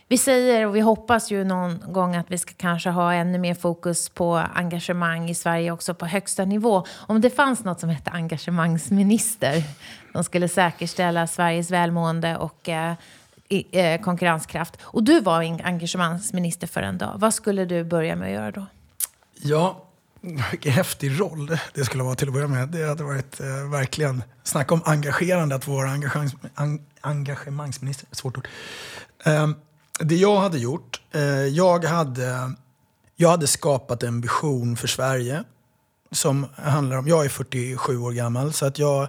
Vi 0.08 0.18
säger 0.18 0.66
och 0.66 0.76
vi 0.76 0.80
hoppas 0.80 1.30
ju 1.30 1.44
någon 1.44 1.82
gång 1.92 2.16
att 2.16 2.30
vi 2.30 2.38
ska 2.38 2.54
kanske 2.56 2.90
ha 2.90 3.14
ännu 3.14 3.38
mer 3.38 3.54
fokus 3.54 4.08
på 4.08 4.42
engagemang 4.54 5.30
i 5.30 5.34
Sverige 5.34 5.70
också 5.70 5.94
på 5.94 6.06
högsta 6.06 6.44
nivå. 6.44 6.86
Om 6.96 7.20
det 7.20 7.30
fanns 7.30 7.64
något 7.64 7.80
som 7.80 7.88
hette 7.88 8.10
engagemangsminister 8.10 9.62
som 10.12 10.24
skulle 10.24 10.48
säkerställa 10.48 11.26
Sveriges 11.26 11.70
välmående 11.70 12.36
och 12.36 12.68
eh, 12.68 12.94
eh, 13.48 14.00
konkurrenskraft 14.00 14.78
och 14.82 15.02
du 15.02 15.20
var 15.20 15.40
engagemangsminister 15.40 16.66
för 16.66 16.82
en 16.82 16.98
dag, 16.98 17.12
vad 17.16 17.34
skulle 17.34 17.64
du 17.64 17.84
börja 17.84 18.16
med 18.16 18.28
att 18.28 18.34
göra 18.34 18.50
då? 18.50 18.66
Ja, 19.42 19.86
vilken 20.50 20.72
häftig 20.72 21.20
roll 21.20 21.58
det 21.74 21.84
skulle 21.84 22.02
vara 22.02 22.14
till 22.14 22.28
att 22.28 22.34
börja 22.34 22.48
med. 22.48 22.68
Det 22.68 22.88
hade 22.88 23.04
varit 23.04 23.40
eh, 23.40 23.70
verkligen, 23.70 24.22
snacka 24.44 24.74
om 24.74 24.82
engagerande 24.84 25.54
att 25.54 25.66
vara 25.66 25.90
engagemang, 25.90 26.30
en, 26.56 26.80
engagemangsminister, 27.00 28.08
svårt 28.12 28.38
ord. 28.38 28.48
Eh, 29.24 29.48
det 30.00 30.16
jag 30.16 30.36
hade 30.36 30.58
gjort, 30.58 31.00
eh, 31.12 31.22
jag, 31.30 31.84
hade, 31.84 32.52
jag 33.16 33.28
hade 33.28 33.46
skapat 33.46 34.02
en 34.02 34.20
vision 34.20 34.76
för 34.76 34.88
Sverige 34.88 35.44
som 36.10 36.46
handlar 36.56 36.96
om, 36.96 37.08
jag 37.08 37.24
är 37.24 37.28
47 37.28 37.98
år 37.98 38.12
gammal, 38.12 38.52
så 38.52 38.66
att 38.66 38.78
jag 38.78 39.08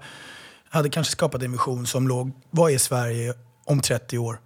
hade 0.69 0.89
kanske 0.89 1.11
skapat 1.11 1.43
en 1.43 1.51
vision 1.51 1.87
som 1.87 2.07
låg, 2.07 2.31
vad 2.49 2.71
är 2.71 2.77
Sverige 2.77 3.33
om 3.67 3.81
30 3.81 4.17
år? 4.17 4.39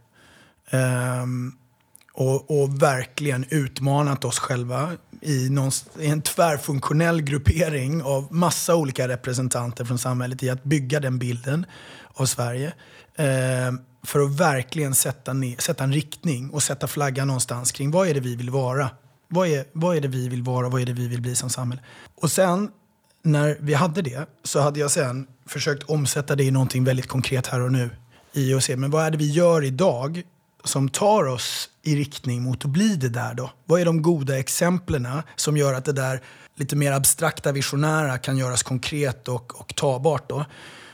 Um, 0.71 1.57
och, 2.13 2.61
och, 2.61 2.81
verkligen 2.81 3.45
utmanat 3.49 4.25
oss 4.25 4.39
själva 4.39 4.91
i, 5.21 5.49
någon, 5.49 5.71
i, 5.99 6.07
en 6.07 6.21
tvärfunktionell 6.21 7.21
gruppering 7.21 8.03
av 8.03 8.27
massa 8.33 8.75
olika 8.75 9.07
representanter 9.07 9.85
från 9.85 9.99
samhället 9.99 10.43
i 10.43 10.49
att 10.49 10.63
bygga 10.63 10.99
den 10.99 11.19
bilden 11.19 11.65
av 12.13 12.25
Sverige. 12.25 12.73
Um, 13.17 13.81
för 14.03 14.19
att 14.19 14.39
verkligen 14.39 14.95
sätta, 14.95 15.33
ner, 15.33 15.55
sätta 15.57 15.83
en 15.83 15.93
riktning 15.93 16.49
och 16.49 16.63
sätta 16.63 16.87
flaggan 16.87 17.27
någonstans 17.27 17.71
kring 17.71 17.91
vad 17.91 18.07
är 18.07 18.13
det 18.13 18.19
vi 18.19 18.35
vill 18.35 18.49
vara. 18.49 18.89
Vad 19.27 19.47
är, 19.47 19.65
vad 19.73 19.97
är 19.97 20.01
det 20.01 20.07
vi 20.07 20.29
vill 20.29 20.43
vara? 20.43 20.69
Vad 20.69 20.81
är 20.81 20.85
det 20.85 20.93
vi 20.93 21.07
vill 21.07 21.21
bli 21.21 21.35
som 21.35 21.49
samhälle? 21.49 21.81
Och 22.15 22.31
sen 22.31 22.69
när 23.23 23.57
vi 23.59 23.73
hade 23.73 24.01
det 24.01 24.25
så 24.43 24.59
hade 24.59 24.79
jag 24.79 24.91
sen 24.91 25.27
försökt 25.45 25.83
omsätta 25.83 26.35
det 26.35 26.43
i 26.43 26.51
någonting 26.51 26.83
väldigt 26.83 27.07
konkret 27.07 27.47
här 27.47 27.61
och 27.61 27.71
nu. 27.71 27.89
I 28.33 28.53
att 28.53 28.63
se, 28.63 28.75
men 28.75 28.91
vad 28.91 29.05
är 29.05 29.11
det 29.11 29.17
vi 29.17 29.31
gör 29.31 29.63
idag 29.63 30.21
som 30.63 30.89
tar 30.89 31.27
oss 31.27 31.69
i 31.83 31.95
riktning 31.95 32.43
mot 32.43 32.65
att 32.65 32.71
bli 32.71 32.95
det 32.95 33.09
där 33.09 33.33
då? 33.33 33.51
Vad 33.65 33.81
är 33.81 33.85
de 33.85 34.01
goda 34.01 34.39
exemplen 34.39 35.07
som 35.35 35.57
gör 35.57 35.73
att 35.73 35.85
det 35.85 35.93
där 35.93 36.21
lite 36.55 36.75
mer 36.75 36.91
abstrakta 36.91 37.51
visionära 37.51 38.17
kan 38.17 38.37
göras 38.37 38.63
konkret 38.63 39.27
och, 39.27 39.59
och 39.59 39.75
tagbart 39.75 40.29
då? 40.29 40.45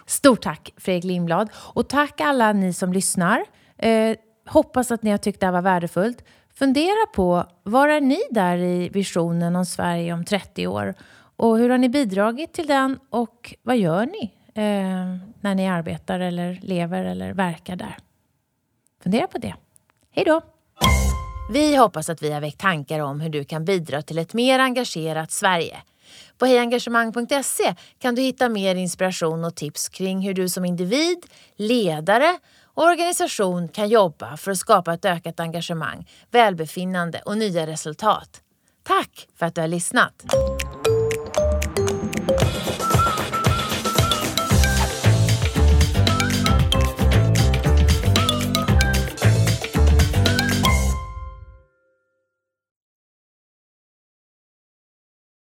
Stort 0.05 0.41
tack 0.41 0.73
Fredrik 0.77 1.03
Lindblad 1.03 1.49
och 1.55 1.89
tack 1.89 2.21
alla 2.21 2.53
ni 2.53 2.73
som 2.73 2.93
lyssnar. 2.93 3.45
Eh, 3.77 4.15
hoppas 4.47 4.91
att 4.91 5.03
ni 5.03 5.11
har 5.11 5.17
tyckt 5.17 5.39
det 5.39 5.45
här 5.45 5.53
var 5.53 5.61
värdefullt. 5.61 6.23
Fundera 6.53 7.05
på 7.15 7.45
var 7.63 7.87
är 7.87 8.01
ni 8.01 8.19
där 8.31 8.57
i 8.57 8.89
visionen 8.89 9.55
om 9.55 9.65
Sverige 9.65 10.13
om 10.13 10.25
30 10.25 10.67
år? 10.67 10.93
Och 11.37 11.57
hur 11.57 11.69
har 11.69 11.77
ni 11.77 11.89
bidragit 11.89 12.53
till 12.53 12.67
den 12.67 12.99
och 13.09 13.55
vad 13.63 13.77
gör 13.77 14.05
ni 14.05 14.36
eh, 14.57 15.17
när 15.41 15.55
ni 15.55 15.67
arbetar 15.67 16.19
eller 16.19 16.59
lever 16.61 17.05
eller 17.05 17.33
verkar 17.33 17.75
där? 17.75 17.97
Fundera 19.03 19.27
på 19.27 19.37
det. 19.37 19.55
Hej 20.11 20.25
då! 20.25 20.41
Vi 21.49 21.75
hoppas 21.75 22.09
att 22.09 22.21
vi 22.21 22.31
har 22.31 22.41
väckt 22.41 22.59
tankar 22.59 22.99
om 22.99 23.21
hur 23.21 23.29
du 23.29 23.45
kan 23.45 23.65
bidra 23.65 24.01
till 24.01 24.17
ett 24.17 24.33
mer 24.33 24.59
engagerat 24.59 25.31
Sverige. 25.31 25.77
På 26.37 26.45
hejengagemang.se 26.45 27.75
kan 27.99 28.15
du 28.15 28.21
hitta 28.21 28.49
mer 28.49 28.75
inspiration 28.75 29.45
och 29.45 29.55
tips 29.55 29.89
kring 29.89 30.21
hur 30.21 30.33
du 30.33 30.49
som 30.49 30.65
individ, 30.65 31.25
ledare 31.55 32.37
och 32.63 32.83
organisation 32.83 33.67
kan 33.67 33.89
jobba 33.89 34.37
för 34.37 34.51
att 34.51 34.57
skapa 34.57 34.93
ett 34.93 35.05
ökat 35.05 35.39
engagemang, 35.39 36.09
välbefinnande 36.31 37.21
och 37.25 37.37
nya 37.37 37.67
resultat. 37.67 38.41
Tack 38.83 39.27
för 39.35 39.45
att 39.45 39.55
du 39.55 39.61
har 39.61 39.67
lyssnat! 39.67 40.25